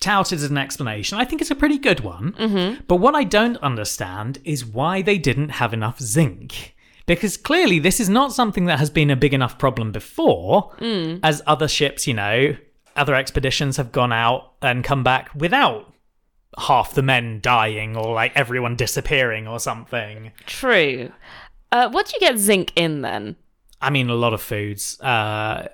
touted 0.00 0.38
as 0.38 0.50
an 0.50 0.58
explanation. 0.58 1.18
I 1.18 1.24
think 1.24 1.40
it's 1.40 1.50
a 1.50 1.56
pretty 1.56 1.78
good 1.78 2.00
one. 2.00 2.32
Mm-hmm. 2.32 2.82
But 2.86 2.96
what 2.96 3.14
I 3.14 3.24
don't 3.24 3.56
understand 3.58 4.38
is 4.44 4.64
why 4.64 5.02
they 5.02 5.18
didn't 5.18 5.50
have 5.50 5.72
enough 5.72 6.00
zinc. 6.00 6.74
Because 7.06 7.36
clearly, 7.36 7.78
this 7.78 8.00
is 8.00 8.08
not 8.08 8.32
something 8.32 8.64
that 8.64 8.78
has 8.78 8.90
been 8.90 9.10
a 9.10 9.16
big 9.16 9.34
enough 9.34 9.58
problem 9.58 9.92
before, 9.92 10.74
as 11.22 11.42
other 11.46 11.68
ships, 11.68 12.06
you 12.06 12.14
know, 12.14 12.56
other 12.96 13.14
expeditions 13.14 13.76
have 13.76 13.92
gone 13.92 14.12
out 14.12 14.52
and 14.62 14.82
come 14.82 15.04
back 15.04 15.30
without 15.34 15.92
half 16.56 16.94
the 16.94 17.02
men 17.02 17.40
dying 17.40 17.96
or 17.96 18.14
like 18.14 18.32
everyone 18.34 18.76
disappearing 18.76 19.46
or 19.46 19.58
something. 19.58 20.32
True. 20.46 21.12
Uh, 21.72 21.90
what 21.90 22.06
do 22.06 22.12
you 22.14 22.20
get 22.20 22.38
zinc 22.38 22.72
in 22.76 23.02
then? 23.02 23.36
I 23.84 23.90
mean, 23.90 24.08
a 24.08 24.14
lot 24.14 24.32
of 24.32 24.40
foods. 24.40 24.98
Uh, 25.00 25.68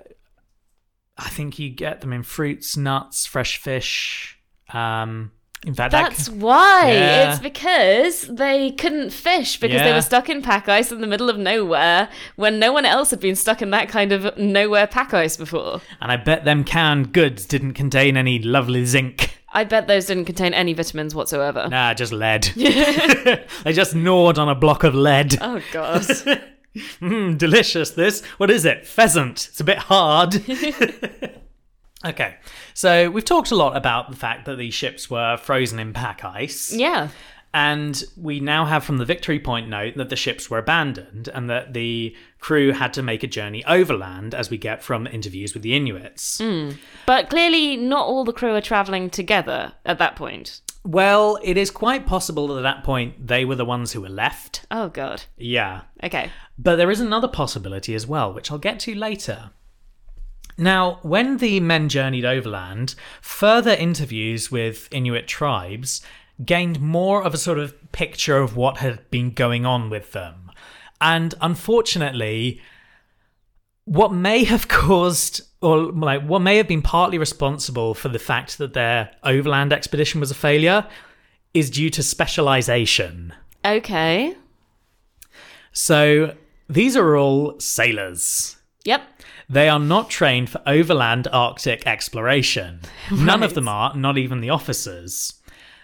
I 1.17 1.29
think 1.29 1.59
you 1.59 1.69
get 1.69 2.01
them 2.01 2.11
in 2.11 2.23
fruits, 2.23 2.75
nuts, 2.75 3.25
fresh 3.25 3.57
fish. 3.57 4.37
Um, 4.73 5.31
in 5.65 5.75
fact, 5.75 5.91
that 5.91 6.09
That's 6.09 6.27
why. 6.27 6.91
Yeah. 6.91 7.31
It's 7.31 7.39
because 7.39 8.21
they 8.27 8.71
couldn't 8.71 9.11
fish 9.11 9.59
because 9.59 9.81
they 9.81 9.93
were 9.93 10.01
stuck 10.01 10.27
in 10.27 10.41
pack 10.41 10.67
ice 10.67 10.91
in 10.91 11.01
the 11.01 11.07
middle 11.07 11.29
of 11.29 11.37
nowhere 11.37 12.09
when 12.35 12.57
no 12.57 12.73
one 12.73 12.83
else 12.83 13.11
had 13.11 13.19
been 13.19 13.35
stuck 13.35 13.61
in 13.61 13.69
that 13.69 13.87
kind 13.87 14.11
of 14.11 14.35
nowhere 14.37 14.87
pack 14.87 15.13
ice 15.13 15.37
before. 15.37 15.81
and 16.01 16.11
I 16.11 16.17
bet 16.17 16.45
them 16.45 16.63
canned 16.63 17.13
goods 17.13 17.45
didn't 17.45 17.73
contain 17.73 18.17
any 18.17 18.39
lovely 18.39 18.85
zinc. 18.85 19.37
I 19.53 19.63
bet 19.65 19.87
those 19.87 20.07
didn't 20.07 20.25
contain 20.25 20.53
any 20.53 20.73
vitamins 20.73 21.13
whatsoever. 21.13 21.67
Nah, 21.69 21.93
just 21.93 22.11
lead. 22.11 22.43
they 22.55 23.73
just 23.73 23.93
gnawed 23.93 24.39
on 24.39 24.49
a 24.49 24.55
block 24.55 24.83
of 24.83 24.95
lead. 24.95 25.37
Oh 25.41 25.61
god. 25.71 26.05
Mmm, 26.75 27.37
delicious. 27.37 27.91
This. 27.91 28.23
What 28.37 28.49
is 28.49 28.65
it? 28.65 28.87
Pheasant. 28.87 29.47
It's 29.49 29.59
a 29.59 29.63
bit 29.63 29.77
hard. 29.77 30.35
okay, 32.05 32.35
so 32.73 33.09
we've 33.09 33.25
talked 33.25 33.51
a 33.51 33.55
lot 33.55 33.75
about 33.75 34.09
the 34.09 34.17
fact 34.17 34.45
that 34.45 34.57
these 34.57 34.73
ships 34.73 35.09
were 35.09 35.37
frozen 35.37 35.79
in 35.79 35.93
pack 35.93 36.23
ice. 36.23 36.73
yeah. 36.73 37.09
And 37.53 38.01
we 38.15 38.39
now 38.39 38.63
have 38.63 38.85
from 38.85 38.97
the 38.97 39.03
Victory 39.03 39.37
Point 39.37 39.67
note 39.67 39.95
that 39.97 40.07
the 40.07 40.15
ships 40.15 40.49
were 40.49 40.57
abandoned 40.57 41.27
and 41.33 41.49
that 41.49 41.73
the 41.73 42.15
crew 42.39 42.71
had 42.71 42.93
to 42.93 43.03
make 43.03 43.23
a 43.23 43.27
journey 43.27 43.61
overland, 43.65 44.33
as 44.33 44.49
we 44.49 44.57
get 44.57 44.81
from 44.81 45.05
interviews 45.05 45.53
with 45.53 45.61
the 45.61 45.75
Inuits. 45.75 46.37
Hmm. 46.37 46.71
But 47.05 47.29
clearly 47.29 47.75
not 47.75 48.05
all 48.05 48.23
the 48.23 48.31
crew 48.31 48.55
are 48.55 48.61
traveling 48.61 49.09
together 49.09 49.73
at 49.85 49.97
that 49.97 50.15
point. 50.15 50.61
Well, 50.83 51.37
it 51.43 51.57
is 51.57 51.69
quite 51.69 52.07
possible 52.07 52.47
that 52.47 52.57
at 52.57 52.63
that 52.63 52.83
point 52.83 53.27
they 53.27 53.45
were 53.45 53.55
the 53.55 53.65
ones 53.65 53.91
who 53.91 54.01
were 54.01 54.09
left. 54.09 54.65
Oh 54.71 54.89
god. 54.89 55.23
Yeah. 55.37 55.81
Okay. 56.03 56.31
But 56.57 56.77
there 56.77 56.91
is 56.91 56.99
another 56.99 57.27
possibility 57.27 57.93
as 57.93 58.07
well, 58.07 58.33
which 58.33 58.51
I'll 58.51 58.57
get 58.57 58.79
to 58.81 58.95
later. 58.95 59.51
Now, 60.57 60.99
when 61.01 61.37
the 61.37 61.59
men 61.59 61.87
journeyed 61.87 62.25
overland, 62.25 62.95
further 63.21 63.71
interviews 63.71 64.51
with 64.51 64.87
Inuit 64.91 65.27
tribes 65.27 66.01
gained 66.43 66.81
more 66.81 67.23
of 67.23 67.33
a 67.33 67.37
sort 67.37 67.59
of 67.59 67.75
picture 67.91 68.37
of 68.37 68.55
what 68.55 68.77
had 68.77 69.09
been 69.11 69.31
going 69.31 69.65
on 69.65 69.89
with 69.89 70.11
them. 70.11 70.51
And 70.99 71.33
unfortunately, 71.41 72.61
what 73.85 74.13
may 74.13 74.43
have 74.43 74.67
caused 74.67 75.41
or 75.61 75.91
like 75.91 76.23
what 76.23 76.39
may 76.39 76.57
have 76.57 76.67
been 76.67 76.81
partly 76.81 77.17
responsible 77.17 77.93
for 77.93 78.09
the 78.09 78.19
fact 78.19 78.57
that 78.57 78.73
their 78.73 79.11
overland 79.23 79.71
expedition 79.71 80.19
was 80.19 80.31
a 80.31 80.35
failure 80.35 80.87
is 81.53 81.69
due 81.69 81.89
to 81.89 82.01
specialization. 82.01 83.33
Okay. 83.63 84.35
So 85.71 86.35
these 86.69 86.95
are 86.95 87.15
all 87.15 87.59
sailors. 87.59 88.57
Yep. 88.85 89.03
They 89.49 89.67
are 89.67 89.79
not 89.79 90.09
trained 90.09 90.49
for 90.49 90.61
overland 90.65 91.27
Arctic 91.31 91.85
exploration. 91.85 92.79
None 93.11 93.43
of 93.43 93.53
them 93.53 93.67
are, 93.67 93.95
not 93.95 94.17
even 94.17 94.39
the 94.39 94.49
officers. 94.49 95.41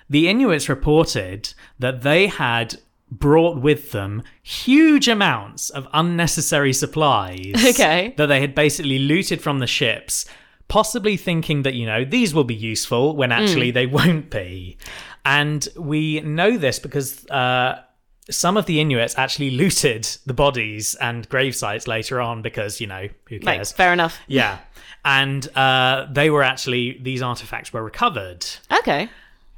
The 0.09 0.29
Inuits 0.29 0.69
reported 0.69 1.53
that 1.77 2.01
they 2.01 2.27
had 2.27 2.79
brought 3.09 3.61
with 3.61 3.91
them 3.91 4.21
huge 4.43 5.07
amounts 5.07 5.69
of 5.69 5.87
unnecessary 5.93 6.73
supplies 6.73 7.53
Okay. 7.69 8.13
that 8.17 8.25
they 8.27 8.41
had 8.41 8.53
basically 8.53 8.99
looted 8.99 9.41
from 9.41 9.59
the 9.59 9.67
ships, 9.67 10.25
possibly 10.67 11.15
thinking 11.17 11.63
that, 11.63 11.73
you 11.73 11.85
know, 11.85 12.03
these 12.03 12.33
will 12.33 12.43
be 12.43 12.55
useful 12.55 13.15
when 13.15 13.31
actually 13.31 13.71
they 13.71 13.85
won't 13.99 14.29
be. 14.29 14.77
And 15.25 15.67
we 15.77 16.19
know 16.21 16.57
this 16.57 16.79
because 16.79 17.25
uh, 17.29 17.81
some 18.29 18.57
of 18.57 18.65
the 18.65 18.79
Inuits 18.81 19.17
actually 19.17 19.51
looted 19.51 20.03
the 20.25 20.33
bodies 20.33 20.95
and 20.95 21.27
grave 21.29 21.55
sites 21.55 21.87
later 21.87 22.19
on 22.19 22.41
because, 22.41 22.81
you 22.81 22.87
know, 22.87 23.07
who 23.29 23.39
cares? 23.39 23.71
fair 23.71 23.93
enough. 23.93 24.17
Yeah. 24.27 24.59
And 25.05 25.47
uh, 25.55 26.07
they 26.11 26.29
were 26.29 26.43
actually, 26.43 26.99
these 27.01 27.21
artifacts 27.21 27.71
were 27.71 27.83
recovered. 27.83 28.45
Okay. 28.79 29.09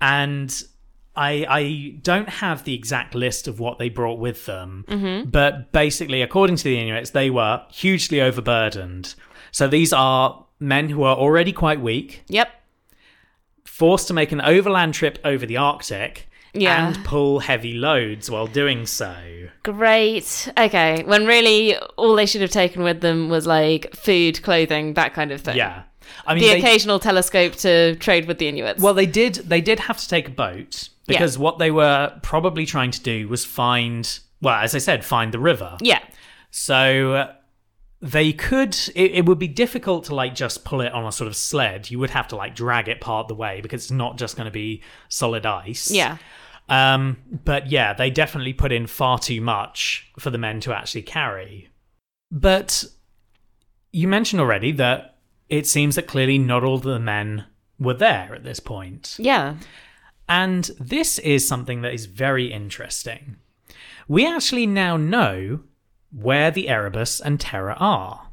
And 0.02 0.64
I, 1.20 1.46
I 1.50 1.96
don't 2.02 2.30
have 2.30 2.64
the 2.64 2.74
exact 2.74 3.14
list 3.14 3.48
of 3.48 3.60
what 3.60 3.78
they 3.78 3.90
brought 3.90 4.20
with 4.20 4.46
them. 4.46 4.86
Mm-hmm. 4.88 5.30
But 5.30 5.72
basically, 5.72 6.22
according 6.22 6.56
to 6.58 6.64
the 6.64 6.80
Inuits, 6.80 7.10
they 7.12 7.30
were 7.30 7.62
hugely 7.72 8.22
overburdened. 8.22 9.16
So 9.52 9.68
these 9.68 9.92
are 9.94 10.46
men 10.60 10.90
who 10.90 11.04
are 11.04 11.16
already 11.18 11.52
quite 11.52 11.82
weak, 11.82 12.24
Yep. 12.28 12.50
forced 13.66 14.08
to 14.08 14.14
make 14.14 14.32
an 14.32 14.42
overland 14.42 14.94
trip 14.94 15.20
over 15.24 15.46
the 15.46 15.58
Arctic. 15.58 16.26
Yeah. 16.54 16.88
And 16.88 17.06
pull 17.06 17.40
heavy 17.42 17.74
loads 17.76 18.30
while 18.32 18.48
doing 18.48 18.88
so. 18.88 19.14
Great. 19.62 20.52
Okay. 20.58 21.04
When 21.04 21.28
really 21.28 21.78
all 21.96 22.16
they 22.16 22.26
should 22.26 22.42
have 22.42 22.50
taken 22.50 22.82
with 22.82 23.02
them 23.02 23.30
was 23.30 23.46
like 23.46 23.96
food, 23.96 24.42
clothing, 24.42 24.96
that 24.96 25.14
kind 25.14 25.32
of 25.32 25.42
thing. 25.42 25.58
Yeah. 25.58 25.84
I 26.26 26.34
mean, 26.34 26.42
The 26.44 26.50
they- 26.54 26.60
occasional 26.60 26.98
telescope 27.00 27.54
to 27.58 27.96
trade 27.98 28.26
with 28.28 28.40
the 28.40 28.48
Inuits. 28.48 28.82
Well, 28.82 28.96
they 28.96 29.06
did. 29.06 29.36
They 29.36 29.62
did 29.62 29.80
have 29.82 29.98
to 30.00 30.08
take 30.08 30.28
a 30.28 30.32
boat 30.32 30.90
because 31.10 31.38
what 31.38 31.60
they 31.60 31.72
were 31.72 32.18
probably 32.22 32.66
trying 32.66 32.92
to 32.92 33.02
do 33.02 33.28
was 33.28 33.46
find. 33.46 34.20
Well, 34.42 34.56
as 34.56 34.74
I 34.74 34.78
said, 34.78 35.04
find 35.04 35.34
the 35.34 35.40
river. 35.40 35.78
yeah. 35.82 36.00
So 36.52 37.14
uh, 37.14 37.34
they 38.02 38.32
could. 38.34 38.76
It, 38.96 39.12
it 39.12 39.26
would 39.26 39.40
be 39.40 39.48
difficult 39.48 40.06
to 40.06 40.16
like 40.16 40.34
just 40.34 40.64
pull 40.66 40.82
it 40.82 40.94
on 40.94 41.06
a 41.06 41.12
sort 41.12 41.28
of 41.28 41.36
sled. 41.36 41.92
You 41.92 42.00
would 42.00 42.10
have 42.12 42.28
to 42.30 42.36
like 42.36 42.56
drag 42.56 42.88
it 42.88 43.02
part 43.02 43.28
the 43.28 43.36
way 43.36 43.62
because 43.62 43.84
it's 43.84 43.92
not 43.92 44.18
just 44.18 44.36
going 44.38 44.46
to 44.46 44.52
be 44.52 44.82
solid 45.10 45.46
ice. 45.46 45.92
Yeah. 45.92 46.18
Um. 46.70 47.18
But 47.46 47.70
yeah, 47.72 47.94
they 47.94 48.10
definitely 48.10 48.54
put 48.54 48.72
in 48.72 48.88
far 48.88 49.20
too 49.20 49.42
much 49.42 50.10
for 50.18 50.30
the 50.30 50.38
men 50.38 50.60
to 50.62 50.74
actually 50.74 51.02
carry. 51.04 51.70
But 52.32 52.86
you 53.92 54.08
mentioned 54.08 54.40
already 54.40 54.72
that 54.74 55.18
it 55.50 55.66
seems 55.66 55.96
that 55.96 56.08
clearly 56.08 56.38
not 56.38 56.64
all 56.64 56.78
the 56.78 57.00
men 57.00 57.46
were 57.80 57.96
there 57.96 58.34
at 58.36 58.44
this 58.44 58.60
point. 58.60 59.16
Yeah. 59.18 59.56
And 60.30 60.70
this 60.80 61.18
is 61.20 61.48
something 61.48 61.82
that 61.82 61.94
is 61.94 62.06
very 62.06 62.52
interesting. 62.54 63.36
We 64.08 64.26
actually 64.28 64.68
now 64.68 64.96
know 64.96 65.62
where 66.12 66.52
the 66.52 66.70
Erebus 66.70 67.20
and 67.20 67.40
Terror 67.40 67.76
are. 67.80 68.30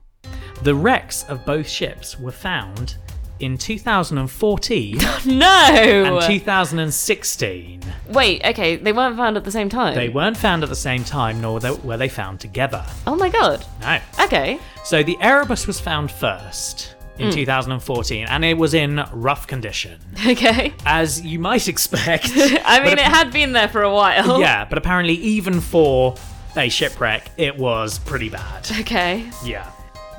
The 0.63 0.75
wrecks 0.75 1.25
of 1.25 1.45
both 1.45 1.69
ships 1.69 2.19
were 2.19 2.33
found 2.33 2.97
in 3.41 3.59
2014 3.59 4.99
No. 5.27 5.47
and 5.47 6.27
2016. 6.27 7.81
Wait. 8.09 8.43
Okay. 8.47 8.77
They 8.77 8.93
weren't 8.93 9.17
found 9.17 9.37
at 9.37 9.45
the 9.45 9.51
same 9.51 9.69
time. 9.69 9.95
They 9.95 10.09
weren't 10.09 10.37
found 10.39 10.63
at 10.63 10.71
the 10.71 10.75
same 10.77 11.05
time, 11.05 11.41
nor 11.41 11.61
were 11.85 11.97
they 11.99 12.09
found 12.09 12.41
together. 12.41 12.85
Oh 13.07 13.15
my 13.17 13.29
god. 13.29 13.65
No. 13.83 13.99
Okay. 14.21 14.59
So 14.85 15.03
the 15.03 15.17
Erebus 15.21 15.67
was 15.67 15.79
found 15.81 16.11
first 16.11 16.96
in 17.19 17.31
2014, 17.33 18.27
and 18.29 18.45
it 18.45 18.59
was 18.59 18.75
in 18.75 19.03
rough 19.13 19.47
condition, 19.47 19.99
Okay. 20.27 20.73
as 20.85 21.21
you 21.23 21.39
might 21.39 21.67
expect. 21.69 22.31
I 22.37 22.81
mean, 22.85 22.93
it 22.99 23.01
had 23.01 23.33
been 23.33 23.53
there 23.53 23.69
for 23.69 23.83
a 23.83 23.93
while. 23.93 24.41
Yeah, 24.41 24.65
but 24.65 24.77
apparently, 24.79 25.15
even 25.15 25.61
for 25.61 26.15
a 26.57 26.69
shipwreck, 26.69 27.31
it 27.37 27.57
was 27.57 27.99
pretty 28.01 28.29
bad. 28.29 28.69
Okay. 28.81 29.29
Yeah. 29.45 29.71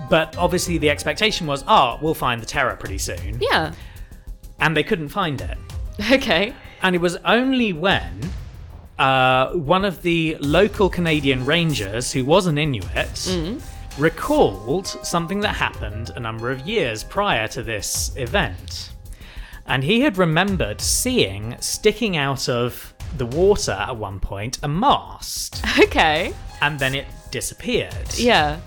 But 0.10 0.38
obviously, 0.38 0.78
the 0.78 0.90
expectation 0.90 1.48
was, 1.48 1.64
oh, 1.68 1.98
we'll 2.02 2.14
find 2.14 2.42
the 2.42 2.46
Terror 2.46 2.76
pretty 2.76 2.98
soon. 3.00 3.40
Yeah. 3.42 3.74
And 4.60 4.76
they 4.78 4.84
couldn't 4.84 5.10
find 5.10 5.42
it. 5.42 5.58
Okay. 6.12 6.54
And 6.82 6.96
it 6.96 7.02
was 7.02 7.16
only 7.26 7.74
when 7.74 8.22
uh, 9.00 9.52
one 9.54 9.84
of 9.86 10.02
the 10.04 10.38
local 10.40 10.90
Canadian 10.90 11.46
rangers, 11.46 12.12
who 12.12 12.24
was 12.26 12.46
an 12.48 12.58
Inuit, 12.58 13.28
recalled 13.98 14.88
something 14.88 15.40
that 15.42 15.56
happened 15.56 16.12
a 16.16 16.20
number 16.20 16.52
of 16.52 16.62
years 16.68 17.04
prior 17.04 17.48
to 17.50 17.64
this 17.64 18.16
event. 18.16 18.92
And 19.66 19.84
he 19.84 20.02
had 20.02 20.18
remembered 20.18 20.80
seeing 20.80 21.56
sticking 21.60 22.16
out 22.16 22.48
of 22.48 22.94
the 23.18 23.26
water 23.26 23.72
at 23.72 23.96
one 23.96 24.20
point 24.20 24.60
a 24.64 24.68
mast, 24.68 25.64
Okay. 25.80 26.34
and 26.62 26.80
then 26.80 26.96
it 26.96 27.06
disappeared. 27.32 28.18
Yeah. 28.18 28.60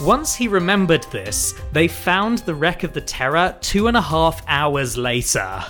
Once 0.00 0.34
he 0.34 0.48
remembered 0.48 1.04
this, 1.10 1.54
they 1.72 1.86
found 1.86 2.38
the 2.38 2.54
wreck 2.54 2.82
of 2.82 2.92
the 2.94 3.00
Terror 3.00 3.54
two 3.60 3.88
and 3.88 3.96
a 3.96 4.00
half 4.00 4.42
hours 4.48 4.96
later. 4.96 5.62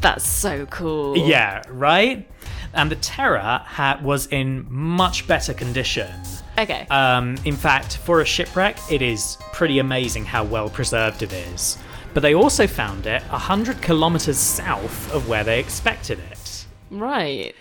That's 0.00 0.28
so 0.28 0.66
cool. 0.66 1.16
Yeah, 1.16 1.62
right? 1.68 2.28
And 2.72 2.90
the 2.90 2.96
Terror 2.96 3.62
ha- 3.64 4.00
was 4.02 4.26
in 4.26 4.66
much 4.68 5.26
better 5.28 5.54
condition. 5.54 6.10
Okay. 6.58 6.86
Um, 6.90 7.36
in 7.44 7.56
fact, 7.56 7.96
for 7.98 8.20
a 8.20 8.24
shipwreck, 8.24 8.78
it 8.90 9.02
is 9.02 9.36
pretty 9.52 9.78
amazing 9.80 10.24
how 10.24 10.44
well 10.44 10.68
preserved 10.70 11.22
it 11.22 11.32
is. 11.32 11.78
but 12.14 12.20
they 12.22 12.34
also 12.34 12.64
found 12.68 13.06
it 13.06 13.22
100 13.24 13.82
kilometers 13.82 14.38
south 14.38 15.12
of 15.12 15.28
where 15.28 15.42
they 15.42 15.58
expected 15.58 16.20
it. 16.30 16.64
Right. 16.90 17.56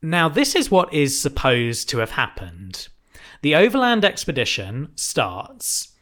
Now, 0.00 0.28
this 0.28 0.54
is 0.54 0.70
what 0.70 0.94
is 0.94 1.20
supposed 1.20 1.88
to 1.88 1.98
have 1.98 2.12
happened. 2.12 2.86
The 3.42 3.56
overland 3.56 4.04
expedition 4.04 4.92
starts, 4.94 5.92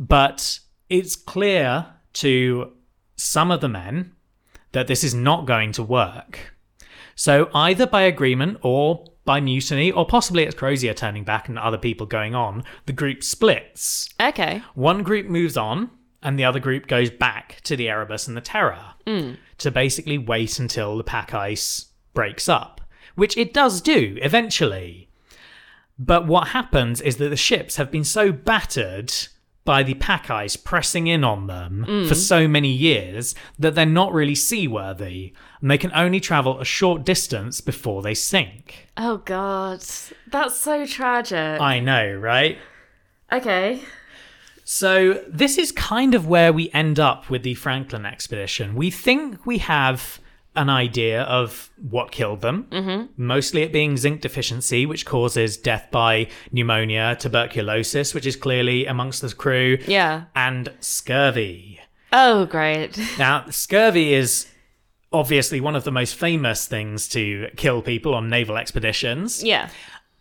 but 0.00 0.58
it's 0.88 1.14
clear 1.14 1.86
to 2.14 2.72
some 3.16 3.52
of 3.52 3.60
the 3.60 3.68
men 3.68 4.12
that 4.72 4.88
this 4.88 5.04
is 5.04 5.14
not 5.14 5.46
going 5.46 5.70
to 5.72 5.82
work. 5.84 6.56
So, 7.14 7.50
either 7.54 7.86
by 7.86 8.02
agreement 8.02 8.58
or 8.62 9.04
by 9.24 9.40
mutiny, 9.40 9.90
or 9.92 10.06
possibly 10.06 10.44
it's 10.44 10.54
Crozier 10.54 10.94
turning 10.94 11.24
back 11.24 11.48
and 11.48 11.58
other 11.58 11.78
people 11.78 12.06
going 12.06 12.34
on, 12.34 12.64
the 12.86 12.92
group 12.92 13.22
splits. 13.22 14.08
Okay. 14.20 14.62
One 14.74 15.02
group 15.02 15.26
moves 15.26 15.56
on, 15.56 15.90
and 16.22 16.38
the 16.38 16.44
other 16.44 16.60
group 16.60 16.86
goes 16.86 17.10
back 17.10 17.60
to 17.64 17.76
the 17.76 17.88
Erebus 17.88 18.28
and 18.28 18.36
the 18.36 18.40
Terror 18.40 18.94
to 19.58 19.70
basically 19.70 20.18
wait 20.18 20.58
until 20.58 20.96
the 20.96 21.04
pack 21.04 21.34
ice 21.34 21.86
breaks 22.14 22.48
up, 22.48 22.80
which 23.14 23.36
it 23.36 23.54
does 23.54 23.80
do 23.80 24.18
eventually. 24.20 25.08
But 25.98 26.26
what 26.26 26.48
happens 26.48 27.00
is 27.00 27.16
that 27.16 27.28
the 27.28 27.36
ships 27.36 27.76
have 27.76 27.90
been 27.90 28.04
so 28.04 28.32
battered 28.32 29.12
by 29.64 29.82
the 29.82 29.94
pack 29.94 30.30
ice 30.30 30.56
pressing 30.56 31.06
in 31.06 31.22
on 31.22 31.46
them 31.46 31.84
for 31.84 32.14
mm. 32.14 32.16
so 32.16 32.48
many 32.48 32.70
years 32.70 33.34
that 33.58 33.74
they're 33.74 33.86
not 33.86 34.12
really 34.12 34.34
seaworthy, 34.34 35.34
and 35.60 35.70
they 35.70 35.78
can 35.78 35.92
only 35.94 36.20
travel 36.20 36.60
a 36.60 36.64
short 36.64 37.04
distance 37.04 37.60
before 37.60 38.02
they 38.02 38.14
sink. 38.14 38.88
Oh 38.96 39.18
god. 39.18 39.84
That's 40.26 40.56
so 40.56 40.86
tragic. 40.86 41.60
I 41.60 41.80
know, 41.80 42.14
right? 42.14 42.58
okay. 43.32 43.80
So, 44.64 45.24
this 45.26 45.58
is 45.58 45.72
kind 45.72 46.14
of 46.14 46.28
where 46.28 46.52
we 46.52 46.70
end 46.70 47.00
up 47.00 47.28
with 47.28 47.42
the 47.42 47.54
Franklin 47.54 48.06
expedition. 48.06 48.76
We 48.76 48.88
think 48.92 49.44
we 49.44 49.58
have 49.58 50.20
an 50.54 50.68
idea 50.70 51.22
of 51.22 51.70
what 51.90 52.12
killed 52.12 52.40
them, 52.40 52.68
mm-hmm. 52.70 53.06
mostly 53.16 53.62
it 53.62 53.72
being 53.72 53.96
zinc 53.96 54.20
deficiency, 54.20 54.86
which 54.86 55.06
causes 55.06 55.56
death 55.56 55.88
by 55.90 56.28
pneumonia, 56.52 57.16
tuberculosis, 57.18 58.14
which 58.14 58.26
is 58.26 58.36
clearly 58.36 58.86
amongst 58.86 59.22
the 59.22 59.34
crew, 59.34 59.78
Yeah. 59.88 60.24
and 60.36 60.72
scurvy. 60.78 61.80
Oh 62.12 62.46
great. 62.46 62.96
Now, 63.18 63.46
scurvy 63.50 64.12
is 64.12 64.46
obviously 65.12 65.60
one 65.60 65.76
of 65.76 65.84
the 65.84 65.92
most 65.92 66.14
famous 66.14 66.66
things 66.66 67.08
to 67.08 67.48
kill 67.56 67.82
people 67.82 68.14
on 68.14 68.28
naval 68.28 68.56
expeditions. 68.56 69.42
Yeah. 69.42 69.70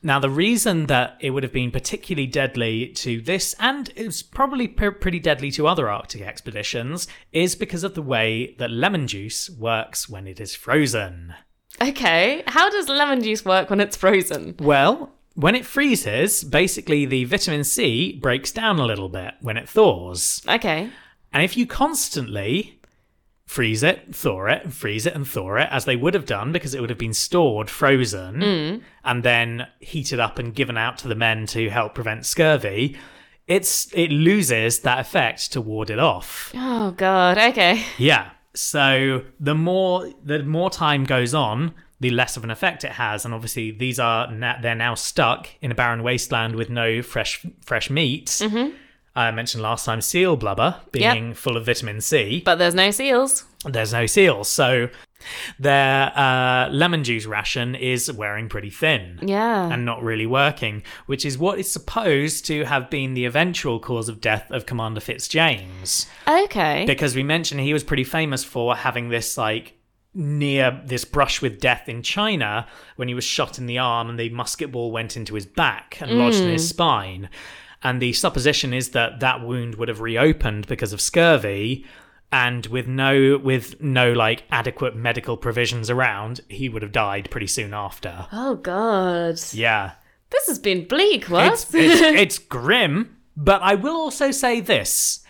Now, 0.01 0.17
the 0.19 0.29
reason 0.29 0.85
that 0.85 1.17
it 1.19 1.31
would 1.31 1.43
have 1.43 1.51
been 1.51 1.71
particularly 1.71 2.25
deadly 2.25 2.87
to 2.87 3.19
this, 3.19 3.53
and 3.59 3.91
it's 3.97 4.23
probably 4.23 4.67
pr- 4.67 4.91
pretty 4.91 5.19
deadly 5.19 5.51
to 5.51 5.67
other 5.67 5.89
Arctic 5.89 6.21
expeditions, 6.21 7.07
is 7.33 7.55
because 7.55 7.83
of 7.83 7.95
the 7.95 8.01
way 8.01 8.55
that 8.59 8.71
lemon 8.71 9.07
juice 9.07 9.49
works 9.49 10.07
when 10.07 10.25
it 10.25 10.39
is 10.39 10.55
frozen. 10.55 11.33
Okay. 11.81 12.43
How 12.47 12.69
does 12.69 12.87
lemon 12.87 13.21
juice 13.21 13.43
work 13.43 13.69
when 13.69 13.81
it's 13.81 13.97
frozen? 13.97 14.55
Well, 14.59 15.11
when 15.35 15.55
it 15.55 15.65
freezes, 15.65 16.45
basically 16.45 17.05
the 17.05 17.25
vitamin 17.25 17.65
C 17.65 18.17
breaks 18.21 18.53
down 18.53 18.79
a 18.79 18.85
little 18.85 19.09
bit 19.09 19.35
when 19.41 19.57
it 19.57 19.67
thaws. 19.67 20.41
Okay. 20.47 20.89
And 21.33 21.43
if 21.43 21.57
you 21.57 21.67
constantly 21.67 22.78
freeze 23.49 23.81
it, 23.81 24.13
thaw 24.13 24.45
it, 24.45 24.71
freeze 24.71 25.07
it, 25.07 25.15
and 25.15 25.27
thaw 25.27 25.55
it, 25.55 25.67
as 25.71 25.85
they 25.85 25.95
would 25.95 26.13
have 26.13 26.27
done 26.27 26.51
because 26.51 26.75
it 26.75 26.81
would 26.81 26.89
have 26.91 26.99
been 26.99 27.15
stored 27.15 27.67
frozen 27.67 28.35
mm. 28.35 28.81
and 29.03 29.23
then 29.23 29.65
heated 29.79 30.19
up 30.19 30.37
and 30.37 30.53
given 30.53 30.77
out 30.77 30.99
to 30.99 31.07
the 31.07 31.15
men 31.15 31.47
to 31.47 31.67
help 31.67 31.95
prevent 31.95 32.27
scurvy, 32.27 32.95
it's 33.47 33.91
it 33.95 34.11
loses 34.11 34.81
that 34.81 34.99
effect 34.99 35.51
to 35.51 35.61
ward 35.61 35.89
it 35.89 35.97
off. 35.97 36.51
Oh 36.53 36.91
god. 36.91 37.39
Okay. 37.39 37.83
Yeah. 37.97 38.29
So 38.53 39.25
the 39.39 39.55
more 39.55 40.07
the 40.23 40.43
more 40.43 40.69
time 40.69 41.03
goes 41.03 41.33
on, 41.33 41.73
the 41.99 42.11
less 42.11 42.37
of 42.37 42.43
an 42.43 42.51
effect 42.51 42.83
it 42.83 42.91
has, 42.91 43.25
and 43.25 43.33
obviously 43.33 43.71
these 43.71 43.99
are 43.99 44.31
na- 44.31 44.61
they're 44.61 44.75
now 44.75 44.93
stuck 44.93 45.49
in 45.59 45.71
a 45.71 45.75
barren 45.75 46.03
wasteland 46.03 46.55
with 46.55 46.69
no 46.69 47.01
fresh 47.01 47.43
fresh 47.65 47.89
meat. 47.89 48.27
Mm-hmm. 48.27 48.75
I 49.15 49.31
mentioned 49.31 49.63
last 49.63 49.85
time 49.85 50.01
seal 50.01 50.37
blubber 50.37 50.75
being 50.91 51.33
full 51.33 51.57
of 51.57 51.65
vitamin 51.65 52.01
C. 52.01 52.41
But 52.45 52.55
there's 52.55 52.75
no 52.75 52.91
seals. 52.91 53.45
There's 53.65 53.91
no 53.91 54.05
seals, 54.05 54.47
so 54.47 54.89
their 55.59 56.17
uh, 56.17 56.69
lemon 56.69 57.03
juice 57.03 57.25
ration 57.25 57.75
is 57.75 58.09
wearing 58.11 58.47
pretty 58.47 58.69
thin 58.69 59.19
Yeah. 59.21 59.69
and 59.69 59.83
not 59.85 60.01
really 60.01 60.25
working, 60.25 60.83
which 61.07 61.25
is 61.25 61.37
what 61.37 61.59
is 61.59 61.69
supposed 61.69 62.45
to 62.45 62.63
have 62.63 62.89
been 62.89 63.13
the 63.15 63.25
eventual 63.25 63.79
cause 63.79 64.07
of 64.07 64.21
death 64.21 64.49
of 64.49 64.65
Commander 64.65 65.01
Fitzjames 65.01 66.05
okay. 66.25 66.85
because 66.85 67.15
we 67.15 67.23
mentioned 67.23 67.59
he 67.59 67.73
was 67.73 67.83
pretty 67.83 68.05
famous 68.05 68.43
for 68.43 68.75
having 68.77 69.09
this 69.09 69.37
like 69.37 69.73
near 70.13 70.81
this 70.85 71.05
brush 71.05 71.41
with 71.41 71.59
death 71.59 71.87
in 71.87 72.01
China 72.01 72.65
when 72.95 73.07
he 73.07 73.13
was 73.13 73.23
shot 73.23 73.59
in 73.59 73.65
the 73.67 73.77
arm 73.77 74.09
and 74.09 74.19
the 74.19 74.29
musket 74.29 74.71
ball 74.71 74.91
went 74.91 75.15
into 75.17 75.35
his 75.35 75.45
back 75.45 75.97
and 76.01 76.11
lodged 76.11 76.39
in 76.39 76.49
his 76.49 76.67
spine. 76.67 77.29
And 77.81 78.01
the 78.01 78.13
supposition 78.13 78.73
is 78.73 78.89
that 78.89 79.19
that 79.21 79.41
wound 79.41 79.75
would 79.75 79.87
have 79.87 80.01
reopened 80.01 80.67
because 80.67 80.91
of 80.93 80.99
scurvy 81.01 81.85
and 82.31 82.65
with 82.67 82.87
no 82.87 83.39
with 83.43 83.81
no 83.81 84.13
like 84.13 84.43
adequate 84.51 84.95
medical 84.95 85.37
provisions 85.37 85.89
around, 85.89 86.41
he 86.47 86.69
would 86.69 86.81
have 86.81 86.91
died 86.91 87.29
pretty 87.31 87.47
soon 87.47 87.73
after. 87.73 88.27
oh 88.31 88.55
god. 88.55 89.39
Yeah. 89.51 89.91
This 90.29 90.45
has 90.47 90.59
been 90.59 90.87
bleak, 90.87 91.25
what? 91.25 91.53
It's, 91.53 91.73
it's, 91.73 92.01
it's 92.21 92.37
grim, 92.37 93.17
but 93.35 93.63
I 93.63 93.73
will 93.75 93.95
also 93.95 94.29
say 94.29 94.59
this. 94.59 95.21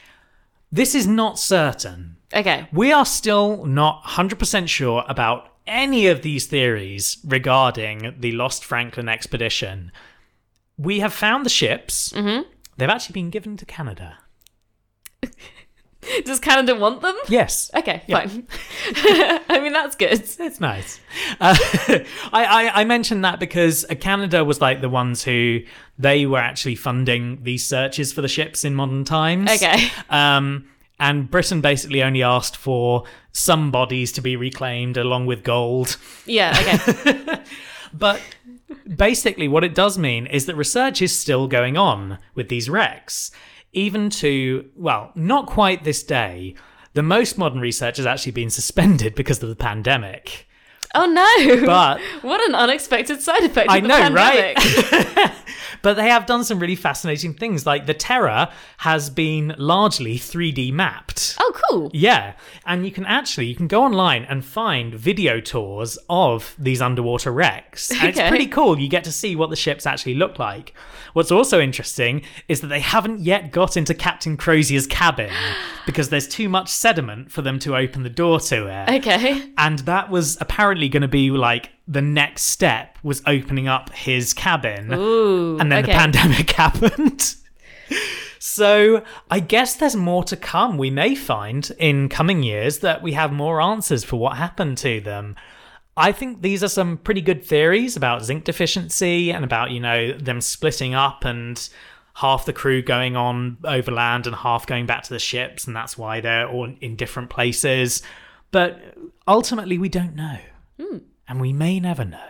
This 0.74 0.94
is 0.94 1.08
not 1.08 1.40
certain. 1.40 2.18
okay. 2.34 2.68
We 2.74 2.92
are 2.92 3.06
still 3.06 3.66
not 3.66 4.04
100% 4.04 4.68
sure 4.68 5.06
about 5.08 5.54
any 5.66 6.08
of 6.08 6.22
these 6.22 6.48
theories 6.48 7.18
regarding 7.26 8.16
the 8.20 8.34
Lost 8.34 8.66
Franklin 8.66 9.08
expedition. 9.08 9.92
We 10.80 11.00
have 11.02 11.14
found 11.14 11.46
the 11.46 11.50
ships. 11.50 12.14
Mm-hmm. 12.14 12.50
They've 12.78 12.90
actually 12.90 13.14
been 13.14 13.30
given 13.30 13.58
to 13.58 13.66
Canada. 13.66 14.18
Does 16.24 16.40
Canada 16.40 16.76
want 16.76 17.02
them? 17.02 17.16
Yes. 17.28 17.70
Okay, 17.76 18.02
Yeah. 18.08 18.26
fine. 18.26 18.48
I 19.50 19.60
mean, 19.62 19.74
that's 19.74 19.98
good. 19.98 20.14
It's 20.14 20.60
nice. 20.62 21.02
Uh, 21.42 21.56
I, 22.32 22.46
I, 22.46 22.72
I 22.82 22.84
mentioned 22.86 23.26
that 23.26 23.38
because 23.40 23.84
uh, 23.90 23.96
Canada 23.96 24.46
was 24.46 24.62
like 24.62 24.80
the 24.80 24.88
ones 24.88 25.24
who 25.24 25.60
they 25.98 26.26
were 26.26 26.40
actually 26.40 26.76
funding 26.76 27.44
these 27.44 27.66
searches 27.66 28.14
for 28.14 28.22
the 28.22 28.30
ships 28.30 28.64
in 28.64 28.76
modern 28.76 29.04
times. 29.04 29.52
Okay. 29.52 29.90
Um, 30.10 30.70
and 31.02 31.30
Britain 31.30 31.60
basically 31.60 32.02
only 32.02 32.24
asked 32.24 32.56
for 32.56 33.04
some 33.34 33.70
bodies 33.70 34.14
to 34.14 34.22
be 34.22 34.38
reclaimed 34.38 34.96
along 34.96 35.26
with 35.26 35.44
gold. 35.44 35.98
Yeah, 36.26 36.56
okay. 36.62 37.42
But 37.92 38.22
basically, 38.96 39.48
what 39.48 39.64
it 39.64 39.74
does 39.76 39.98
mean 39.98 40.26
is 40.28 40.46
that 40.46 40.56
research 40.56 41.02
is 41.02 41.18
still 41.18 41.48
going 41.48 41.78
on 41.78 42.18
with 42.36 42.50
these 42.50 42.70
wrecks, 42.70 43.32
even 43.74 44.10
to, 44.10 44.70
well, 44.76 45.12
not 45.16 45.48
quite 45.48 45.84
this 45.84 46.04
day. 46.04 46.56
The 46.94 47.04
most 47.04 47.38
modern 47.38 47.60
research 47.60 47.98
has 47.98 48.06
actually 48.06 48.32
been 48.34 48.50
suspended 48.50 49.16
because 49.16 49.42
of 49.44 49.50
the 49.50 49.56
pandemic. 49.56 50.48
Oh 50.96 51.06
no! 51.06 51.66
But 51.68 52.02
what 52.24 52.42
an 52.50 52.56
unexpected 52.56 53.22
side 53.22 53.44
effect 53.44 53.70
of 53.70 53.76
I 53.76 53.80
the 53.80 53.88
know, 53.88 53.98
pandemic. 53.98 54.58
right? 54.58 55.32
but 55.82 55.96
they 55.96 56.10
have 56.10 56.26
done 56.26 56.44
some 56.44 56.60
really 56.60 56.76
fascinating 56.76 57.34
things. 57.34 57.66
Like 57.66 57.86
the 57.86 57.94
Terror 57.94 58.50
has 58.78 59.10
been 59.10 59.56
largely 59.58 60.18
3D 60.18 60.72
mapped. 60.74 61.36
Oh, 61.40 61.52
cool. 61.70 61.92
Yeah, 61.94 62.34
and 62.66 62.86
you 62.86 62.92
can 62.92 63.06
actually 63.06 63.48
you 63.48 63.56
can 63.56 63.68
go 63.68 63.84
online 63.84 64.26
and 64.26 64.44
find 64.44 64.94
video 64.94 65.40
tours 65.40 65.98
of 66.10 66.56
these 66.58 66.82
underwater 66.82 67.32
wrecks. 67.32 67.92
And 67.92 68.10
it's 68.10 68.30
pretty 68.30 68.48
cool. 68.48 68.80
You 68.80 68.90
get 68.90 69.04
to 69.06 69.12
see 69.12 69.36
what 69.36 69.50
the 69.50 69.56
ships 69.56 69.86
actually 69.86 70.16
look 70.16 70.40
like. 70.40 70.74
What's 71.14 71.32
also 71.32 71.60
interesting 71.60 72.24
is 72.48 72.62
that 72.62 72.68
they 72.68 72.80
haven't 72.80 73.20
yet 73.20 73.52
got 73.52 73.78
into 73.78 73.94
Captain 73.94 74.38
Crozier's 74.38 74.88
cabin 74.88 75.32
because 75.86 76.10
there's 76.10 76.28
too 76.28 76.50
much 76.50 76.70
sediment 76.70 77.32
for 77.32 77.42
them 77.42 77.60
to 77.60 77.76
open 77.76 78.04
the 78.04 78.10
door 78.10 78.40
to 78.42 78.68
it. 78.68 79.00
Okay. 79.00 79.52
And 79.58 79.80
that 79.80 80.10
was 80.10 80.38
apparently 80.40 80.90
going 80.90 81.02
to 81.02 81.08
be 81.08 81.32
like 81.32 81.72
the 81.90 82.02
next 82.02 82.44
step 82.44 83.00
was 83.02 83.24
opening 83.26 83.68
up 83.68 83.92
his 83.92 84.34
cabin. 84.34 84.94
Ooh. 84.94 85.58
and 85.60 85.72
then 85.72 85.84
okay. 85.84 85.92
the 85.92 85.98
pandemic 85.98 86.52
happened. 86.64 87.36
So 88.38 89.04
I 89.30 89.40
guess 89.40 89.76
there's 89.76 89.96
more 89.96 90.24
to 90.26 90.38
come. 90.38 90.78
We 90.78 90.92
may 90.92 91.16
find 91.16 91.70
in 91.80 92.08
coming 92.08 92.44
years 92.44 92.80
that 92.80 93.02
we 93.02 93.14
have 93.14 93.34
more 93.34 93.60
answers 93.60 94.04
for 94.04 94.18
what 94.18 94.38
happened 94.38 94.78
to 94.80 95.02
them. 95.02 95.36
I 95.98 96.12
think 96.12 96.42
these 96.42 96.64
are 96.64 96.70
some 96.70 96.98
pretty 96.98 97.22
good 97.22 97.44
theories 97.44 97.98
about 97.98 98.24
zinc 98.24 98.46
deficiency 98.46 99.32
and 99.32 99.44
about, 99.44 99.72
you 99.72 99.80
know, 99.82 100.14
them 100.14 100.40
splitting 100.40 100.94
up 100.94 101.26
and 101.26 101.68
half 102.14 102.46
the 102.46 102.54
crew 102.54 102.82
going 102.82 103.16
on 103.16 103.58
overland 103.64 104.28
and 104.28 104.36
half 104.36 104.66
going 104.68 104.86
back 104.86 105.04
to 105.04 105.10
the 105.10 105.20
ships, 105.20 105.66
and 105.66 105.76
that's 105.76 105.98
why 105.98 106.22
they're 106.22 106.48
all 106.48 106.72
in 106.80 106.96
different 106.96 107.30
places. 107.30 108.02
But 108.52 108.96
ultimately, 109.28 109.78
we 109.78 109.90
don't 109.90 110.16
know. 110.16 110.38
Hmm. 110.80 110.98
And 111.30 111.40
we 111.40 111.54
may 111.54 111.80
never 111.80 112.04
know. 112.04 112.30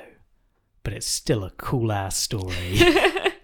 But 0.84 0.93
it's 0.93 1.08
still 1.08 1.43
a 1.43 1.52
cool 1.52 1.91
ass 1.91 2.18
story. 2.18 2.80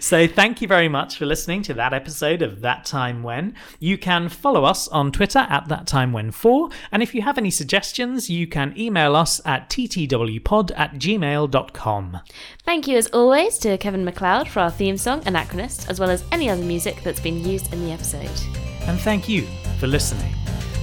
So 0.00 0.26
thank 0.26 0.60
you 0.60 0.68
very 0.68 0.88
much 0.88 1.16
for 1.16 1.26
listening 1.26 1.62
to 1.62 1.74
that 1.74 1.92
episode 1.92 2.42
of 2.42 2.60
That 2.60 2.84
Time 2.84 3.22
When. 3.22 3.54
You 3.80 3.98
can 3.98 4.28
follow 4.28 4.64
us 4.64 4.86
on 4.88 5.10
Twitter 5.10 5.46
at 5.48 5.68
That 5.68 5.86
Time 5.86 6.12
When 6.12 6.30
4, 6.30 6.68
and 6.92 7.02
if 7.02 7.14
you 7.14 7.22
have 7.22 7.38
any 7.38 7.50
suggestions, 7.50 8.30
you 8.30 8.46
can 8.46 8.74
email 8.78 9.16
us 9.16 9.40
at 9.44 9.68
ttwpod 9.70 10.72
at 10.76 10.94
gmail.com. 10.94 12.20
Thank 12.64 12.86
you, 12.86 12.96
as 12.96 13.06
always, 13.08 13.58
to 13.58 13.78
Kevin 13.78 14.04
MacLeod 14.04 14.48
for 14.48 14.60
our 14.60 14.70
theme 14.70 14.96
song, 14.96 15.22
Anachronist, 15.22 15.88
as 15.88 15.98
well 15.98 16.10
as 16.10 16.24
any 16.30 16.48
other 16.48 16.64
music 16.64 17.02
that's 17.02 17.20
been 17.20 17.44
used 17.44 17.72
in 17.72 17.84
the 17.84 17.92
episode. 17.92 18.30
And 18.82 19.00
thank 19.00 19.28
you 19.28 19.46
for 19.78 19.86
listening. 19.86 20.32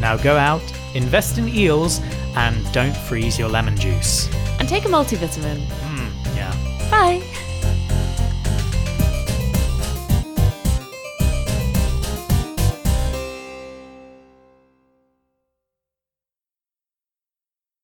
Now 0.01 0.17
go 0.17 0.35
out, 0.35 0.63
invest 0.95 1.37
in 1.37 1.47
eels, 1.47 2.01
and 2.35 2.69
don't 2.73 2.95
freeze 2.95 3.37
your 3.37 3.49
lemon 3.49 3.77
juice. 3.77 4.27
And 4.59 4.67
take 4.67 4.85
a 4.85 4.87
multivitamin. 4.87 5.63
Hmm, 5.63 6.35
yeah. 6.35 6.89
Bye! 6.89 7.21